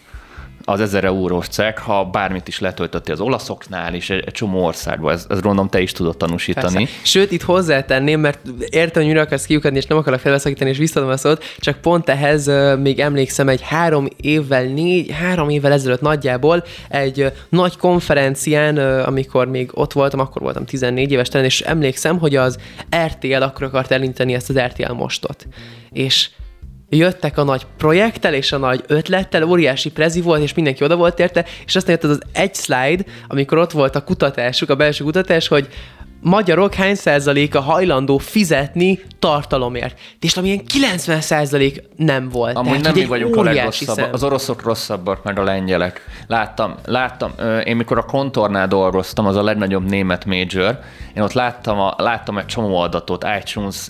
az 0.72 0.80
1000 0.80 1.04
eurós 1.04 1.48
cég, 1.48 1.78
ha 1.78 2.06
bármit 2.06 2.48
is 2.48 2.60
letöltötti 2.60 3.12
az 3.12 3.20
olaszoknál 3.20 3.94
is, 3.94 4.10
egy, 4.10 4.32
csomó 4.32 4.66
országban. 4.66 5.14
Ez, 5.14 5.26
ez 5.30 5.40
gondolom 5.40 5.70
te 5.70 5.82
is 5.82 5.92
tudod 5.92 6.18
tanúsítani. 6.18 6.74
Persze. 6.76 7.00
Sőt, 7.04 7.32
itt 7.32 7.42
hozzátenném, 7.42 8.20
mert 8.20 8.40
értem, 8.70 9.04
hogy 9.04 9.18
akarsz 9.18 9.46
kiukadni, 9.46 9.78
és 9.78 9.86
nem 9.86 9.98
akarok 9.98 10.20
felveszakítani, 10.20 10.70
és 10.70 10.78
visszadom 10.78 11.10
a 11.10 11.18
szót, 11.18 11.44
csak 11.58 11.78
pont 11.78 12.10
ehhez 12.10 12.52
még 12.80 13.00
emlékszem 13.00 13.50
egy 13.50 13.62
három 13.62 14.08
évvel, 14.16 14.64
négy, 14.64 15.12
három 15.12 15.50
évvel 15.50 15.72
ezelőtt 15.72 16.02
nagyjából 16.02 16.64
egy 16.90 17.32
nagy 17.50 17.78
konferencián, 17.78 18.78
amikor 19.06 19.48
még 19.48 19.70
ott 19.74 19.94
voltam, 19.94 20.20
akkor 20.20 20.42
voltam 20.42 20.66
14 20.66 21.12
éves 21.12 21.30
talán, 21.30 21.46
és 21.46 21.62
emlékszem, 21.62 22.20
hogy 22.20 22.36
az 22.36 22.58
RTL 23.06 23.42
akkor 23.42 23.64
akart 23.64 23.92
elinteni 23.92 24.34
ezt 24.34 24.50
az 24.50 24.60
RTL 24.60 24.94
mostot. 24.94 25.48
És 25.92 26.30
jöttek 26.98 27.38
a 27.38 27.44
nagy 27.44 27.66
projekttel 27.78 28.34
és 28.34 28.52
a 28.52 28.58
nagy 28.58 28.84
ötlettel, 28.88 29.44
óriási 29.44 29.92
prezi 29.92 30.22
volt, 30.22 30.42
és 30.42 30.54
mindenki 30.54 30.84
oda 30.84 30.96
volt 30.96 31.20
érte, 31.20 31.46
és 31.66 31.76
aztán 31.76 31.92
jött 31.92 32.04
az, 32.04 32.10
az 32.10 32.22
egy 32.34 32.56
slide, 32.56 33.04
amikor 33.28 33.58
ott 33.58 33.72
volt 33.72 33.96
a 33.96 34.04
kutatásuk, 34.04 34.70
a 34.70 34.76
belső 34.76 35.04
kutatás, 35.04 35.48
hogy 35.48 35.68
magyarok 36.22 36.74
hány 36.74 36.96
százaléka 36.96 37.62
hajlandó 37.62 38.18
fizetni 38.18 39.00
tartalomért. 39.20 40.00
És 40.20 40.38
amilyen 40.38 40.66
90 40.66 41.22
százalék 41.22 41.84
nem 41.96 42.30
volt. 42.30 42.56
Amúgy 42.56 42.68
Tehát, 42.70 42.84
nem 42.84 42.94
mi 42.94 43.06
vagyunk 43.06 43.36
a 43.36 43.44
legrosszabb. 43.44 44.14
Az 44.14 44.24
oroszok 44.24 44.64
rosszabbak, 44.64 45.24
meg 45.24 45.40
a 45.40 45.44
lengyelek. 45.44 46.06
Láttam, 46.28 46.76
láttam, 46.86 47.32
én 47.64 47.76
mikor 47.76 47.98
a 47.98 48.06
Kontornál 48.06 48.68
dolgoztam, 48.68 49.26
az 49.26 49.36
a 49.36 49.44
legnagyobb 49.44 49.90
német 49.90 50.26
major, 50.26 50.80
én 51.16 51.24
ott 51.24 51.34
láttam, 51.34 51.80
a, 51.80 51.94
láttam 51.98 52.38
egy 52.38 52.46
csomó 52.46 52.78
adatot, 52.78 53.26
iTunes 53.40 53.88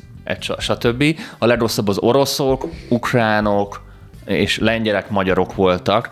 stb. 0.57 1.03
A 1.37 1.45
legrosszabb 1.45 1.87
az 1.87 1.97
oroszok, 1.97 2.67
ukránok 2.89 3.81
és 4.25 4.59
lengyelek, 4.59 5.09
magyarok 5.09 5.55
voltak. 5.55 6.09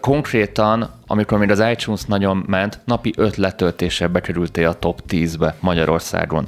Konkrétan, 0.00 0.90
amikor 1.06 1.38
még 1.38 1.50
az 1.50 1.64
iTunes 1.70 2.04
nagyon 2.04 2.44
ment, 2.46 2.80
napi 2.84 3.12
öt 3.16 3.36
letöltése 3.36 4.06
bekerültél 4.08 4.68
a 4.68 4.78
top 4.78 5.00
10-be 5.08 5.54
Magyarországon 5.60 6.46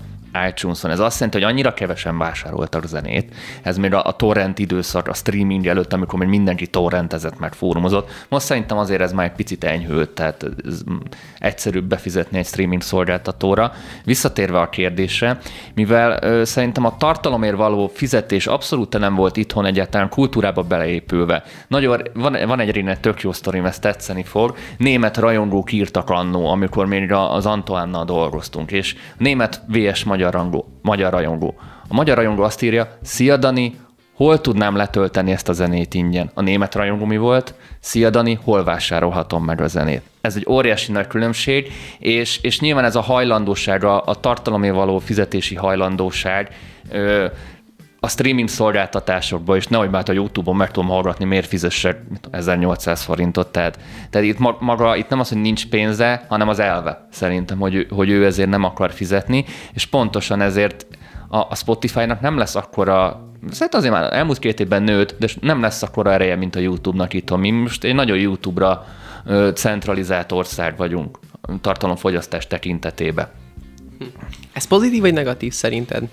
iTunes-on. 0.49 0.91
Ez 0.91 0.99
azt 0.99 1.20
jelenti, 1.20 1.43
hogy 1.43 1.51
annyira 1.51 1.74
kevesen 1.74 2.18
vásároltak 2.18 2.87
zenét, 2.87 3.35
ez 3.62 3.76
még 3.76 3.95
a, 3.95 4.05
a 4.05 4.12
torrent 4.12 4.59
időszak, 4.59 5.09
a 5.09 5.14
streaming 5.14 5.66
előtt, 5.66 5.93
amikor 5.93 6.18
még 6.18 6.29
mindenki 6.29 6.66
torrentezett, 6.66 7.39
meg 7.39 7.53
fórumozott. 7.53 8.11
Most 8.29 8.47
szerintem 8.47 8.79
azért 8.79 9.01
ez 9.01 9.12
már 9.12 9.26
egy 9.26 9.33
picit 9.33 9.64
enyhült, 9.64 10.11
tehát 10.11 10.47
ez 10.66 10.81
egyszerűbb 11.39 11.85
befizetni 11.85 12.39
egy 12.39 12.47
streaming 12.47 12.83
szolgáltatóra. 12.83 13.72
Visszatérve 14.05 14.61
a 14.61 14.68
kérdésre, 14.68 15.39
mivel 15.74 16.18
ö, 16.22 16.45
szerintem 16.45 16.85
a 16.85 16.97
tartalomért 16.97 17.57
való 17.57 17.91
fizetés 17.95 18.47
abszolút 18.47 18.99
nem 18.99 19.14
volt 19.14 19.37
itthon 19.37 19.66
egyáltalán 19.66 20.09
kultúrába 20.09 20.62
beleépülve. 20.62 21.43
Nagyon, 21.68 22.03
van, 22.14 22.37
van 22.47 22.61
egy 22.61 22.70
réne 22.70 22.97
tök 22.97 23.20
jó 23.20 23.33
sztorim, 23.33 23.64
ezt 23.64 23.81
tetszeni 23.81 24.22
fog. 24.22 24.57
Német 24.76 25.16
rajongók 25.16 25.72
írtak 25.72 26.11
annó, 26.11 26.47
amikor 26.47 26.87
még 26.87 27.12
az 27.12 27.47
Antoánnal 27.47 28.05
dolgoztunk, 28.05 28.72
és 28.72 28.97
német 29.16 29.62
VS 29.66 30.05
magyar 30.05 30.18
magyar, 30.19 30.33
rangó, 30.33 30.66
magyar 30.83 31.12
rajongó. 31.12 31.55
A 31.89 31.95
magyar 31.95 32.16
rajongó 32.16 32.43
azt 32.43 32.62
írja, 32.62 32.99
szia 33.03 33.37
Dani, 33.37 33.77
hol 34.14 34.41
tudnám 34.41 34.77
letölteni 34.77 35.31
ezt 35.31 35.49
a 35.49 35.53
zenét 35.53 35.95
ingyen? 35.95 36.31
A 36.35 36.41
német 36.41 36.75
rajongó 36.75 37.05
mi 37.05 37.16
volt? 37.16 37.55
Szia 37.81 38.11
Dani, 38.11 38.39
hol 38.45 38.64
vásárolhatom 38.64 39.45
meg 39.45 39.61
a 39.61 39.66
zenét? 39.66 40.03
Ez 40.21 40.37
egy 40.37 40.47
óriási 40.49 40.93
nagy 40.93 41.07
különbség, 41.07 41.73
és, 41.99 42.39
és 42.43 42.61
nyilván 42.61 42.85
ez 42.85 42.97
a 42.97 43.01
hajlandóság, 43.01 43.85
a, 43.85 44.03
a 44.07 44.21
tartalomé 44.21 44.71
való 44.71 44.99
fizetési 44.99 45.55
hajlandóság, 45.55 46.51
ö, 46.91 47.27
a 48.01 48.09
streaming 48.09 48.49
szolgáltatásokba, 48.49 49.57
és 49.57 49.67
nehogy 49.67 49.91
már 49.91 50.11
a 50.11 50.13
YouTube-on 50.13 50.57
meg 50.57 50.71
tudom 50.71 50.89
hallgatni, 50.89 51.25
miért 51.25 51.47
fizessek 51.47 52.01
1800 52.31 53.03
forintot. 53.03 53.49
Tehát, 53.49 53.79
tehát 54.11 54.27
itt 54.27 54.39
maga, 54.61 54.97
itt 54.97 55.09
nem 55.09 55.21
az, 55.21 55.29
hogy 55.29 55.41
nincs 55.41 55.69
pénze, 55.69 56.25
hanem 56.29 56.49
az 56.49 56.59
elve 56.59 57.07
szerintem, 57.11 57.59
hogy, 57.59 57.87
hogy 57.91 58.11
ő 58.11 58.25
ezért 58.25 58.49
nem 58.49 58.65
akar 58.65 58.93
fizetni, 58.93 59.45
és 59.73 59.87
pontosan 59.87 60.41
ezért 60.41 60.87
a, 61.29 61.37
a 61.39 61.55
Spotify-nak 61.55 62.21
nem 62.21 62.39
lesz 62.39 62.55
akkora 62.55 63.27
Szerintem 63.51 63.81
azért 63.81 63.95
már 63.95 64.13
elmúlt 64.13 64.39
két 64.39 64.61
évben 64.61 64.83
nőtt, 64.83 65.15
de 65.19 65.29
nem 65.41 65.61
lesz 65.61 65.83
akkora 65.83 66.13
ereje, 66.13 66.37
mint 66.37 66.57
a 66.57 66.59
YouTube-nak 66.59 67.13
itt. 67.13 67.37
Mi 67.37 67.51
most 67.51 67.85
egy 67.85 67.95
nagyon 67.95 68.19
YouTube-ra 68.19 68.87
centralizált 69.55 70.33
ország 70.33 70.77
vagyunk 70.77 71.19
tartalomfogyasztás 71.61 72.47
tekintetében. 72.47 73.29
Ez 74.53 74.65
pozitív 74.65 75.01
vagy 75.01 75.13
negatív 75.13 75.53
szerinted? 75.53 76.09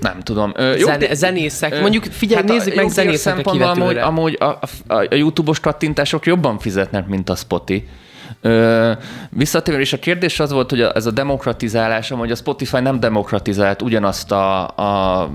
Nem 0.00 0.20
tudom. 0.20 0.52
Ö, 0.56 0.76
Zene, 0.78 1.14
zenészek, 1.14 1.72
ö, 1.72 1.80
mondjuk 1.80 2.04
figyelj, 2.04 2.40
hát 2.40 2.50
nézzük 2.50 2.74
meg 2.74 2.88
zenészek 2.88 3.46
a 3.46 3.70
amúgy, 3.70 3.96
amúgy 3.96 4.36
a, 4.40 4.44
a, 4.44 4.94
a 4.94 5.14
YouTube-os 5.14 5.60
kattintások 5.60 6.26
jobban 6.26 6.58
fizetnek, 6.58 7.06
mint 7.06 7.28
a 7.28 7.34
Spotify. 7.34 7.88
Visszatérő, 9.30 9.80
és 9.80 9.92
a 9.92 9.98
kérdés 9.98 10.40
az 10.40 10.52
volt, 10.52 10.70
hogy 10.70 10.80
ez 10.80 11.06
a 11.06 11.10
demokratizálás, 11.10 12.08
hogy 12.08 12.30
a 12.30 12.34
Spotify 12.34 12.80
nem 12.80 13.00
demokratizált, 13.00 13.82
ugyanazt 13.82 14.32
a, 14.32 14.68
a 14.68 15.30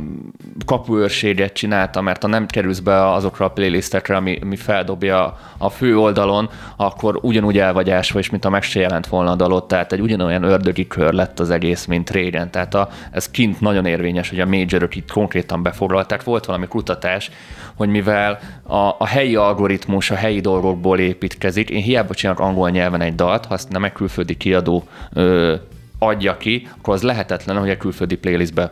kapuőrséget 0.66 1.54
csinálta, 1.54 2.02
mert 2.02 2.22
ha 2.22 2.28
nem 2.28 2.46
kerülsz 2.46 2.80
be 2.80 3.12
azokra 3.12 3.46
a 3.46 3.50
playlistekre, 3.50 4.16
ami, 4.16 4.40
ami 4.42 4.56
feldobja 4.56 5.38
a 5.58 5.70
fő 5.70 5.98
oldalon, 5.98 6.50
akkor 6.76 7.20
ugyanúgy 7.22 7.58
el 7.58 7.74
vagy 7.74 7.90
ásva, 7.90 8.20
és 8.20 8.30
mint 8.30 8.46
a 8.46 8.50
meg 8.50 8.64
se 8.64 8.80
jelent 8.80 9.08
volna 9.08 9.32
a 9.32 9.36
dalot, 9.36 9.68
tehát 9.68 9.92
egy 9.92 10.02
ugyanolyan 10.02 10.44
ördögi 10.44 10.88
kör 10.88 11.14
lett 11.14 11.40
az 11.40 11.50
egész, 11.50 11.86
mint 11.86 12.10
régen. 12.10 12.52
Tehát 12.52 12.74
a, 12.74 12.90
ez 13.12 13.30
kint 13.30 13.62
nagyon 13.62 13.86
érvényes, 13.86 14.30
hogy 14.30 14.40
a 14.40 14.46
majorok 14.46 14.96
itt 14.96 15.12
konkrétan 15.12 15.64
befoglalták. 15.64 16.24
Volt 16.24 16.46
valami 16.46 16.68
kutatás, 16.68 17.32
hogy 17.76 17.90
mivel 17.90 18.40
a, 18.70 18.96
a 18.98 19.06
helyi 19.06 19.36
algoritmus 19.36 20.12
a 20.12 20.16
helyi 20.16 20.40
dolgokból 20.40 21.00
építkezik, 21.00 21.70
én 21.70 21.82
hiába 21.82 22.14
csinálok 22.14 22.42
angol 22.42 22.70
nyelven 22.70 23.02
egy 23.02 23.16
dalt, 23.16 23.46
ha 23.46 23.54
azt 23.54 23.70
nem 23.70 23.84
egy 23.84 23.92
külföldi 23.92 24.38
kiadó 24.38 24.84
ö, 25.14 25.56
adja 26.00 26.38
ki, 26.38 26.68
akkor 26.78 26.94
az 26.94 27.02
lehetetlen, 27.02 27.58
hogy 27.58 27.70
a 27.70 27.78
külföldi 27.78 28.16
playlistbe 28.16 28.72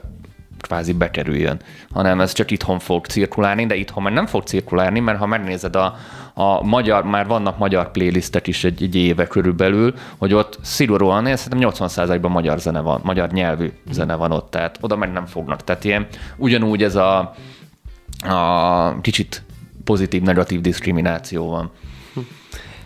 kvázi 0.62 0.93
bekerüljön, 0.93 1.60
hanem 1.91 2.22
ez 2.22 2.32
csak 2.32 2.52
itthon 2.52 2.80
fog 2.80 3.06
cirkulálni, 3.06 3.66
de 3.66 3.76
itthon 3.76 4.04
már 4.04 4.14
nem 4.14 4.26
fog 4.26 4.43
cirkulálni, 4.43 5.00
mert 5.00 5.20
ha 5.20 5.26
megnézed 5.26 5.76
a, 5.76 5.95
a 6.34 6.64
magyar, 6.64 7.04
már 7.04 7.28
vannak 7.28 7.58
magyar 7.58 7.91
playlistek 7.91 8.48
is 8.48 8.64
egy, 8.64 8.84
egy 8.84 8.95
éve 8.95 9.28
körülbelül, 9.28 9.93
hogy 10.18 10.34
ott 10.34 10.60
szigorúan, 10.62 11.28
én 11.28 11.36
szerintem 11.36 11.70
80%-ban 11.72 12.32
magyar 12.32 12.60
zene 12.60 12.80
van, 12.80 13.00
magyar 13.04 13.30
nyelvű 13.32 13.72
zene 13.89 14.16
van 14.16 14.32
ott, 14.32 14.52
tehát 14.52 14.78
oda 14.82 14.95
meg 14.95 15.12
nem 15.12 15.26
fognak. 15.26 15.64
Tehát 15.64 15.84
ilyen 15.84 16.08
ugyanúgy 16.38 16.84
ez 16.84 16.95
a, 16.95 17.34
a 18.28 19.02
kicsit 19.02 19.43
pozitív-negatív 19.88 20.62
diszkrimináció 20.62 21.50
van. 21.50 21.72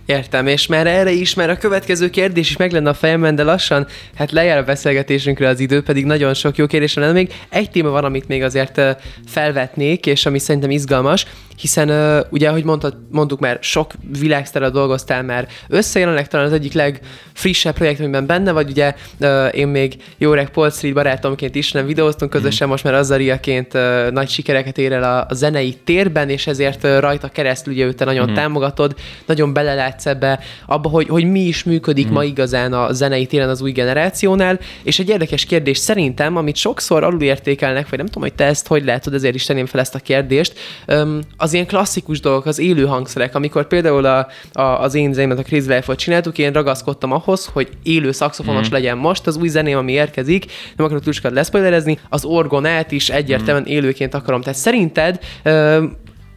Értem, 0.05 0.47
és 0.47 0.67
már 0.67 0.87
erre 0.87 1.11
is, 1.11 1.33
mert 1.33 1.49
a 1.49 1.57
következő 1.57 2.09
kérdés 2.09 2.49
is 2.49 2.57
meg 2.57 2.71
lenne 2.71 2.89
a 2.89 2.93
fejemben, 2.93 3.35
de 3.35 3.43
lassan 3.43 3.87
hát 4.15 4.31
lejár 4.31 4.57
a 4.57 4.63
beszélgetésünkre 4.63 5.47
az 5.47 5.59
idő, 5.59 5.83
pedig 5.83 6.05
nagyon 6.05 6.33
sok 6.33 6.55
jó 6.55 6.65
kérdés 6.65 6.93
van. 6.93 7.13
Még 7.13 7.33
egy 7.49 7.71
téma 7.71 7.89
van, 7.89 8.03
amit 8.03 8.27
még 8.27 8.43
azért 8.43 8.81
felvetnék, 9.27 10.05
és 10.05 10.25
ami 10.25 10.39
szerintem 10.39 10.71
izgalmas, 10.71 11.25
hiszen 11.61 11.89
uh, 11.89 12.25
ugye, 12.29 12.49
ahogy 12.49 12.63
mondtad, 12.63 12.97
mondtuk 13.11 13.39
már, 13.39 13.57
sok 13.61 13.91
világsztára 14.19 14.69
dolgoztál 14.69 15.23
már 15.23 15.47
össze, 15.67 15.99
jelenleg 15.99 16.27
talán 16.27 16.45
az 16.45 16.53
egyik 16.53 16.73
legfrissebb 16.73 17.73
projekt, 17.73 17.99
amiben 17.99 18.25
benne 18.25 18.51
vagy, 18.51 18.69
ugye 18.69 18.95
uh, 19.19 19.47
én 19.51 19.67
még 19.67 20.03
jó 20.17 20.31
öreg 20.31 20.49
Paul 20.49 20.69
Street 20.69 20.93
barátomként 20.93 21.55
is 21.55 21.71
nem 21.71 21.85
videóztunk 21.85 22.31
közösen, 22.31 22.67
mm. 22.67 22.69
most 22.69 22.83
már 22.83 22.93
Azariaként 22.93 23.73
uh, 23.73 24.09
nagy 24.09 24.29
sikereket 24.29 24.77
ér 24.77 24.91
el 24.91 25.03
a, 25.03 25.25
a 25.29 25.33
zenei 25.33 25.73
térben, 25.83 26.29
és 26.29 26.47
ezért 26.47 26.83
uh, 26.83 26.99
rajta 26.99 27.27
keresztül 27.27 27.73
ugye 27.73 27.85
őt 27.85 27.95
te 27.95 28.05
nagyon 28.05 28.31
mm. 28.31 28.33
támogatod, 28.33 28.95
nagyon 29.25 29.53
belelátsz 29.53 30.05
ebbe, 30.05 30.39
abba, 30.65 30.89
hogy, 30.89 31.07
hogy 31.07 31.31
mi 31.31 31.41
is 31.41 31.63
működik 31.63 32.07
mm. 32.07 32.13
ma 32.13 32.23
igazán 32.23 32.73
a 32.73 32.93
zenei 32.93 33.25
téren 33.25 33.49
az 33.49 33.61
új 33.61 33.71
generációnál, 33.71 34.59
és 34.83 34.99
egy 34.99 35.09
érdekes 35.09 35.45
kérdés 35.45 35.77
szerintem, 35.77 36.35
amit 36.35 36.55
sokszor 36.55 37.03
alulértékelnek, 37.03 37.89
vagy 37.89 37.97
nem 37.97 38.07
tudom, 38.07 38.23
hogy 38.23 38.33
te 38.33 38.45
ezt 38.45 38.67
hogy 38.67 38.85
látod, 38.85 39.13
ezért 39.13 39.35
is 39.35 39.45
tenném 39.45 39.65
fel 39.65 39.79
ezt 39.79 39.95
a 39.95 39.99
kérdést, 39.99 40.59
um, 40.87 41.19
az 41.37 41.50
az 41.51 41.57
ilyen 41.57 41.67
klasszikus 41.67 42.19
dolgok, 42.19 42.45
az 42.45 42.59
élő 42.59 42.85
hangszerek, 42.85 43.35
amikor 43.35 43.67
például 43.67 44.05
a, 44.05 44.27
a, 44.53 44.61
az 44.61 44.93
én 44.93 45.13
zenémet, 45.13 45.39
a 45.39 45.43
Crazy 45.43 45.73
Life-ot 45.73 45.97
csináltuk, 45.97 46.37
én 46.37 46.51
ragaszkodtam 46.51 47.11
ahhoz, 47.11 47.45
hogy 47.53 47.69
élő 47.83 48.11
szakszofonos 48.11 48.69
mm. 48.69 48.73
legyen 48.73 48.97
most, 48.97 49.27
az 49.27 49.37
új 49.37 49.47
zeném, 49.47 49.77
ami 49.77 49.91
érkezik, 49.91 50.45
nem 50.75 50.85
akarok 50.85 51.03
túl 51.03 51.13
sokat 51.13 51.31
leszpoilerezni, 51.31 51.99
az 52.09 52.25
orgonát 52.25 52.91
is 52.91 53.09
egyértelműen 53.09 53.65
mm. 53.69 53.71
élőként 53.71 54.13
akarom. 54.13 54.41
Tehát 54.41 54.59
szerinted 54.59 55.19
ö, 55.43 55.83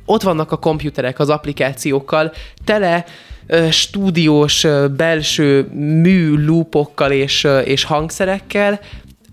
ott 0.05 0.23
vannak 0.23 0.53
a 0.53 0.57
komputerek 0.57 1.19
az 1.19 1.29
applikációkkal, 1.29 2.33
tele 2.65 3.05
stúdiós 3.71 4.67
belső 4.97 5.69
mű 6.03 6.45
loopokkal 6.47 7.11
és, 7.11 7.47
és 7.65 7.85
hangszerekkel, 7.85 8.81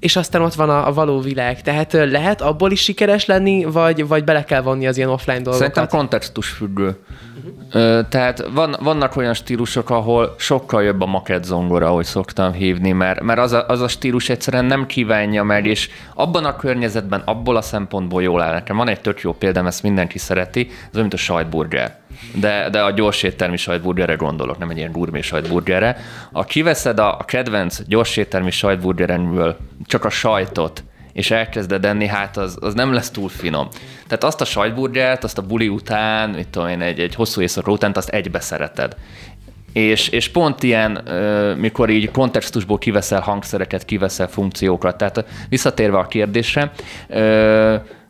és 0.02 0.16
aztán 0.16 0.42
ott 0.42 0.54
van 0.54 0.70
a, 0.70 0.88
a 0.88 0.94
való 0.94 1.20
világ. 1.20 1.62
Tehát 1.62 1.94
lehet 1.94 2.42
abból 2.42 2.72
is 2.72 2.82
sikeres 2.82 3.26
lenni, 3.26 3.64
vagy, 3.64 4.08
vagy 4.08 4.24
bele 4.24 4.44
kell 4.44 4.62
vonni 4.62 4.88
az 4.88 4.98
ilyen 4.98 5.10
offline 5.10 5.42
dolgokat? 5.42 5.60
Szerintem 5.60 6.00
kontextus 6.00 6.50
függő. 6.50 6.98
Uh-huh. 7.36 8.08
Tehát 8.10 8.48
van, 8.54 8.76
vannak 8.80 9.16
olyan 9.16 9.34
stílusok, 9.34 9.90
ahol 9.90 10.36
sokkal 10.38 10.84
jobb 10.84 11.02
a 11.02 11.06
maket 11.06 11.44
zongora, 11.44 11.88
ahogy 11.88 12.06
szoktam 12.06 12.52
hívni, 12.52 12.92
mert, 12.92 13.22
mert 13.22 13.40
az, 13.40 13.52
a, 13.52 13.66
az 13.68 13.82
a 13.82 13.88
stílus 13.88 14.30
egyszerűen 14.30 14.66
nem 14.66 14.86
kívánja 14.86 15.44
meg, 15.44 15.66
és 15.66 15.90
abban 16.14 16.46
a 16.46 16.56
környezetben, 16.56 17.22
abból 17.26 17.56
a 17.56 17.62
szempontból 17.62 18.24
jól 18.24 18.42
áll. 18.42 18.54
Nekem 18.54 18.78
van 18.78 18.90
egy 18.90 19.02
tök 19.02 19.22
jó 19.22 19.34
példám, 19.34 19.68
ezt 19.68 19.84
mindenki 19.84 20.18
szereti, 20.18 20.62
ez 20.70 20.94
olyan, 20.94 21.02
mint 21.02 21.14
a 21.14 21.18
sajtburger. 21.18 22.01
De, 22.34 22.70
de 22.70 22.82
a 22.82 22.92
gyors 22.92 23.24
éttermi 23.24 23.58
sajtburgerre 23.58 24.16
gondolok, 24.16 24.58
nem 24.58 24.70
egy 24.70 24.78
ilyen 24.78 24.92
gurmé 24.92 25.22
sajtburgerre. 25.22 25.98
Ha 26.32 26.44
kiveszed 26.44 27.00
a, 27.00 27.18
kedvenc 27.26 27.82
gyors 27.88 28.18
éttermi 28.18 28.52
sajtburgerenből 28.52 29.58
csak 29.86 30.06
a 30.06 30.10
sajtot, 30.10 30.84
és 31.14 31.32
elkezded 31.32 31.86
enni, 31.86 32.08
hát 32.08 32.38
az, 32.38 32.58
az 32.60 32.74
nem 32.74 32.94
lesz 32.94 33.10
túl 33.10 33.30
finom. 33.30 33.68
Tehát 34.08 34.24
azt 34.24 34.42
a 34.42 34.46
sajtburgert, 34.46 35.24
azt 35.24 35.38
a 35.38 35.42
buli 35.42 35.68
után, 35.68 36.30
mit 36.30 36.48
tudom 36.48 36.68
én, 36.68 36.82
egy, 36.82 37.00
egy 37.00 37.16
hosszú 37.16 37.42
éjszaka 37.42 37.72
után, 37.72 37.92
azt 37.96 38.10
egybe 38.10 38.40
szereted. 38.40 38.96
És, 39.74 40.08
és 40.08 40.30
pont 40.30 40.64
ilyen, 40.64 41.08
mikor 41.58 41.90
így 41.90 42.12
kontextusból 42.12 42.78
kiveszel 42.78 43.22
hangszereket, 43.22 43.86
kiveszel 43.86 44.28
funkciókat, 44.28 44.98
tehát 44.98 45.26
visszatérve 45.50 45.98
a 45.98 46.08
kérdésre, 46.08 46.72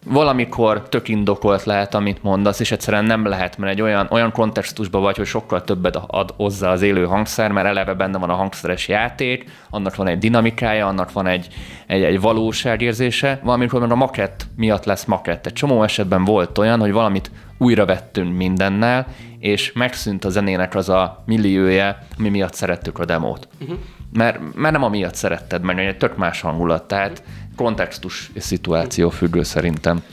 valamikor 0.06 0.90
tök 0.90 1.08
indokolt 1.08 1.64
lehet, 1.64 1.94
amit 1.94 2.24
mondasz, 2.24 2.60
és 2.60 2.72
egyszerűen 2.72 3.06
nem 3.06 3.26
lehet, 3.26 3.58
mert 3.58 3.72
egy 3.72 3.82
olyan, 3.82 4.08
olyan 4.12 4.32
kontextusban 4.32 5.02
vagy, 5.02 5.18
hogy 5.18 5.26
sokkal 5.26 5.64
többet 5.64 5.96
ad 6.08 6.34
hozzá 6.36 6.72
az 6.72 6.82
élő 6.82 7.06
hangszer, 7.06 7.52
mert 7.52 7.68
eleve 7.68 7.94
benne 7.94 8.18
van 8.18 8.30
a 8.30 8.36
hangszeres 8.36 8.88
játék, 8.88 9.50
annak 9.70 9.96
van 9.96 10.08
egy 10.08 10.18
dinamikája, 10.18 10.88
annak 10.88 11.12
van 11.12 11.28
egy, 11.28 11.48
egy, 11.88 12.04
egy 12.04 12.22
valóságérzése, 12.22 13.40
valamikor 13.44 13.80
mert 13.80 13.92
a 13.92 13.96
makett 13.96 14.48
miatt 14.56 14.86
lesz 14.86 15.06
makett. 15.06 15.46
Egy 15.46 15.54
csomó 15.54 15.84
esetben 15.84 16.24
volt 16.24 16.58
olyan, 16.58 16.80
hogy 16.80 16.92
valamit 16.92 17.32
újra 17.58 17.86
vettünk 17.86 18.38
mindennel, 18.38 19.08
és 19.40 19.72
megszűnt 19.72 20.26
a 20.26 20.30
zenének 20.30 20.76
az 20.76 20.90
a 20.90 21.24
milliója, 21.26 21.98
ami 22.18 22.30
miatt 22.30 22.54
szerettük 22.54 23.00
a 23.00 23.06
demót. 23.06 23.48
Uh-huh. 23.60 23.78
Mert, 24.14 24.56
mert 24.56 24.74
nem 24.74 24.84
amiatt 24.84 25.16
szeretted, 25.16 25.62
mert 25.62 25.80
egy 25.80 25.98
tök 25.98 26.18
más 26.18 26.42
hangulat. 26.42 26.88
Tehát 26.88 27.24
kontextus 27.56 28.30
és 28.34 28.44
szituáció 28.44 29.10
függő 29.10 29.44
szerintem. 29.44 30.04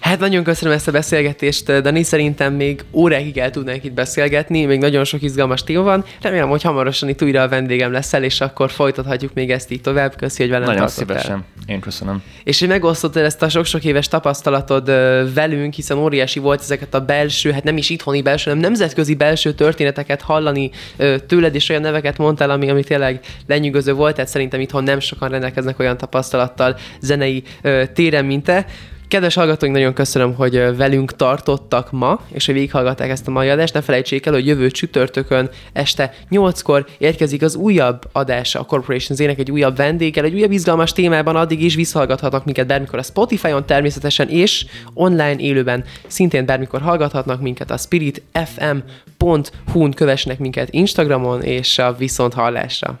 Hát 0.00 0.18
nagyon 0.18 0.44
köszönöm 0.44 0.74
ezt 0.74 0.88
a 0.88 0.92
beszélgetést, 0.92 1.72
Dani, 1.72 2.02
szerintem 2.02 2.54
még 2.54 2.84
órákig 2.92 3.38
el 3.38 3.50
tudnánk 3.50 3.84
itt 3.84 3.92
beszélgetni, 3.92 4.64
még 4.64 4.78
nagyon 4.78 5.04
sok 5.04 5.22
izgalmas 5.22 5.62
téma 5.62 5.82
van. 5.82 6.04
Remélem, 6.20 6.48
hogy 6.48 6.62
hamarosan 6.62 7.08
itt 7.08 7.22
újra 7.22 7.42
a 7.42 7.48
vendégem 7.48 7.92
leszel, 7.92 8.22
és 8.22 8.40
akkor 8.40 8.70
folytathatjuk 8.70 9.34
még 9.34 9.50
ezt 9.50 9.70
így 9.70 9.80
tovább. 9.80 10.16
Köszi, 10.16 10.42
hogy 10.42 10.50
velem 10.50 10.68
Nagyon 10.68 10.88
szívesen. 10.88 11.44
Én 11.66 11.80
köszönöm. 11.80 12.22
És 12.44 12.58
hogy 12.58 12.68
megosztottad 12.68 13.24
ezt 13.24 13.42
a 13.42 13.48
sok-sok 13.48 13.84
éves 13.84 14.08
tapasztalatod 14.08 14.86
velünk, 15.34 15.74
hiszen 15.74 15.98
óriási 15.98 16.38
volt 16.38 16.60
ezeket 16.60 16.94
a 16.94 17.00
belső, 17.00 17.50
hát 17.52 17.64
nem 17.64 17.76
is 17.76 17.90
itthoni 17.90 18.22
belső, 18.22 18.50
hanem 18.50 18.64
nemzetközi 18.64 19.14
belső 19.14 19.52
történeteket 19.52 20.22
hallani 20.22 20.70
tőled, 21.26 21.54
és 21.54 21.68
olyan 21.68 21.82
neveket 21.82 22.18
mondtál, 22.18 22.50
ami, 22.50 22.70
ami 22.70 22.84
tényleg 22.84 23.20
lenyűgöző 23.46 23.92
volt, 23.92 24.14
tehát 24.14 24.30
szerintem 24.30 24.60
itthon 24.60 24.84
nem 24.84 25.00
sokan 25.00 25.28
rendelkeznek 25.28 25.78
olyan 25.78 25.96
tapasztalattal 25.96 26.76
zenei 27.00 27.42
téren, 27.92 28.24
mint 28.24 28.44
te. 28.44 28.66
Kedves 29.10 29.34
hallgatóink, 29.34 29.74
nagyon 29.74 29.92
köszönöm, 29.92 30.34
hogy 30.34 30.76
velünk 30.76 31.16
tartottak 31.16 31.92
ma, 31.92 32.20
és 32.32 32.46
hogy 32.46 32.54
végighallgatták 32.54 33.10
ezt 33.10 33.28
a 33.28 33.30
mai 33.30 33.48
adást. 33.48 33.74
Ne 33.74 33.80
felejtsék 33.80 34.26
el, 34.26 34.32
hogy 34.32 34.46
jövő 34.46 34.70
csütörtökön 34.70 35.50
este 35.72 36.14
8-kor 36.30 36.86
érkezik 36.98 37.42
az 37.42 37.54
újabb 37.54 38.08
adása 38.12 38.60
a 38.60 38.64
Corporation 38.64 39.16
Z-nek 39.16 39.38
egy 39.38 39.50
újabb 39.50 39.76
vendéggel, 39.76 40.24
egy 40.24 40.34
újabb 40.34 40.50
izgalmas 40.50 40.92
témában, 40.92 41.36
addig 41.36 41.62
is 41.62 41.74
visszahallgathatnak 41.74 42.44
minket 42.44 42.66
bármikor 42.66 42.98
a 42.98 43.02
Spotify-on 43.02 43.66
természetesen, 43.66 44.28
és 44.28 44.66
online 44.94 45.36
élőben 45.36 45.84
szintén 46.06 46.46
bármikor 46.46 46.80
hallgathatnak 46.80 47.40
minket 47.40 47.70
a 47.70 47.76
spiritfm.hu-n 47.76 49.92
kövessenek 49.92 50.38
minket 50.38 50.68
Instagramon 50.70 51.42
és 51.42 51.78
a 51.78 51.94
viszont 51.98 52.34
hallásra. 52.34 53.00